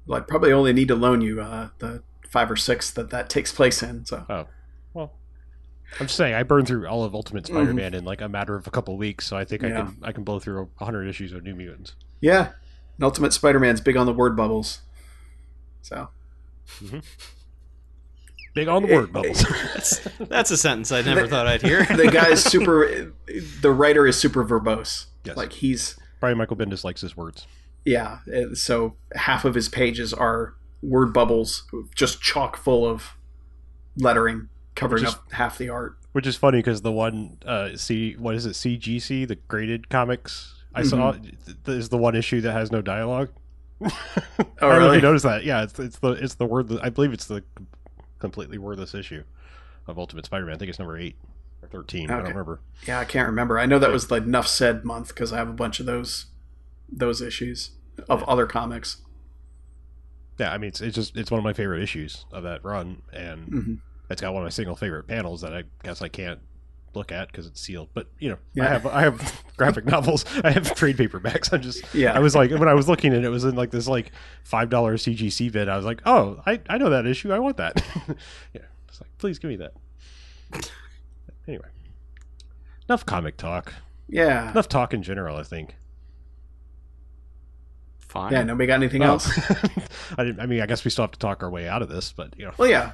[0.06, 3.30] well, I probably only need to loan you uh, the five or six that that
[3.30, 4.06] takes place in.
[4.06, 4.46] So, Oh,
[4.94, 5.12] well,
[6.00, 8.66] I'm just saying I burned through all of Ultimate Spider-Man in like a matter of
[8.66, 11.34] a couple of weeks, so I think I can I can blow through hundred issues
[11.34, 11.94] of New Mutants.
[12.22, 12.52] yeah,
[12.98, 14.82] and Ultimate Spider-Man's big on the word bubbles.
[15.82, 16.10] So,
[18.58, 19.44] Big on the word bubbles.
[19.74, 21.86] that's that's a sentence I never thought I'd hear.
[21.86, 23.14] the guy's super.
[23.62, 25.06] The writer is super verbose.
[25.24, 25.36] Yes.
[25.38, 27.46] Like he's Brian Michael Bendis likes his words.
[27.86, 28.20] yeah.
[28.34, 33.16] uh, So half of his pages are word bubbles, just chock full of
[33.98, 35.98] lettering covering Just- up half the art.
[36.14, 40.56] Which is funny because the one uh, C what is it CGC the graded comics
[40.74, 41.34] I saw th-
[41.68, 43.30] is the one issue that has no dialogue.
[44.60, 44.96] Oh, I don't know if really?
[44.98, 45.44] you noticed that.
[45.44, 47.44] Yeah, it's it's the it's the word I believe it's the
[48.20, 49.24] completely wordless issue
[49.88, 50.56] of Ultimate Spider-Man.
[50.56, 51.16] I think it's number eight
[51.62, 52.10] or thirteen.
[52.12, 52.60] I don't remember.
[52.88, 53.58] Yeah, I can't remember.
[53.60, 56.28] I know that was the Enough Said month because I have a bunch of those
[56.90, 57.72] those issues
[58.10, 58.98] of other comics.
[60.40, 63.02] Yeah, I mean it's it's just it's one of my favorite issues of that run,
[63.12, 63.80] and Mhm.
[64.10, 66.40] it's got one of my single favorite panels that I guess I can't
[66.94, 67.90] look at because it's sealed.
[67.94, 68.66] But you know, Yeah.
[68.66, 71.50] I have I have graphic novels, I have trade paperbacks.
[71.54, 72.14] I'm just Yeah.
[72.14, 74.12] I was like when I was looking and it was in like this like
[74.44, 75.70] five dollar CGC bid.
[75.70, 77.32] I was like, oh, I I know that issue.
[77.32, 77.84] I want that.
[78.54, 78.62] yeah.
[78.88, 79.74] It's like, please give me that.
[81.48, 81.68] anyway,
[82.90, 83.74] enough comic talk.
[84.10, 84.52] Yeah.
[84.52, 85.38] Enough talk in general.
[85.38, 85.76] I think.
[88.00, 88.32] Fine.
[88.32, 88.44] Yeah.
[88.44, 89.08] Nobody got anything Oh.
[89.08, 89.30] else?
[90.18, 91.90] I, didn't, I mean, I guess we still have to talk our way out of
[91.90, 92.54] this, but you know.
[92.58, 92.94] Well, yeah.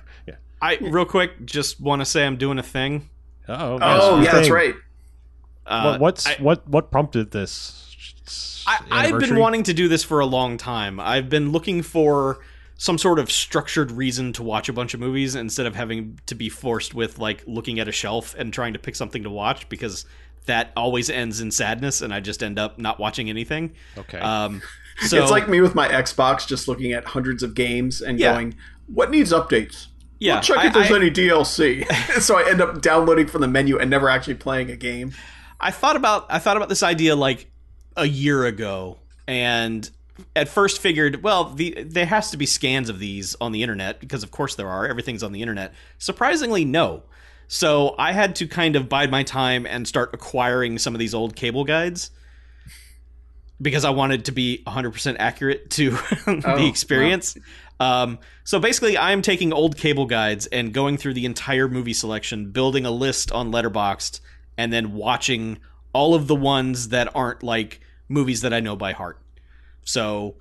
[0.62, 3.10] I real quick just want to say I'm doing a thing.
[3.48, 4.76] Uh-oh, Oh, yes, yeah, that's right.
[5.66, 6.68] Uh, What, what's I- what?
[6.68, 7.80] What prompted this?
[8.66, 10.98] I, I've been wanting to do this for a long time.
[11.00, 12.40] I've been looking for
[12.78, 16.36] some sort of structured reason to watch a bunch of movies instead of having to
[16.36, 19.68] be forced with like looking at a shelf and trying to pick something to watch
[19.70, 20.06] because
[20.46, 23.74] that always ends in sadness and I just end up not watching anything.
[23.98, 24.20] Okay.
[24.20, 24.62] Um,
[25.08, 28.34] so it's like me with my Xbox, just looking at hundreds of games and Yeah.
[28.34, 28.56] going,
[28.88, 29.88] "What needs updates?
[30.24, 31.86] Yeah, I'll check I- if there's I- any DLC."
[32.22, 35.12] so I end up downloading from the menu and never actually playing a game.
[35.60, 37.50] I thought about I thought about this idea like
[37.96, 38.98] a year ago,
[39.28, 39.90] and
[40.36, 44.00] at first figured, well, the there has to be scans of these on the internet
[44.00, 44.86] because of course there are.
[44.88, 45.74] Everything's on the internet.
[46.00, 47.04] Surprisingly, no.
[47.48, 51.14] So I had to kind of bide my time and start acquiring some of these
[51.14, 52.10] old cable guides
[53.62, 55.98] because I wanted to be 100% accurate to
[56.28, 57.38] Oh, the experience.
[57.80, 62.52] Um, so basically, I'm taking old cable guides and going through the entire movie selection,
[62.52, 64.20] building a list on Letterboxd,
[64.58, 65.58] and then watching
[65.94, 69.20] all of the ones that aren't like movies that I know by heart.
[69.84, 70.36] So,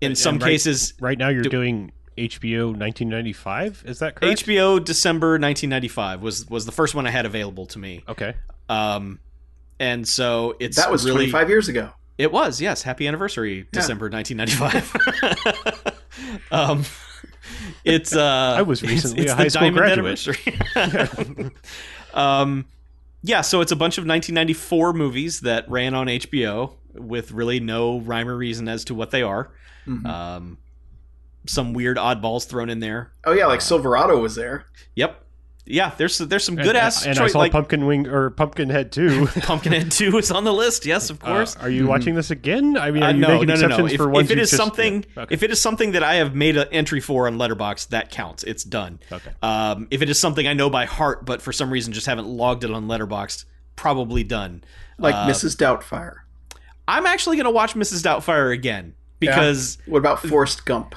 [0.00, 3.82] in And- some and right- cases, right now, you're do- doing HBO 1995.
[3.86, 4.40] Is that correct?
[4.44, 8.02] HBO December 1995 was was the first one I had available to me.
[8.08, 8.34] Okay.
[8.68, 9.20] Um,
[9.78, 11.90] and so it's that was really 25 years ago.
[12.18, 12.82] It was, yes.
[12.82, 15.94] Happy anniversary, December 1995.
[16.50, 16.84] um,
[17.84, 20.38] it's uh, I was recently it's a the high school diamond graduate.
[20.76, 21.50] anniversary.
[22.14, 22.66] um,
[23.22, 28.00] yeah, so it's a bunch of 1994 movies that ran on HBO with really no
[28.00, 29.50] rhyme or reason as to what they are.
[29.86, 30.06] Mhm.
[30.06, 30.58] Um,
[31.46, 33.10] some weird oddballs thrown in there.
[33.24, 34.66] oh yeah, like Silverado was there.
[34.96, 35.24] Yep.
[35.70, 38.30] Yeah, there's there's some good ass And, and I choice saw like Pumpkin Wing or
[38.30, 39.26] pumpkin Pumpkinhead too.
[39.42, 40.86] Pumpkinhead 2 is on the list.
[40.86, 41.56] Yes, of course.
[41.56, 42.76] Uh, are you watching this again?
[42.78, 43.66] I mean, are Uh, you no, making no, no, no.
[43.66, 45.34] exceptions If, for ones if it you is just- something, yeah, okay.
[45.34, 48.42] if it is something that I have made an entry for on Letterboxd, that counts.
[48.44, 48.98] It's done.
[49.12, 49.30] Okay.
[49.42, 52.26] Um, if it is something I know by heart, but for some reason just haven't
[52.28, 53.44] logged it on Letterboxd,
[53.76, 54.64] probably done.
[54.98, 55.56] Like Uh, Mrs.
[55.56, 56.14] Doubtfire.
[56.88, 58.02] I'm actually going to watch Mrs.
[58.02, 60.94] Doubtfire again because What about Forrest Gump?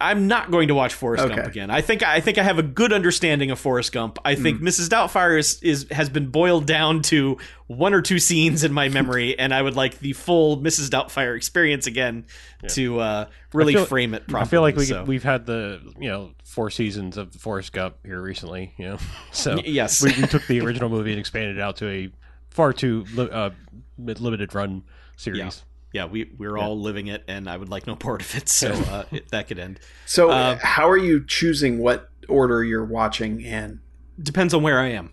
[0.00, 1.34] I'm not going to watch Forrest Okay.
[1.36, 1.70] Gump again.
[1.70, 4.18] I think I think I have a good understanding of Forrest Gump.
[4.24, 4.88] I think Mrs.
[4.88, 7.36] Doubtfire is, is has been boiled down to
[7.66, 10.88] one or two scenes in my memory, and I would like the full Mrs.
[10.88, 12.24] Doubtfire experience again
[12.68, 14.46] to uh, really feel- frame it properly.
[14.46, 15.04] I feel like we so.
[15.04, 18.72] we've had the you know four seasons of Forrest Gump here recently.
[18.78, 18.98] You know,
[19.32, 20.02] so yes.
[20.02, 22.10] we, we took the original movie and expanded it out to a
[22.48, 23.50] far too uh,
[23.98, 24.82] limited run
[25.16, 25.38] series.
[25.38, 25.50] yeah,
[25.92, 28.48] we we're all living it, and I would like no part of it.
[28.48, 29.80] So uh, it, that could end.
[30.06, 33.80] So Uh, how are you choosing what order you're watching in?
[34.22, 35.12] Depends on where I am.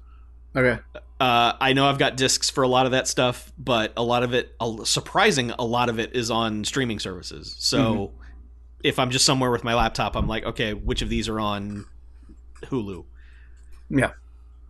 [0.55, 0.79] Okay.
[1.19, 4.21] Uh, I know I've got discs for a lot of that stuff, but a lot
[4.23, 7.55] of it, a- surprising, a lot of it is on streaming services.
[7.57, 8.21] So Mm-hmm.
[8.83, 11.85] if I'm just somewhere with my laptop, I'm like, okay, which of these are on
[12.65, 13.05] Hulu?
[13.89, 14.11] Yeah.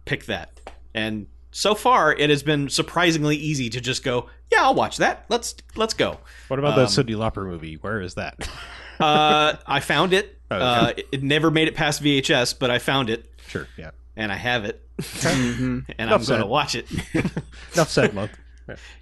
[0.06, 0.72] Pick that.
[0.94, 1.28] And
[1.58, 5.26] so far, it has been surprisingly easy to just go, yeah, I'll watch that.
[5.28, 6.20] Let's let's go.
[6.50, 7.76] What about the Um, Cyndi Lauper movie?
[7.82, 8.48] Where is that?
[9.00, 10.40] Uh, I found it.
[10.50, 10.66] Oh, okay.
[10.66, 13.68] Uh, it- it never made it past VHS, but I found it sure.
[13.78, 13.92] Yeah.
[14.16, 14.82] and I have it,
[15.22, 16.88] hmm and Enough I'm going to watch it.
[17.76, 18.32] Enough said, month.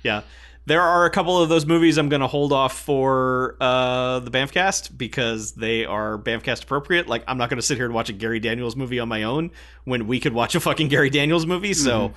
[0.04, 0.24] Yeah.
[0.68, 4.32] There are a couple of those movies I'm going to hold off for uh, the
[4.32, 7.08] Bamfcast because they are Bamfcast appropriate.
[7.08, 9.24] Like, I'm not going to sit here and watch a Gary Daniels movie on my
[9.24, 9.52] own
[9.84, 11.74] when we could watch a fucking Gary Daniels movie.
[11.76, 12.14] So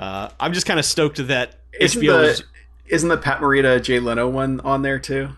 [0.00, 2.40] uh, I'm just kind of stoked that Isn't HBO's.
[2.40, 2.44] the
[2.94, 5.28] isn't the Pat Morita Jay Leno one on there too?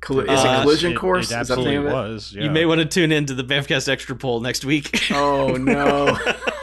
[0.00, 1.32] Colli- is Uh, it Collision It- Course?
[1.32, 1.94] It is that the absolutely name of it?
[1.94, 2.32] was.
[2.32, 2.44] Yeah.
[2.44, 5.10] You may want to tune into the Bamfcast Extra Poll next week.
[5.12, 6.16] Oh no.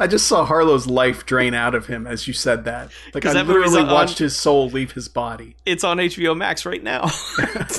[0.00, 2.90] I just saw Harlow's life drain out of him as you said that.
[3.14, 5.56] Like I that movie's literally on- watched his soul leave his body.
[5.66, 7.10] it's on HBO Max right now.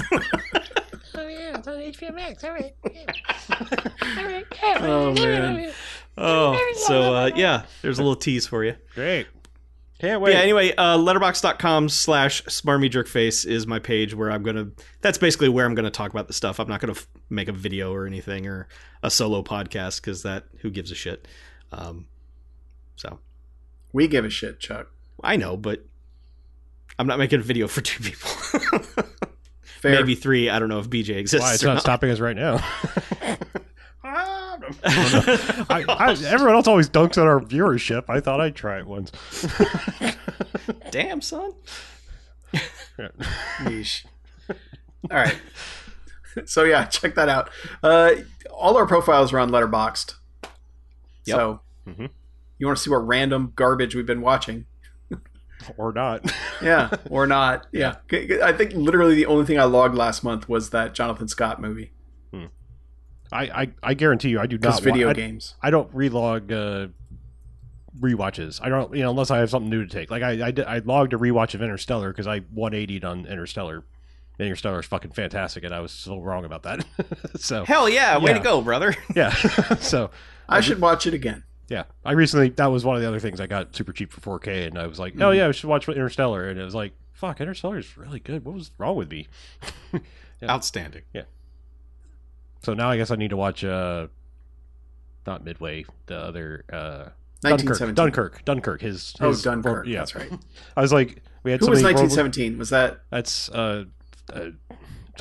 [1.18, 2.44] Oh yeah, it's on HBO Max.
[2.44, 2.76] All right.
[2.92, 3.06] Yeah.
[4.18, 4.46] All right.
[4.62, 4.78] Yeah.
[4.82, 5.72] Oh, man.
[6.18, 8.76] oh, so uh, yeah, there's a little tease for you.
[8.94, 9.28] Great.
[10.00, 10.34] Can't wait.
[10.34, 14.72] Yeah, anyway, uh, letterboxd.com slash smarmy jerkface is my page where I'm going to,
[15.02, 16.60] that's basically where I'm going to talk about the stuff.
[16.60, 18.68] I'm not going to f- make a video or anything or
[19.04, 21.28] a solo podcast because that, who gives a shit?
[21.76, 22.08] Um,
[22.96, 23.20] so
[23.92, 24.88] We give a shit, Chuck.
[25.24, 25.86] I know, but
[26.98, 28.30] I'm not making a video for two people.
[29.62, 29.92] Fair.
[29.92, 30.50] Maybe three.
[30.50, 31.46] I don't know if BJ exists.
[31.46, 31.82] Why it's or not not.
[31.82, 32.64] stopping us right now.
[34.84, 38.06] I, I, everyone else always dunks on our viewership.
[38.08, 39.12] I thought I'd try it once.
[40.92, 41.54] Damn, son.
[43.60, 44.06] Yeesh.
[45.12, 45.36] All right.
[46.46, 47.50] so yeah, check that out.
[47.84, 48.12] Uh,
[48.50, 50.16] all our profiles are on Letterboxd.
[51.26, 51.36] Yep.
[51.36, 52.10] So Mhm.
[52.58, 54.66] you want to see what random garbage we've been watching?
[55.78, 56.32] or not.
[56.62, 57.68] Yeah, or not?
[57.72, 57.96] Yeah.
[58.44, 61.92] I think literally the only thing I logged last month was that Jonathan Scott movie
[63.32, 64.82] I, I, I guarantee you, I do not.
[64.84, 65.56] video wa- I, games.
[65.62, 66.90] I don't relog uh,
[68.00, 68.60] rewatches.
[68.64, 70.12] I don't, you know, unless I have something new to take.
[70.12, 73.84] Like I, I, did, I logged a rewatch of Interstellar because I 180'd on Interstellar.
[74.38, 76.86] Interstellar is fucking fantastic, and I was so wrong about that.
[77.38, 78.38] so Hell yeah, way Yeah.
[78.38, 78.94] to go, brother.
[79.16, 79.32] yeah,
[79.80, 80.12] so
[80.48, 81.44] I should watch it again.
[81.70, 84.40] Yeah, I recently that was one of the other things I got super cheap for
[84.40, 85.22] 4K, and I was like, Mm-hmm.
[85.24, 88.46] oh yeah, I should watch Interstellar, and it was like, fuck, Interstellar is really good.
[88.46, 89.28] What was wrong with me?
[90.44, 91.04] Outstanding.
[91.14, 91.24] Yeah.
[92.64, 94.08] So now I guess I need to watch uh,
[95.26, 97.10] not Midway, the other uh.
[97.42, 97.96] Dunkirk, 1917.
[97.96, 98.82] Dunkirk, Dunkirk.
[98.82, 99.86] His, Oh, Dunkirk.
[99.86, 100.00] yeah.
[100.00, 100.32] That's right.
[100.76, 102.58] I was like, we had Who was many World- 1917?
[102.58, 103.86] Was that That's uh,
[104.34, 104.50] uh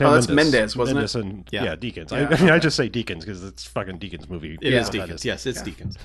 [0.00, 1.14] Oh, that's Mendes, wasn't it?
[1.14, 1.64] And, Yeah.
[1.64, 1.76] yeah.
[1.76, 2.10] Deakins.
[2.10, 4.58] Yeah, I, I mean, I just say Deakins because it's fucking Deakins movie.
[4.60, 5.06] It is Yeah.
[5.06, 5.24] That Deakins.
[5.24, 5.62] Yes, it's.
[5.62, 5.96] Deakins.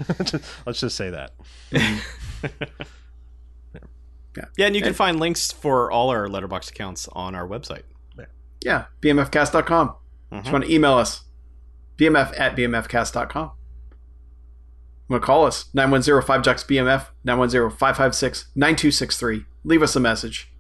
[0.66, 1.32] Let's just say that.
[4.38, 7.82] Yeah, yeah, and you can find links for all our letterboxd accounts on our website.
[8.64, 8.86] yeah?
[9.02, 9.88] BMFcast.com.
[9.88, 10.52] If you mm-hmm.
[10.52, 11.24] want to email us,
[11.98, 13.52] BMF at BMFcast.com.
[15.10, 19.46] You want to call us 910 5 Jocks BMF 910 556 9263.
[19.64, 20.54] Leave us a message.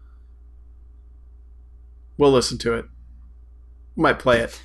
[2.18, 2.86] We'll listen to it.
[4.00, 4.62] We might play it.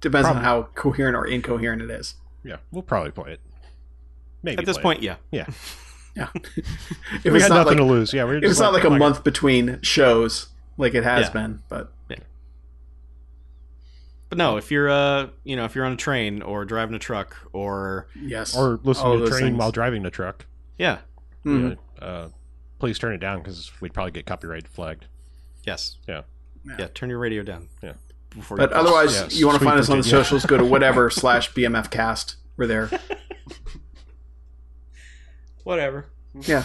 [0.00, 2.14] Depends on how coherent or incoherent it is.
[2.44, 3.40] Yeah, we'll probably play it.
[4.44, 5.14] Maybe At this point, yeah.
[5.14, 5.18] it.
[5.32, 5.46] yeah,
[6.14, 6.28] Yeah.
[6.44, 8.12] if we it's got not nothing like, to lose.
[8.12, 8.98] Yeah, we're if it's not like a fuck it.
[9.00, 10.46] month between shows
[10.76, 11.32] like it has Yeah.
[11.32, 11.92] been, but
[14.28, 17.00] But no, if you're uh, you know, if you're on a train or driving a
[17.00, 18.56] truck or yes.
[18.56, 19.58] or listening to the those train things.
[19.58, 20.46] while driving the truck.
[20.78, 20.98] yeah,
[21.44, 21.78] you Mhm.
[22.00, 22.28] know, uh,
[22.78, 25.06] please turn it down because we'd probably get copyright flagged.
[25.64, 26.22] yes, Yeah.
[26.78, 27.68] yeah, turn your radio down.
[27.82, 27.94] Yeah.
[28.36, 30.24] Before But you otherwise, Yeah, you want to find us on the Virginia.
[30.24, 32.36] socials, go to whatever slash BMF Cast.
[32.56, 32.90] We're there.
[35.64, 36.06] whatever.
[36.42, 36.64] Yeah.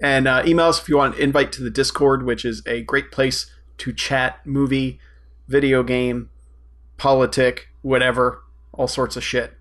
[0.00, 2.82] And uh, email us if you want an invite to the Discord, which is a
[2.82, 5.00] great place to chat movie,
[5.48, 6.30] video game,
[6.96, 8.42] politic, whatever,
[8.72, 9.54] all sorts of shit.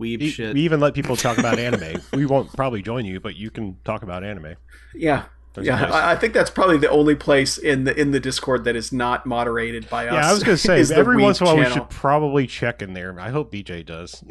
[0.00, 0.54] Weeb We, shit.
[0.54, 2.00] we even let people talk about anime.
[2.12, 4.54] We won't probably join you, but you can talk about anime.
[4.94, 5.24] Yeah.
[5.58, 5.92] That's yeah, nice.
[5.92, 8.92] I, I think that's probably the only place in the in the Discord that is
[8.92, 10.14] not moderated by us.
[10.14, 12.94] Yeah, I was gonna say every once in a while we should probably check in
[12.94, 13.18] there.
[13.18, 14.22] I hope BJ does.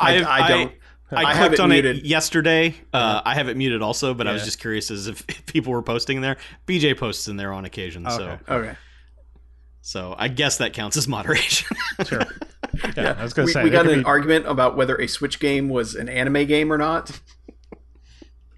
[0.00, 0.72] I, I don't.
[1.10, 1.98] I, I clicked on muted.
[1.98, 2.74] it yesterday.
[2.92, 5.72] Uh, I have it muted also, but I was just curious as if, if people
[5.72, 6.36] were posting there.
[6.66, 8.54] BJ posts in there on occasion, so Okay.
[8.54, 8.76] Okay.
[9.80, 11.76] so I guess that counts as moderation.
[12.06, 12.22] sure.
[12.96, 15.38] Yeah, I was gonna we, say we got an be- argument about whether a Switch
[15.38, 17.20] game was an anime game or not.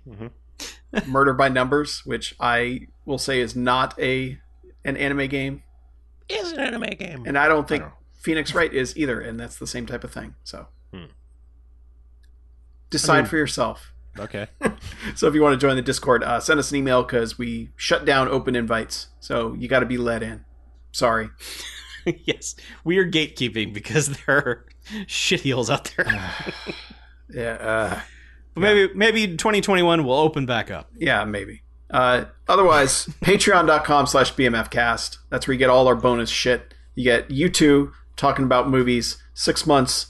[0.08, 0.28] Mm-hmm.
[1.06, 4.38] Murder by Numbers, which I will say is not a
[4.84, 5.62] an anime game,
[6.28, 7.24] is an anime game.
[7.26, 7.92] and I don't think don't.
[8.20, 10.34] Phoenix Wright is either, and that's the same type of thing.
[10.44, 11.04] So Hmm.
[12.90, 13.92] decide I mean- for yourself.
[14.18, 14.46] Okay.
[15.14, 17.70] So if you want to join the Discord, uh, send us an email because we
[17.76, 19.08] shut down open invites.
[19.20, 20.44] So you got to be let in.
[20.92, 21.28] Sorry.
[22.24, 22.54] yes,
[22.84, 24.66] we are gatekeeping because there are
[25.06, 26.06] shitheels out there.
[27.28, 27.52] Yeah.
[27.54, 28.00] Uh,
[28.56, 30.90] But maybe maybe 2021 will open back up.
[30.96, 31.62] Yeah, maybe.
[31.90, 35.18] Uh, otherwise, patreon.com slash bmfcast.
[35.28, 36.72] That's where you get all our bonus shit.
[36.94, 40.06] You get you two talking about movies six months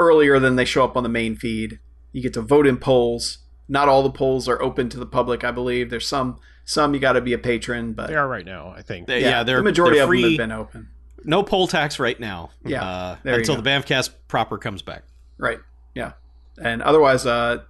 [0.00, 1.78] earlier than they show up on the main feed.
[2.12, 3.38] You get to vote in polls.
[3.68, 5.88] Not all the polls are open to the public, I believe.
[5.90, 8.82] There's some some you got to be a patron, but They are right now, I
[8.82, 9.06] think.
[9.06, 10.22] They- yeah, they're the majority they're of free.
[10.22, 10.88] them have been open.
[11.24, 12.50] No poll tax right now.
[12.64, 15.04] Yeah, uh, until the Bamfcast proper comes back.
[15.38, 15.60] Right.
[15.94, 16.12] Yeah.
[16.58, 17.62] And otherwise, uh,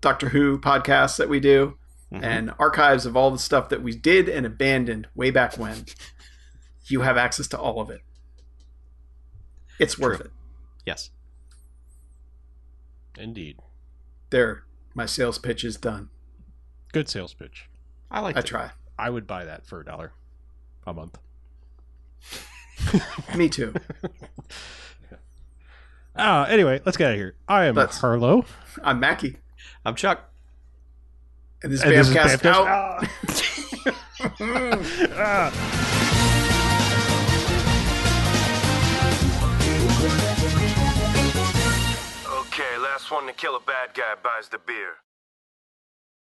[0.00, 1.78] Doctor Who podcasts that we do
[2.12, 2.22] Mhm.
[2.22, 5.86] and archives of all the stuff that we did and abandoned way back when.
[6.86, 8.02] You have access to all of it.
[9.78, 10.26] It's worth True.
[10.26, 10.32] it.
[10.86, 11.10] Yes.
[13.18, 13.58] Indeed.
[14.30, 14.64] There,
[14.94, 16.10] my sales pitch is done.
[16.92, 17.68] Good sales pitch.
[18.10, 18.46] I like I it.
[18.46, 18.70] try.
[18.98, 20.12] I would buy that for a dollar
[20.86, 21.18] a month.
[23.36, 23.74] Me too.
[26.18, 27.36] Ah, anyway, let's get out of here.
[27.46, 28.46] I am Let's- Harlow.
[28.82, 29.36] I'm Mackie,
[29.86, 30.28] I'm Chuck.
[31.62, 32.66] and this and this is Bamfcast Bamfcast.
[32.66, 33.06] out.
[42.28, 44.94] Okay, last one to kill a bad guy buys the beer.